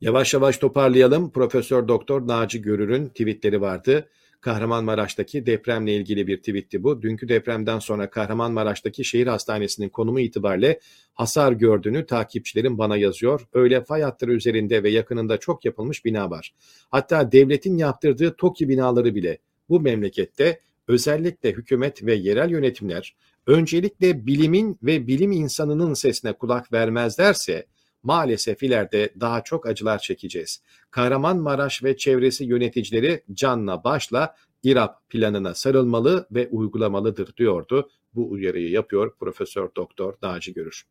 Yavaş 0.00 0.34
yavaş 0.34 0.58
toparlayalım. 0.58 1.30
Profesör 1.30 1.88
Doktor 1.88 2.28
Naci 2.28 2.62
Görür'ün 2.62 3.08
tweetleri 3.08 3.60
vardı. 3.60 4.08
Kahramanmaraş'taki 4.40 5.46
depremle 5.46 5.94
ilgili 5.94 6.26
bir 6.26 6.36
tweetti 6.36 6.82
bu. 6.82 7.02
Dünkü 7.02 7.28
depremden 7.28 7.78
sonra 7.78 8.10
Kahramanmaraş'taki 8.10 9.04
şehir 9.04 9.26
hastanesinin 9.26 9.88
konumu 9.88 10.20
itibariyle 10.20 10.80
hasar 11.14 11.52
gördüğünü 11.52 12.06
takipçilerim 12.06 12.78
bana 12.78 12.96
yazıyor. 12.96 13.48
Öyle 13.52 13.84
fay 13.84 14.02
hatları 14.02 14.32
üzerinde 14.32 14.82
ve 14.82 14.90
yakınında 14.90 15.36
çok 15.38 15.64
yapılmış 15.64 16.04
bina 16.04 16.30
var. 16.30 16.54
Hatta 16.90 17.32
devletin 17.32 17.78
yaptırdığı 17.78 18.36
TOKİ 18.36 18.68
binaları 18.68 19.14
bile 19.14 19.38
bu 19.68 19.80
memlekette 19.80 20.60
özellikle 20.88 21.52
hükümet 21.52 22.06
ve 22.06 22.14
yerel 22.14 22.50
yönetimler 22.50 23.16
öncelikle 23.46 24.26
bilimin 24.26 24.78
ve 24.82 25.06
bilim 25.06 25.32
insanının 25.32 25.94
sesine 25.94 26.32
kulak 26.32 26.72
vermezlerse 26.72 27.66
maalesef 28.02 28.62
ileride 28.62 29.14
daha 29.20 29.44
çok 29.44 29.66
acılar 29.66 29.98
çekeceğiz. 29.98 30.62
Kahramanmaraş 30.90 31.84
ve 31.84 31.96
çevresi 31.96 32.44
yöneticileri 32.44 33.24
canla 33.32 33.84
başla 33.84 34.34
İRAP 34.62 35.10
planına 35.10 35.54
sarılmalı 35.54 36.26
ve 36.30 36.48
uygulamalıdır 36.48 37.36
diyordu. 37.36 37.88
Bu 38.14 38.30
uyarıyı 38.30 38.70
yapıyor 38.70 39.14
Profesör 39.20 39.68
Doktor 39.76 40.14
Naci 40.22 40.54
Görür. 40.54 40.82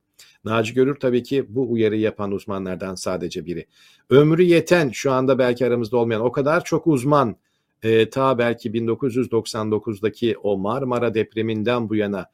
Naci 0.43 0.74
Görür 0.74 0.95
tabii 0.95 1.24
ki 1.24 1.45
bu 1.49 1.72
uyarıyı 1.72 2.01
yapan 2.01 2.32
uzmanlardan 2.32 2.95
sadece 2.95 3.45
biri. 3.45 3.66
Ömrü 4.10 4.43
yeten 4.43 4.89
şu 4.89 5.12
anda 5.12 5.39
belki 5.39 5.66
aramızda 5.66 5.97
olmayan 5.97 6.22
o 6.22 6.32
kadar 6.32 6.64
çok 6.64 6.88
uzman 6.88 7.36
e, 7.84 8.10
ta 8.10 8.38
belki 8.38 8.72
1999'daki 8.72 10.38
o 10.38 10.57
Marmara 10.57 11.14
depreminden 11.14 11.89
bu 11.89 11.95
yana 11.95 12.26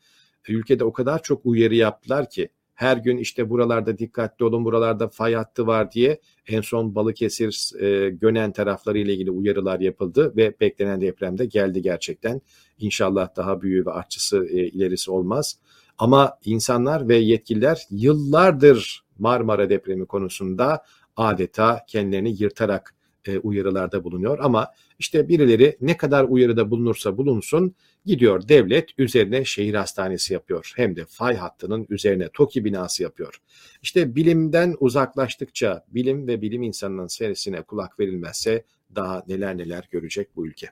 ülkede 0.48 0.84
o 0.84 0.94
kadar 0.94 1.24
çok 1.24 1.46
uyarı 1.46 1.76
yaptılar 1.76 2.30
ki 2.30 2.50
her 2.76 2.98
gün 2.98 3.18
işte 3.18 3.50
buralarda 3.50 3.98
dikkatli 3.98 4.46
olun 4.46 4.66
buralarda 4.66 5.08
fay 5.08 5.34
hattı 5.34 5.68
var 5.68 5.92
diye 5.92 6.20
en 6.48 6.62
son 6.62 6.96
Balıkesir 6.96 7.72
e, 7.82 8.10
Gönen 8.10 8.52
tarafları 8.52 8.98
ile 8.98 9.14
ilgili 9.14 9.32
uyarılar 9.32 9.80
yapıldı 9.80 10.34
ve 10.38 10.60
beklenen 10.60 11.02
depremde 11.02 11.46
geldi 11.46 11.82
gerçekten. 11.82 12.42
İnşallah 12.80 13.36
daha 13.36 13.62
büyüğü 13.62 13.86
ve 13.86 13.92
artçısı 13.92 14.46
e, 14.46 14.68
ilerisi 14.68 15.12
olmaz. 15.12 15.60
Ama 15.98 16.38
insanlar 16.46 17.08
ve 17.08 17.16
yetkililer 17.16 17.88
yıllardır 17.90 19.06
Marmara 19.20 19.70
depremi 19.70 20.06
konusunda 20.06 20.84
adeta 21.18 21.86
kendilerini 21.88 22.42
yırtarak 22.42 22.95
e, 23.28 23.40
uyarılarda 23.40 24.04
bulunuyor. 24.04 24.40
Ama 24.42 24.68
işte 25.00 25.30
birileri 25.30 25.78
ne 25.82 25.98
kadar 25.98 26.24
uyarıda 26.24 26.72
bulunursa 26.72 27.18
bulunsun 27.18 27.76
gidiyor 28.06 28.48
devlet 28.48 28.90
üzerine 28.98 29.46
şehir 29.46 29.74
hastanesi 29.74 30.34
yapıyor. 30.34 30.74
Hem 30.76 30.96
de 30.96 31.06
fay 31.06 31.36
hattının 31.36 31.88
üzerine 31.90 32.30
TOKİ 32.34 32.66
binası 32.66 33.04
yapıyor. 33.04 33.42
İşte 33.82 34.16
bilimden 34.16 34.76
uzaklaştıkça 34.80 35.86
bilim 35.88 36.28
ve 36.28 36.42
bilim 36.42 36.64
insanının 36.64 37.08
sesine 37.08 37.62
kulak 37.62 38.00
verilmezse 38.00 38.64
daha 38.96 39.24
neler 39.28 39.58
neler 39.58 39.88
görecek 39.92 40.36
bu 40.36 40.48
ülke. 40.48 40.70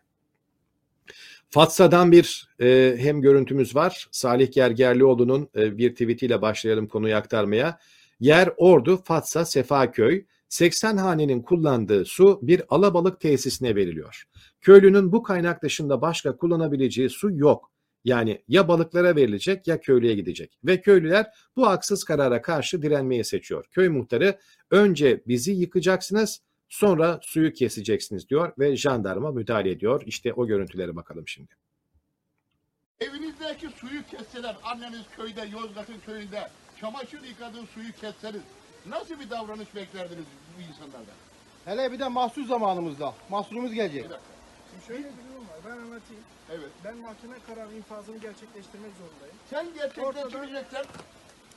Fatsa'dan 1.49 2.11
bir 2.11 2.49
e, 2.61 2.95
hem 2.97 3.21
görüntümüz 3.21 3.75
var. 3.75 4.07
Salih 4.11 4.51
Gergerlioğlu'nun 4.51 5.49
e, 5.55 5.77
bir 5.77 5.91
tweetiyle 5.91 6.41
başlayalım 6.41 6.87
konuyu 6.87 7.15
aktarmaya. 7.15 7.79
Yer 8.19 8.49
Ordu, 8.57 9.03
Fatsa, 9.03 9.45
Sefaköy. 9.45 10.25
80 10.53 10.97
hanenin 10.97 11.41
kullandığı 11.41 12.05
su 12.05 12.39
bir 12.41 12.61
alabalık 12.69 13.19
tesisine 13.19 13.75
veriliyor. 13.75 14.23
Köylünün 14.61 15.11
bu 15.11 15.23
kaynak 15.23 15.63
dışında 15.63 16.01
başka 16.01 16.37
kullanabileceği 16.37 17.09
su 17.09 17.31
yok. 17.31 17.71
Yani 18.03 18.43
ya 18.47 18.67
balıklara 18.67 19.15
verilecek 19.15 19.67
ya 19.67 19.81
köylüye 19.81 20.15
gidecek. 20.15 20.59
Ve 20.63 20.81
köylüler 20.81 21.25
bu 21.55 21.67
haksız 21.67 22.03
karara 22.03 22.41
karşı 22.41 22.81
direnmeyi 22.81 23.23
seçiyor. 23.23 23.65
Köy 23.71 23.89
muhtarı 23.89 24.39
önce 24.71 25.23
bizi 25.27 25.51
yıkacaksınız 25.51 26.41
sonra 26.69 27.19
suyu 27.21 27.53
keseceksiniz 27.53 28.29
diyor 28.29 28.53
ve 28.59 28.77
jandarma 28.77 29.31
müdahale 29.31 29.71
ediyor. 29.71 30.03
İşte 30.05 30.33
o 30.33 30.47
görüntülere 30.47 30.95
bakalım 30.95 31.27
şimdi. 31.27 31.53
Evinizdeki 32.99 33.67
suyu 33.75 34.03
kesseler, 34.11 34.55
anneniz 34.63 35.05
köyde, 35.17 35.41
Yozgat'ın 35.41 35.99
köyünde 36.05 36.47
çamaşır 36.79 37.23
yıkadığı 37.23 37.65
suyu 37.65 37.91
kesseniz 37.91 38.41
nasıl 38.89 39.19
bir 39.19 39.29
davranış 39.29 39.75
beklerdiniz 39.75 40.25
bu 40.57 40.61
insanlardan? 40.61 41.15
Hele 41.65 41.91
bir 41.91 41.99
de 41.99 42.07
mahsus 42.07 42.47
zamanımızda. 42.47 43.13
Mahsurumuz 43.29 43.73
gelecek. 43.73 44.03
Bir 44.05 44.09
dakika. 44.09 44.27
Şimdi 44.71 44.85
şöyle 44.85 45.03
bir 45.03 45.23
durum 45.33 45.47
var. 45.49 45.57
Ben 45.65 45.71
anlatayım. 45.71 46.23
Evet. 46.51 46.69
Ben 46.83 46.97
mahkeme 46.97 47.35
kararı 47.47 47.73
infazını 47.73 48.17
gerçekleştirmek 48.17 48.91
zorundayım. 48.99 49.35
Sen 49.49 49.73
gerçekleştireceksen 49.73 50.85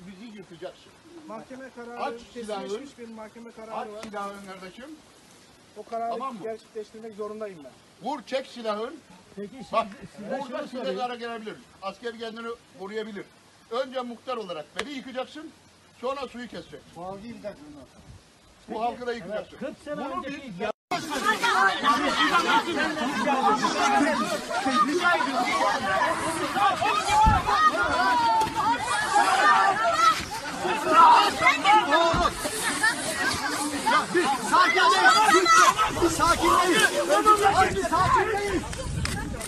bizi 0.07 0.37
yırtacaksın. 0.37 0.93
Mahkeme 1.29 1.71
kararı 1.77 2.01
Aç 2.03 2.21
kesinleşmiş 2.35 2.99
bir 2.99 3.09
mahkeme 3.09 3.51
kararı 3.53 3.75
Aç 3.75 3.89
var. 3.89 4.03
silahın 4.03 4.47
kardeşim. 4.47 4.97
O 5.77 5.83
kararı 5.83 6.11
Tamam 6.13 6.35
mı? 6.35 6.41
gerçekleştirmek 6.43 7.15
zorundayım 7.15 7.59
ben. 7.65 7.73
Vur 8.09 8.23
çek 8.23 8.47
silahın. 8.47 8.97
Peki 9.37 9.53
Bak 9.73 9.87
burada 10.31 10.67
size 10.69 10.95
zarar 10.95 11.17
gelebilir. 11.17 11.55
Asker 11.83 12.19
kendini 12.19 12.49
koruyabilir. 12.79 13.25
Önce 13.71 14.01
muhtar 14.01 14.37
olarak 14.37 14.67
beni 14.81 14.91
yıkacaksın. 14.93 15.51
Sonra 16.01 16.29
suyu 16.29 16.49
keseceksin. 16.49 16.93
Bu 18.69 18.83
halkı 18.83 19.07
da 19.07 19.13
yıkacaksın. 19.13 19.59
Bunu 19.87 20.23
bir 20.23 20.43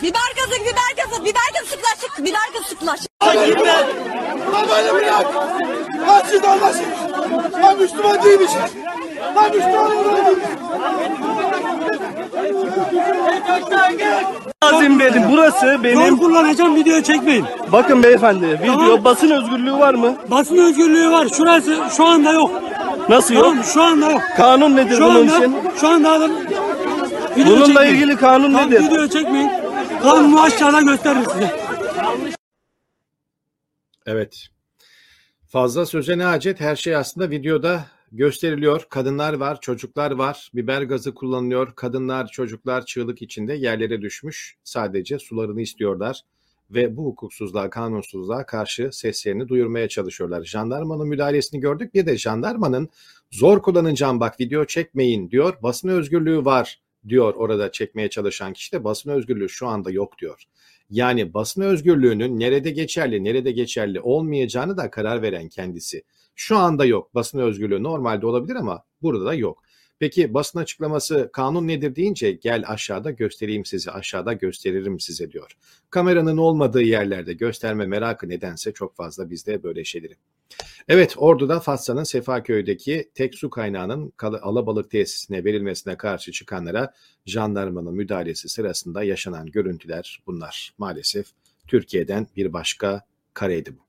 Biber 0.02 0.32
gazı, 0.36 0.64
biber 0.64 0.92
gazı, 0.96 1.24
biber 1.24 1.40
gazı 1.54 1.66
sıklaşık, 1.70 2.18
biber 2.24 2.48
gazı 2.52 2.68
sıklaşık. 2.68 4.17
Lan 4.52 4.66
böyle 4.70 4.94
bırak! 4.94 5.26
Lan 6.08 6.22
siz 6.30 6.44
anlaşın! 6.44 6.84
Lan 7.62 7.78
Müslüman 7.78 8.22
değilmişiz! 8.22 8.56
Lan 9.36 9.50
Müslüman 9.54 9.90
lazım 14.64 15.00
dedim. 15.00 15.22
Burası 15.32 15.56
Burası 15.66 15.84
benim... 15.84 16.16
Zor 16.16 16.18
kullanacağım 16.18 16.76
video 16.76 17.00
çekmeyin. 17.02 17.44
Bakın 17.72 18.02
beyefendi 18.02 18.46
video 18.62 18.74
Tamam. 18.74 19.04
basın 19.04 19.30
özgürlüğü 19.30 19.72
var 19.78 19.94
mı? 19.94 20.14
Basın 20.30 20.56
özgürlüğü 20.56 21.10
var. 21.10 21.26
Şurası 21.36 21.76
şu 21.96 22.04
anda 22.04 22.32
yok. 22.32 22.50
Nasıl 23.08 23.34
yok? 23.34 23.44
Tamam 23.44 23.64
şu 23.64 23.82
anda 23.82 24.10
yok. 24.10 24.20
Kanun 24.36 24.76
nedir 24.76 24.96
Şu 24.96 25.04
bunun 25.04 25.14
anda, 25.14 25.36
için? 25.38 25.56
şu 25.80 25.88
anda 25.88 26.10
adam 26.10 26.30
video 27.36 27.52
Bununla 27.52 27.66
çekmeyin. 27.66 27.94
ilgili 27.94 28.16
kanun 28.16 28.52
Tamam, 28.52 28.70
nedir? 28.70 28.80
Video 28.80 29.08
çekmeyin. 29.08 29.50
Kanunu 30.02 30.42
aşağıda 30.42 30.80
gösteririm 30.80 31.24
size. 31.32 31.67
Evet. 34.10 34.46
Fazla 35.46 35.86
söze 35.86 36.18
ne 36.18 36.24
hacet? 36.24 36.60
Her 36.60 36.76
şey 36.76 36.96
aslında 36.96 37.30
videoda 37.30 37.86
gösteriliyor. 38.12 38.86
Kadınlar 38.90 39.34
var, 39.34 39.60
çocuklar 39.60 40.10
var. 40.10 40.50
Biber 40.54 40.82
gazı 40.82 41.14
kullanılıyor. 41.14 41.74
Kadınlar, 41.74 42.26
çocuklar 42.26 42.86
çığlık 42.86 43.22
içinde 43.22 43.54
yerlere 43.54 44.02
düşmüş. 44.02 44.56
Sadece 44.64 45.18
sularını 45.18 45.60
istiyorlar 45.60 46.20
ve 46.70 46.96
bu 46.96 47.04
hukuksuzluğa, 47.04 47.70
kanunsuzluğa 47.70 48.46
karşı 48.46 48.90
seslerini 48.92 49.48
duyurmaya 49.48 49.88
çalışıyorlar. 49.88 50.44
Jandarmanın 50.44 51.08
müdahalesini 51.08 51.60
gördük. 51.60 51.94
Bir 51.94 52.06
de 52.06 52.16
jandarmanın 52.18 52.88
zor 53.30 53.62
kullanacağım 53.62 54.20
bak 54.20 54.40
video 54.40 54.64
çekmeyin 54.64 55.30
diyor. 55.30 55.54
Basın 55.62 55.88
özgürlüğü 55.88 56.44
var 56.44 56.80
diyor 57.08 57.34
orada 57.34 57.72
çekmeye 57.72 58.10
çalışan 58.10 58.52
kişi 58.52 58.72
de 58.72 58.84
basın 58.84 59.10
özgürlüğü 59.10 59.48
şu 59.48 59.66
anda 59.66 59.90
yok 59.90 60.18
diyor. 60.18 60.44
Yani 60.90 61.34
basın 61.34 61.62
özgürlüğünün 61.62 62.40
nerede 62.40 62.70
geçerli, 62.70 63.24
nerede 63.24 63.52
geçerli 63.52 64.00
olmayacağını 64.00 64.76
da 64.76 64.90
karar 64.90 65.22
veren 65.22 65.48
kendisi. 65.48 66.02
Şu 66.34 66.56
anda 66.56 66.84
yok. 66.84 67.14
Basın 67.14 67.38
özgürlüğü 67.38 67.82
normalde 67.82 68.26
olabilir 68.26 68.56
ama 68.56 68.84
burada 69.02 69.24
da 69.24 69.34
yok. 69.34 69.62
Peki 69.98 70.34
basın 70.34 70.58
açıklaması 70.58 71.30
kanun 71.32 71.68
nedir 71.68 71.96
deyince 71.96 72.32
gel 72.32 72.64
aşağıda 72.66 73.10
göstereyim 73.10 73.64
size, 73.64 73.90
aşağıda 73.90 74.32
gösteririm 74.32 75.00
size 75.00 75.30
diyor. 75.30 75.52
Kameranın 75.90 76.36
olmadığı 76.36 76.82
yerlerde 76.82 77.32
gösterme 77.32 77.86
merakı 77.86 78.28
nedense 78.28 78.72
çok 78.72 78.96
fazla 78.96 79.30
bizde 79.30 79.62
böyle 79.62 79.84
şeyleri. 79.84 80.14
Evet 80.88 81.14
Ordu'da 81.16 81.60
Fatsa'nın 81.60 82.04
Sefaköy'deki 82.04 83.10
tek 83.14 83.34
su 83.34 83.50
kaynağının 83.50 84.12
alabalık 84.22 84.90
tesisine 84.90 85.44
verilmesine 85.44 85.96
karşı 85.96 86.32
çıkanlara 86.32 86.94
jandarmanın 87.26 87.94
müdahalesi 87.94 88.48
sırasında 88.48 89.02
yaşanan 89.02 89.46
görüntüler 89.46 90.22
bunlar. 90.26 90.74
Maalesef 90.78 91.26
Türkiye'den 91.66 92.26
bir 92.36 92.52
başka 92.52 93.02
kareydi 93.34 93.76
bu. 93.78 93.87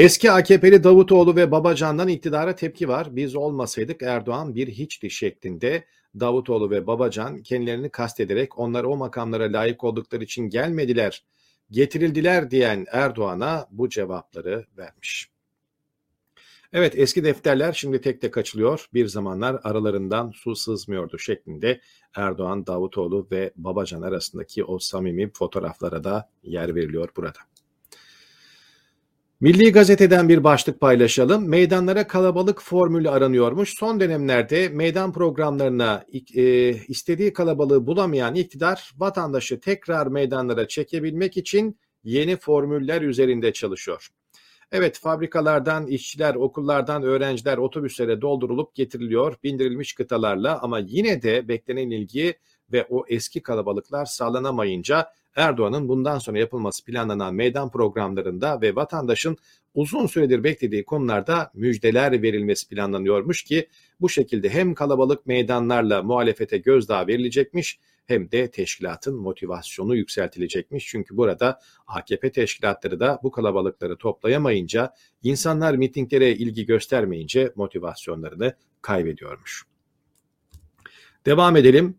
Eski 0.00 0.30
AKP'li 0.30 0.84
Davutoğlu 0.84 1.36
ve 1.36 1.50
Babacan'dan 1.50 2.08
iktidara 2.08 2.54
tepki 2.54 2.88
var. 2.88 3.16
Biz 3.16 3.36
olmasaydık 3.36 4.02
Erdoğan 4.02 4.54
bir 4.54 4.68
hiçti 4.68 5.10
şeklinde 5.10 5.84
Davutoğlu 6.20 6.70
ve 6.70 6.86
Babacan 6.86 7.42
kendilerini 7.42 7.90
kastederek 7.90 8.58
onlar 8.58 8.84
o 8.84 8.96
makamlara 8.96 9.52
layık 9.52 9.84
oldukları 9.84 10.24
için 10.24 10.48
gelmediler, 10.48 11.24
getirildiler 11.70 12.50
diyen 12.50 12.86
Erdoğan'a 12.92 13.66
bu 13.70 13.88
cevapları 13.88 14.66
vermiş. 14.78 15.30
Evet 16.72 16.92
eski 16.96 17.24
defterler 17.24 17.72
şimdi 17.72 18.00
tek 18.00 18.20
tek 18.20 18.38
açılıyor. 18.38 18.88
Bir 18.94 19.06
zamanlar 19.06 19.60
aralarından 19.62 20.30
su 20.30 20.56
sızmıyordu 20.56 21.18
şeklinde 21.18 21.80
Erdoğan, 22.16 22.66
Davutoğlu 22.66 23.28
ve 23.30 23.52
Babacan 23.56 24.02
arasındaki 24.02 24.64
o 24.64 24.78
samimi 24.78 25.30
fotoğraflara 25.32 26.04
da 26.04 26.30
yer 26.42 26.74
veriliyor 26.74 27.08
burada. 27.16 27.38
Milli 29.40 29.72
Gazete'den 29.72 30.28
bir 30.28 30.44
başlık 30.44 30.80
paylaşalım. 30.80 31.48
Meydanlara 31.48 32.06
kalabalık 32.06 32.62
formülü 32.62 33.10
aranıyormuş. 33.10 33.74
Son 33.78 34.00
dönemlerde 34.00 34.68
meydan 34.68 35.12
programlarına 35.12 36.04
e, 36.34 36.70
istediği 36.70 37.32
kalabalığı 37.32 37.86
bulamayan 37.86 38.34
iktidar 38.34 38.92
vatandaşı 38.96 39.60
tekrar 39.60 40.06
meydanlara 40.06 40.68
çekebilmek 40.68 41.36
için 41.36 41.78
yeni 42.04 42.36
formüller 42.36 43.02
üzerinde 43.02 43.52
çalışıyor. 43.52 44.08
Evet 44.72 44.98
fabrikalardan 44.98 45.86
işçiler, 45.86 46.34
okullardan 46.34 47.02
öğrenciler 47.02 47.58
otobüslere 47.58 48.20
doldurulup 48.20 48.74
getiriliyor 48.74 49.36
bindirilmiş 49.44 49.92
kıtalarla 49.92 50.62
ama 50.62 50.78
yine 50.78 51.22
de 51.22 51.48
beklenen 51.48 51.90
ilgi 51.90 52.34
ve 52.72 52.86
o 52.90 53.04
eski 53.08 53.42
kalabalıklar 53.42 54.04
sağlanamayınca 54.04 55.06
Erdoğan'ın 55.36 55.88
bundan 55.88 56.18
sonra 56.18 56.38
yapılması 56.38 56.84
planlanan 56.84 57.34
meydan 57.34 57.70
programlarında 57.70 58.60
ve 58.60 58.76
vatandaşın 58.76 59.36
uzun 59.74 60.06
süredir 60.06 60.44
beklediği 60.44 60.84
konularda 60.84 61.50
müjdeler 61.54 62.22
verilmesi 62.22 62.68
planlanıyormuş 62.68 63.42
ki 63.42 63.68
bu 64.00 64.08
şekilde 64.08 64.48
hem 64.48 64.74
kalabalık 64.74 65.26
meydanlarla 65.26 66.02
muhalefete 66.02 66.58
gözdağı 66.58 67.06
verilecekmiş 67.06 67.78
hem 68.06 68.30
de 68.30 68.50
teşkilatın 68.50 69.16
motivasyonu 69.16 69.96
yükseltilecekmiş. 69.96 70.86
Çünkü 70.86 71.16
burada 71.16 71.60
AKP 71.86 72.32
teşkilatları 72.32 73.00
da 73.00 73.20
bu 73.22 73.30
kalabalıkları 73.30 73.96
toplayamayınca, 73.96 74.94
insanlar 75.22 75.74
mitinglere 75.74 76.30
ilgi 76.30 76.66
göstermeyince 76.66 77.52
motivasyonlarını 77.56 78.54
kaybediyormuş. 78.82 79.64
Devam 81.26 81.56
edelim. 81.56 81.96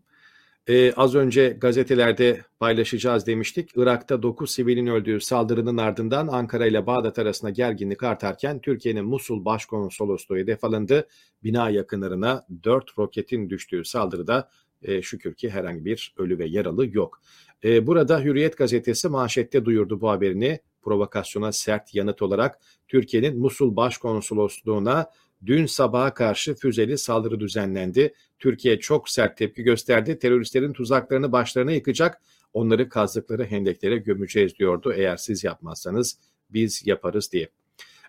Ee, 0.68 0.92
az 0.92 1.14
önce 1.14 1.48
gazetelerde 1.48 2.40
paylaşacağız 2.60 3.26
demiştik. 3.26 3.70
Irak'ta 3.76 4.22
9 4.22 4.50
sivilin 4.50 4.86
öldüğü 4.86 5.20
saldırının 5.20 5.76
ardından 5.76 6.28
Ankara 6.28 6.66
ile 6.66 6.86
Bağdat 6.86 7.18
arasında 7.18 7.50
gerginlik 7.50 8.02
artarken 8.02 8.60
Türkiye'nin 8.60 9.04
Musul 9.04 9.44
Başkonsolosluğu 9.44 10.36
hedef 10.36 10.64
alındı. 10.64 11.08
Bina 11.44 11.70
yakınlarına 11.70 12.46
4 12.64 12.98
roketin 12.98 13.50
düştüğü 13.50 13.84
saldırıda 13.84 14.48
e, 14.82 15.02
şükür 15.02 15.34
ki 15.34 15.50
herhangi 15.50 15.84
bir 15.84 16.14
ölü 16.16 16.38
ve 16.38 16.46
yaralı 16.46 16.86
yok. 16.96 17.20
E, 17.64 17.86
burada 17.86 18.20
Hürriyet 18.20 18.58
gazetesi 18.58 19.08
manşette 19.08 19.64
duyurdu 19.64 20.00
bu 20.00 20.10
haberini. 20.10 20.60
Provokasyona 20.82 21.52
sert 21.52 21.94
yanıt 21.94 22.22
olarak 22.22 22.58
Türkiye'nin 22.88 23.38
Musul 23.38 23.76
Başkonsolosluğu'na 23.76 25.06
dün 25.46 25.66
sabaha 25.66 26.14
karşı 26.14 26.54
füzeli 26.54 26.98
saldırı 26.98 27.40
düzenlendi. 27.40 28.14
Türkiye 28.38 28.80
çok 28.80 29.08
sert 29.08 29.36
tepki 29.36 29.62
gösterdi. 29.62 30.18
Teröristlerin 30.18 30.72
tuzaklarını 30.72 31.32
başlarına 31.32 31.72
yıkacak, 31.72 32.22
onları 32.52 32.88
kazdıkları 32.88 33.44
hendeklere 33.44 33.96
gömeceğiz 33.96 34.58
diyordu. 34.58 34.92
Eğer 34.96 35.16
siz 35.16 35.44
yapmazsanız 35.44 36.18
biz 36.50 36.86
yaparız 36.86 37.32
diye. 37.32 37.48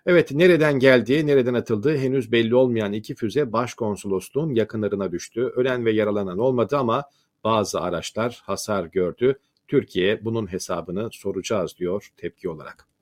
Evet 0.06 0.32
nereden 0.32 0.78
geldiği, 0.78 1.26
nereden 1.26 1.54
atıldığı 1.54 1.96
henüz 1.96 2.32
belli 2.32 2.54
olmayan 2.54 2.92
iki 2.92 3.14
füze 3.14 3.52
başkonsolosluğun 3.52 4.54
yakınlarına 4.54 5.12
düştü. 5.12 5.40
Ölen 5.40 5.84
ve 5.84 5.92
yaralanan 5.92 6.38
olmadı 6.38 6.76
ama 6.76 7.04
bazı 7.44 7.80
araçlar 7.80 8.42
hasar 8.44 8.84
gördü. 8.84 9.38
Türkiye 9.68 10.24
bunun 10.24 10.52
hesabını 10.52 11.08
soracağız 11.12 11.76
diyor 11.78 12.08
tepki 12.16 12.48
olarak. 12.48 12.93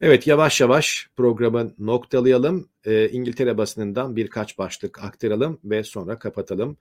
Evet 0.00 0.26
yavaş 0.26 0.60
yavaş 0.60 1.08
programı 1.16 1.74
noktalayalım. 1.78 2.68
Ee, 2.84 3.08
İngiltere 3.08 3.58
basınından 3.58 4.16
birkaç 4.16 4.58
başlık 4.58 5.04
aktaralım 5.04 5.60
ve 5.64 5.84
sonra 5.84 6.18
kapatalım. 6.18 6.76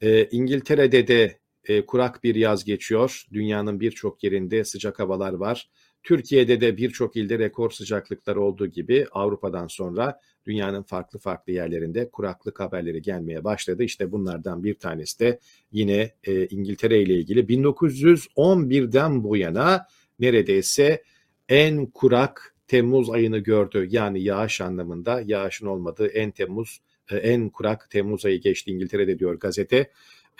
Ee, 0.00 0.24
İngiltere'de 0.24 1.08
de 1.08 1.38
e, 1.64 1.86
kurak 1.86 2.24
bir 2.24 2.34
yaz 2.34 2.64
geçiyor. 2.64 3.24
Dünyanın 3.32 3.80
birçok 3.80 4.24
yerinde 4.24 4.64
sıcak 4.64 4.98
havalar 4.98 5.32
var. 5.32 5.70
Türkiye'de 6.02 6.60
de 6.60 6.76
birçok 6.76 7.16
ilde 7.16 7.38
rekor 7.38 7.70
sıcaklıklar 7.70 8.36
olduğu 8.36 8.66
gibi 8.66 9.06
Avrupa'dan 9.12 9.66
sonra 9.66 10.20
dünyanın 10.46 10.82
farklı 10.82 11.18
farklı 11.18 11.52
yerlerinde 11.52 12.10
kuraklık 12.10 12.60
haberleri 12.60 13.02
gelmeye 13.02 13.44
başladı. 13.44 13.82
İşte 13.82 14.12
bunlardan 14.12 14.64
bir 14.64 14.74
tanesi 14.74 15.20
de 15.20 15.38
yine 15.72 16.14
e, 16.24 16.46
İngiltere 16.46 17.02
ile 17.02 17.14
ilgili 17.14 17.40
1911'den 17.40 19.24
bu 19.24 19.36
yana 19.36 19.86
neredeyse 20.18 21.02
en 21.48 21.86
kurak 21.86 22.53
Temmuz 22.66 23.10
ayını 23.10 23.38
gördü. 23.38 23.88
Yani 23.90 24.22
yağış 24.22 24.60
anlamında 24.60 25.22
yağışın 25.26 25.66
olmadığı 25.66 26.06
en 26.06 26.30
Temmuz 26.30 26.80
e, 27.10 27.16
en 27.16 27.48
kurak 27.48 27.90
Temmuz 27.90 28.24
ayı 28.26 28.40
geçti 28.40 28.70
İngiltere'de 28.70 29.18
diyor 29.18 29.34
gazete. 29.34 29.90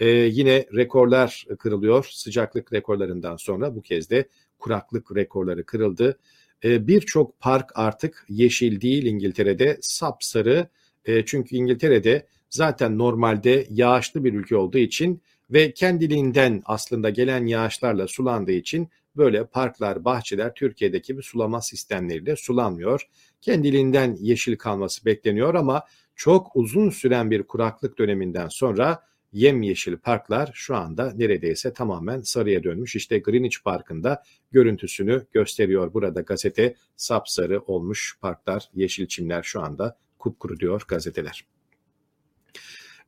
Ee, 0.01 0.09
yine 0.09 0.67
rekorlar 0.75 1.47
kırılıyor. 1.59 2.09
Sıcaklık 2.11 2.73
rekorlarından 2.73 3.37
sonra 3.37 3.77
bu 3.77 3.83
kez 3.83 4.11
de 4.11 4.29
kuraklık 4.59 5.17
rekorları 5.17 5.65
kırıldı. 5.65 6.19
Ee, 6.65 6.87
Birçok 6.87 7.41
park 7.41 7.71
artık 7.75 8.27
yeşil 8.29 8.81
değil 8.81 9.05
İngiltere'de 9.05 9.79
sapsarı. 9.81 10.69
E, 11.05 11.25
çünkü 11.25 11.57
İngiltere'de 11.57 12.27
zaten 12.51 12.99
normalde 12.99 13.67
yağışlı 13.71 14.25
bir 14.25 14.35
ülke 14.35 14.57
olduğu 14.57 14.79
için 14.79 15.23
ve 15.51 15.73
kendiliğinden 15.73 16.63
aslında 16.65 17.11
gelen 17.11 17.47
yağışlarla 17.47 18.09
sulandığı 18.09 18.53
için 18.53 18.89
böyle 19.17 19.47
parklar, 19.47 20.05
bahçeler 20.05 20.55
Türkiye'deki 20.55 21.13
gibi 21.13 21.23
sulama 21.23 21.61
sistemleriyle 21.61 22.37
sulanmıyor. 22.37 23.09
Kendiliğinden 23.41 24.17
yeşil 24.21 24.57
kalması 24.57 25.05
bekleniyor 25.05 25.55
ama 25.55 25.83
çok 26.17 26.57
uzun 26.57 26.91
süren 26.91 27.31
bir 27.31 27.43
kuraklık 27.43 27.99
döneminden 27.99 28.49
sonra 28.49 29.03
yemyeşil 29.33 29.97
parklar 29.97 30.51
şu 30.55 30.77
anda 30.77 31.13
neredeyse 31.17 31.73
tamamen 31.73 32.21
sarıya 32.21 32.63
dönmüş. 32.65 32.97
İşte 32.97 33.19
Greenwich 33.19 33.65
Parkı'nda 33.65 34.23
görüntüsünü 34.53 35.27
gösteriyor 35.33 35.95
burada 35.95 36.21
gazete. 36.21 36.75
Sapsarı 36.97 37.61
olmuş 37.61 38.19
parklar, 38.21 38.71
yeşil 38.75 39.07
çimler 39.07 39.43
şu 39.43 39.61
anda 39.61 39.99
kupkuru 40.19 40.61
diyor 40.61 40.85
gazeteler. 40.89 41.54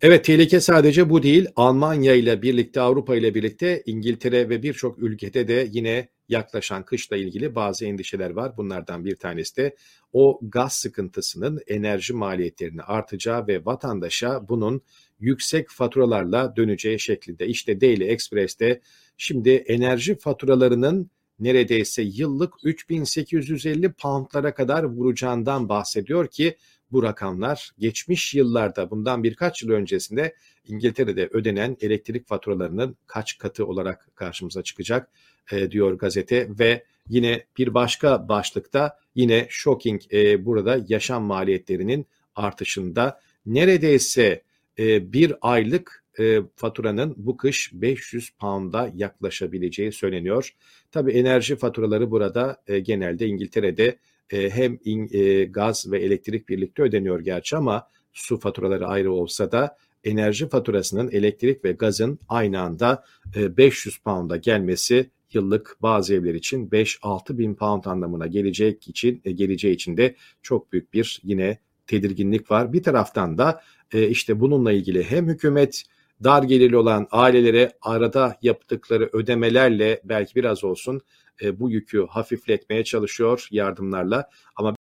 Evet 0.02 0.24
tehlike 0.24 0.60
sadece 0.60 1.10
bu 1.10 1.22
değil. 1.22 1.46
Almanya 1.56 2.14
ile 2.14 2.42
birlikte 2.42 2.80
Avrupa 2.80 3.16
ile 3.16 3.34
birlikte 3.34 3.82
İngiltere 3.86 4.48
ve 4.48 4.62
birçok 4.62 4.98
ülkede 4.98 5.48
de 5.48 5.68
yine 5.72 6.08
yaklaşan 6.28 6.84
kışla 6.84 7.16
ilgili 7.16 7.54
bazı 7.54 7.84
endişeler 7.86 8.30
var. 8.30 8.56
Bunlardan 8.56 9.04
bir 9.04 9.16
tanesi 9.16 9.56
de 9.56 9.76
o 10.12 10.40
gaz 10.42 10.72
sıkıntısının 10.72 11.60
enerji 11.66 12.12
maliyetlerini 12.12 12.82
artacağı 12.82 13.46
ve 13.46 13.64
vatandaşa 13.64 14.48
bunun 14.48 14.82
yüksek 15.20 15.70
faturalarla 15.70 16.56
döneceği 16.56 17.00
şeklinde. 17.00 17.46
İşte 17.46 17.80
Daily 17.80 18.10
Express'te 18.10 18.80
şimdi 19.16 19.50
enerji 19.50 20.18
faturalarının 20.18 21.10
neredeyse 21.38 22.02
yıllık 22.02 22.54
3850 22.62 23.92
poundlara 23.92 24.54
kadar 24.54 24.84
vuracağından 24.84 25.68
bahsediyor 25.68 26.26
ki 26.26 26.56
bu 26.92 27.02
rakamlar 27.02 27.70
geçmiş 27.78 28.34
yıllarda 28.34 28.90
bundan 28.90 29.22
birkaç 29.22 29.62
yıl 29.62 29.70
öncesinde 29.70 30.34
İngiltere'de 30.64 31.28
ödenen 31.32 31.76
elektrik 31.80 32.26
faturalarının 32.26 32.96
kaç 33.06 33.38
katı 33.38 33.66
olarak 33.66 34.08
karşımıza 34.14 34.62
çıkacak 34.62 35.08
e, 35.52 35.70
diyor 35.70 35.92
gazete 35.92 36.48
ve 36.58 36.84
yine 37.08 37.44
bir 37.58 37.74
başka 37.74 38.28
başlıkta 38.28 38.98
yine 39.14 39.46
shocking 39.50 40.00
e, 40.12 40.44
burada 40.44 40.84
yaşam 40.88 41.24
maliyetlerinin 41.24 42.06
artışında 42.34 43.20
neredeyse 43.46 44.42
e, 44.78 45.12
bir 45.12 45.34
aylık 45.40 46.04
e, 46.18 46.40
faturanın 46.56 47.14
bu 47.16 47.36
kış 47.36 47.70
500 47.74 48.30
pound'a 48.30 48.90
yaklaşabileceği 48.94 49.92
söyleniyor. 49.92 50.54
Tabii 50.90 51.12
enerji 51.12 51.56
faturaları 51.56 52.10
burada 52.10 52.62
e, 52.66 52.78
genelde 52.78 53.26
İngiltere'de 53.26 53.98
e, 54.30 54.50
hem 54.50 54.78
in, 54.84 55.08
e, 55.12 55.44
gaz 55.44 55.92
ve 55.92 55.98
elektrik 55.98 56.48
birlikte 56.48 56.82
ödeniyor 56.82 57.20
gerçi 57.20 57.56
ama 57.56 57.88
su 58.12 58.38
faturaları 58.38 58.86
ayrı 58.86 59.12
olsa 59.12 59.52
da 59.52 59.76
enerji 60.04 60.48
faturasının 60.48 61.10
elektrik 61.10 61.64
ve 61.64 61.72
gazın 61.72 62.18
aynı 62.28 62.60
anda 62.60 63.04
e, 63.36 63.56
500 63.56 63.98
pound'a 63.98 64.36
gelmesi 64.36 65.10
yıllık 65.32 65.76
bazı 65.82 66.14
evler 66.14 66.34
için 66.34 66.68
5-6 66.68 67.38
bin 67.38 67.54
pound 67.54 67.84
anlamına 67.84 68.26
gelecek 68.26 68.88
için 68.88 69.20
e, 69.24 69.32
geleceği 69.32 69.74
için 69.74 69.96
de 69.96 70.14
çok 70.42 70.72
büyük 70.72 70.94
bir 70.94 71.20
yine 71.24 71.58
tedirginlik 71.86 72.50
var. 72.50 72.72
Bir 72.72 72.82
taraftan 72.82 73.38
da 73.38 73.62
e, 73.92 74.08
işte 74.08 74.40
bununla 74.40 74.72
ilgili 74.72 75.04
hem 75.04 75.28
hükümet 75.28 75.84
dar 76.24 76.42
gelirli 76.42 76.76
olan 76.76 77.06
ailelere 77.10 77.72
arada 77.82 78.36
yaptıkları 78.42 79.10
ödemelerle 79.12 80.00
belki 80.04 80.34
biraz 80.34 80.64
olsun 80.64 81.00
e, 81.42 81.60
bu 81.60 81.70
yükü 81.70 82.06
hafifletmeye 82.06 82.84
çalışıyor 82.84 83.48
yardımlarla 83.50 84.30
ama 84.56 84.76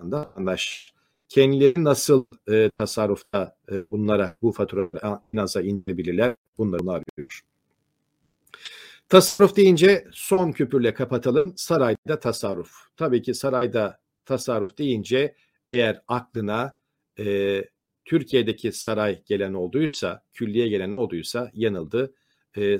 da 0.00 0.18
vatandaş 0.20 0.92
kendileri 1.28 1.84
nasıl 1.84 2.24
e, 2.50 2.70
tasarrufta 2.78 3.56
e, 3.72 3.90
bunlara 3.90 4.36
bu 4.42 4.52
faturaları 4.52 5.18
naza 5.32 5.62
indirebilirler 5.62 6.34
bunları 6.58 6.90
arıyor. 6.90 7.40
Tasarruf 9.08 9.56
deyince 9.56 10.08
son 10.12 10.52
küpürle 10.52 10.94
kapatalım. 10.94 11.52
Sarayda 11.56 12.20
tasarruf. 12.20 12.72
Tabii 12.96 13.22
ki 13.22 13.34
sarayda 13.34 13.98
tasarruf 14.24 14.78
deyince 14.78 15.34
eğer 15.72 16.02
aklına 16.08 16.72
e, 17.18 17.24
Türkiye'deki 18.04 18.72
saray 18.72 19.22
gelen 19.26 19.54
olduysa, 19.54 20.22
külliye 20.32 20.68
gelen 20.68 20.96
olduysa 20.96 21.50
yanıldı. 21.54 22.14
E, 22.56 22.78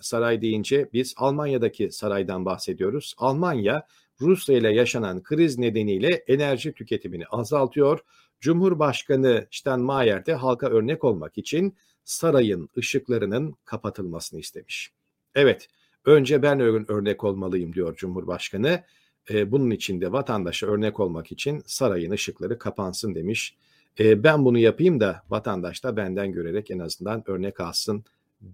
saray 0.00 0.42
deyince 0.42 0.88
biz 0.92 1.14
Almanya'daki 1.16 1.92
saraydan 1.92 2.44
bahsediyoruz. 2.44 3.14
Almanya 3.18 3.86
Rusya 4.20 4.56
ile 4.56 4.72
yaşanan 4.72 5.22
kriz 5.22 5.58
nedeniyle 5.58 6.08
enerji 6.08 6.72
tüketimini 6.72 7.26
azaltıyor. 7.26 8.00
Cumhurbaşkanı 8.40 9.46
Steinmeier 9.50 10.26
de 10.26 10.34
halka 10.34 10.68
örnek 10.68 11.04
olmak 11.04 11.38
için 11.38 11.76
sarayın 12.04 12.68
ışıklarının 12.78 13.54
kapatılmasını 13.64 14.40
istemiş. 14.40 14.92
Evet, 15.34 15.68
önce 16.04 16.42
ben 16.42 16.60
örnek 16.90 17.24
olmalıyım 17.24 17.72
diyor 17.72 17.96
Cumhurbaşkanı. 17.96 18.82
E, 19.30 19.52
bunun 19.52 19.70
için 19.70 20.00
de 20.00 20.12
vatandaşa 20.12 20.66
örnek 20.66 21.00
olmak 21.00 21.32
için 21.32 21.62
sarayın 21.66 22.10
ışıkları 22.10 22.58
kapansın 22.58 23.14
demiş. 23.14 23.56
E, 24.00 24.24
ben 24.24 24.44
bunu 24.44 24.58
yapayım 24.58 25.00
da 25.00 25.22
vatandaş 25.28 25.84
da 25.84 25.96
benden 25.96 26.32
görerek 26.32 26.70
en 26.70 26.78
azından 26.78 27.22
örnek 27.26 27.60
alsın 27.60 28.04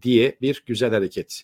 diye 0.02 0.38
bir 0.40 0.62
güzel 0.66 0.90
hareket. 0.90 1.42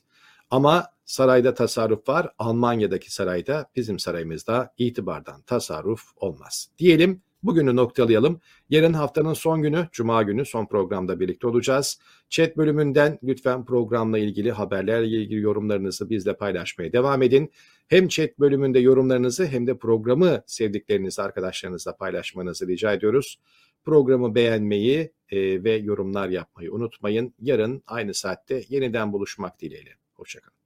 Ama 0.50 0.86
sarayda 1.04 1.54
tasarruf 1.54 2.08
var. 2.08 2.32
Almanya'daki 2.38 3.14
sarayda 3.14 3.70
bizim 3.76 3.98
sarayımızda 3.98 4.74
itibardan 4.78 5.42
tasarruf 5.42 6.02
olmaz. 6.16 6.68
Diyelim 6.78 7.22
bugünü 7.42 7.76
noktalayalım. 7.76 8.40
Yarın 8.70 8.92
haftanın 8.92 9.32
son 9.32 9.62
günü, 9.62 9.88
cuma 9.92 10.22
günü 10.22 10.44
son 10.44 10.66
programda 10.66 11.20
birlikte 11.20 11.46
olacağız. 11.46 11.98
Chat 12.28 12.56
bölümünden 12.56 13.18
lütfen 13.22 13.64
programla 13.64 14.18
ilgili 14.18 14.52
haberlerle 14.52 15.06
ilgili 15.06 15.40
yorumlarınızı 15.40 16.10
bizle 16.10 16.36
paylaşmaya 16.36 16.92
devam 16.92 17.22
edin. 17.22 17.52
Hem 17.88 18.08
chat 18.08 18.38
bölümünde 18.38 18.78
yorumlarınızı 18.78 19.46
hem 19.46 19.66
de 19.66 19.78
programı 19.78 20.42
sevdiklerinizi 20.46 21.22
arkadaşlarınızla 21.22 21.96
paylaşmanızı 21.96 22.68
rica 22.68 22.92
ediyoruz. 22.92 23.38
Programı 23.84 24.34
beğenmeyi 24.34 25.12
e, 25.30 25.64
ve 25.64 25.72
yorumlar 25.72 26.28
yapmayı 26.28 26.72
unutmayın. 26.72 27.34
Yarın 27.38 27.82
aynı 27.86 28.14
saatte 28.14 28.64
yeniden 28.68 29.12
buluşmak 29.12 29.60
dileğiyle. 29.60 29.94
Hoşçakalın. 30.14 30.57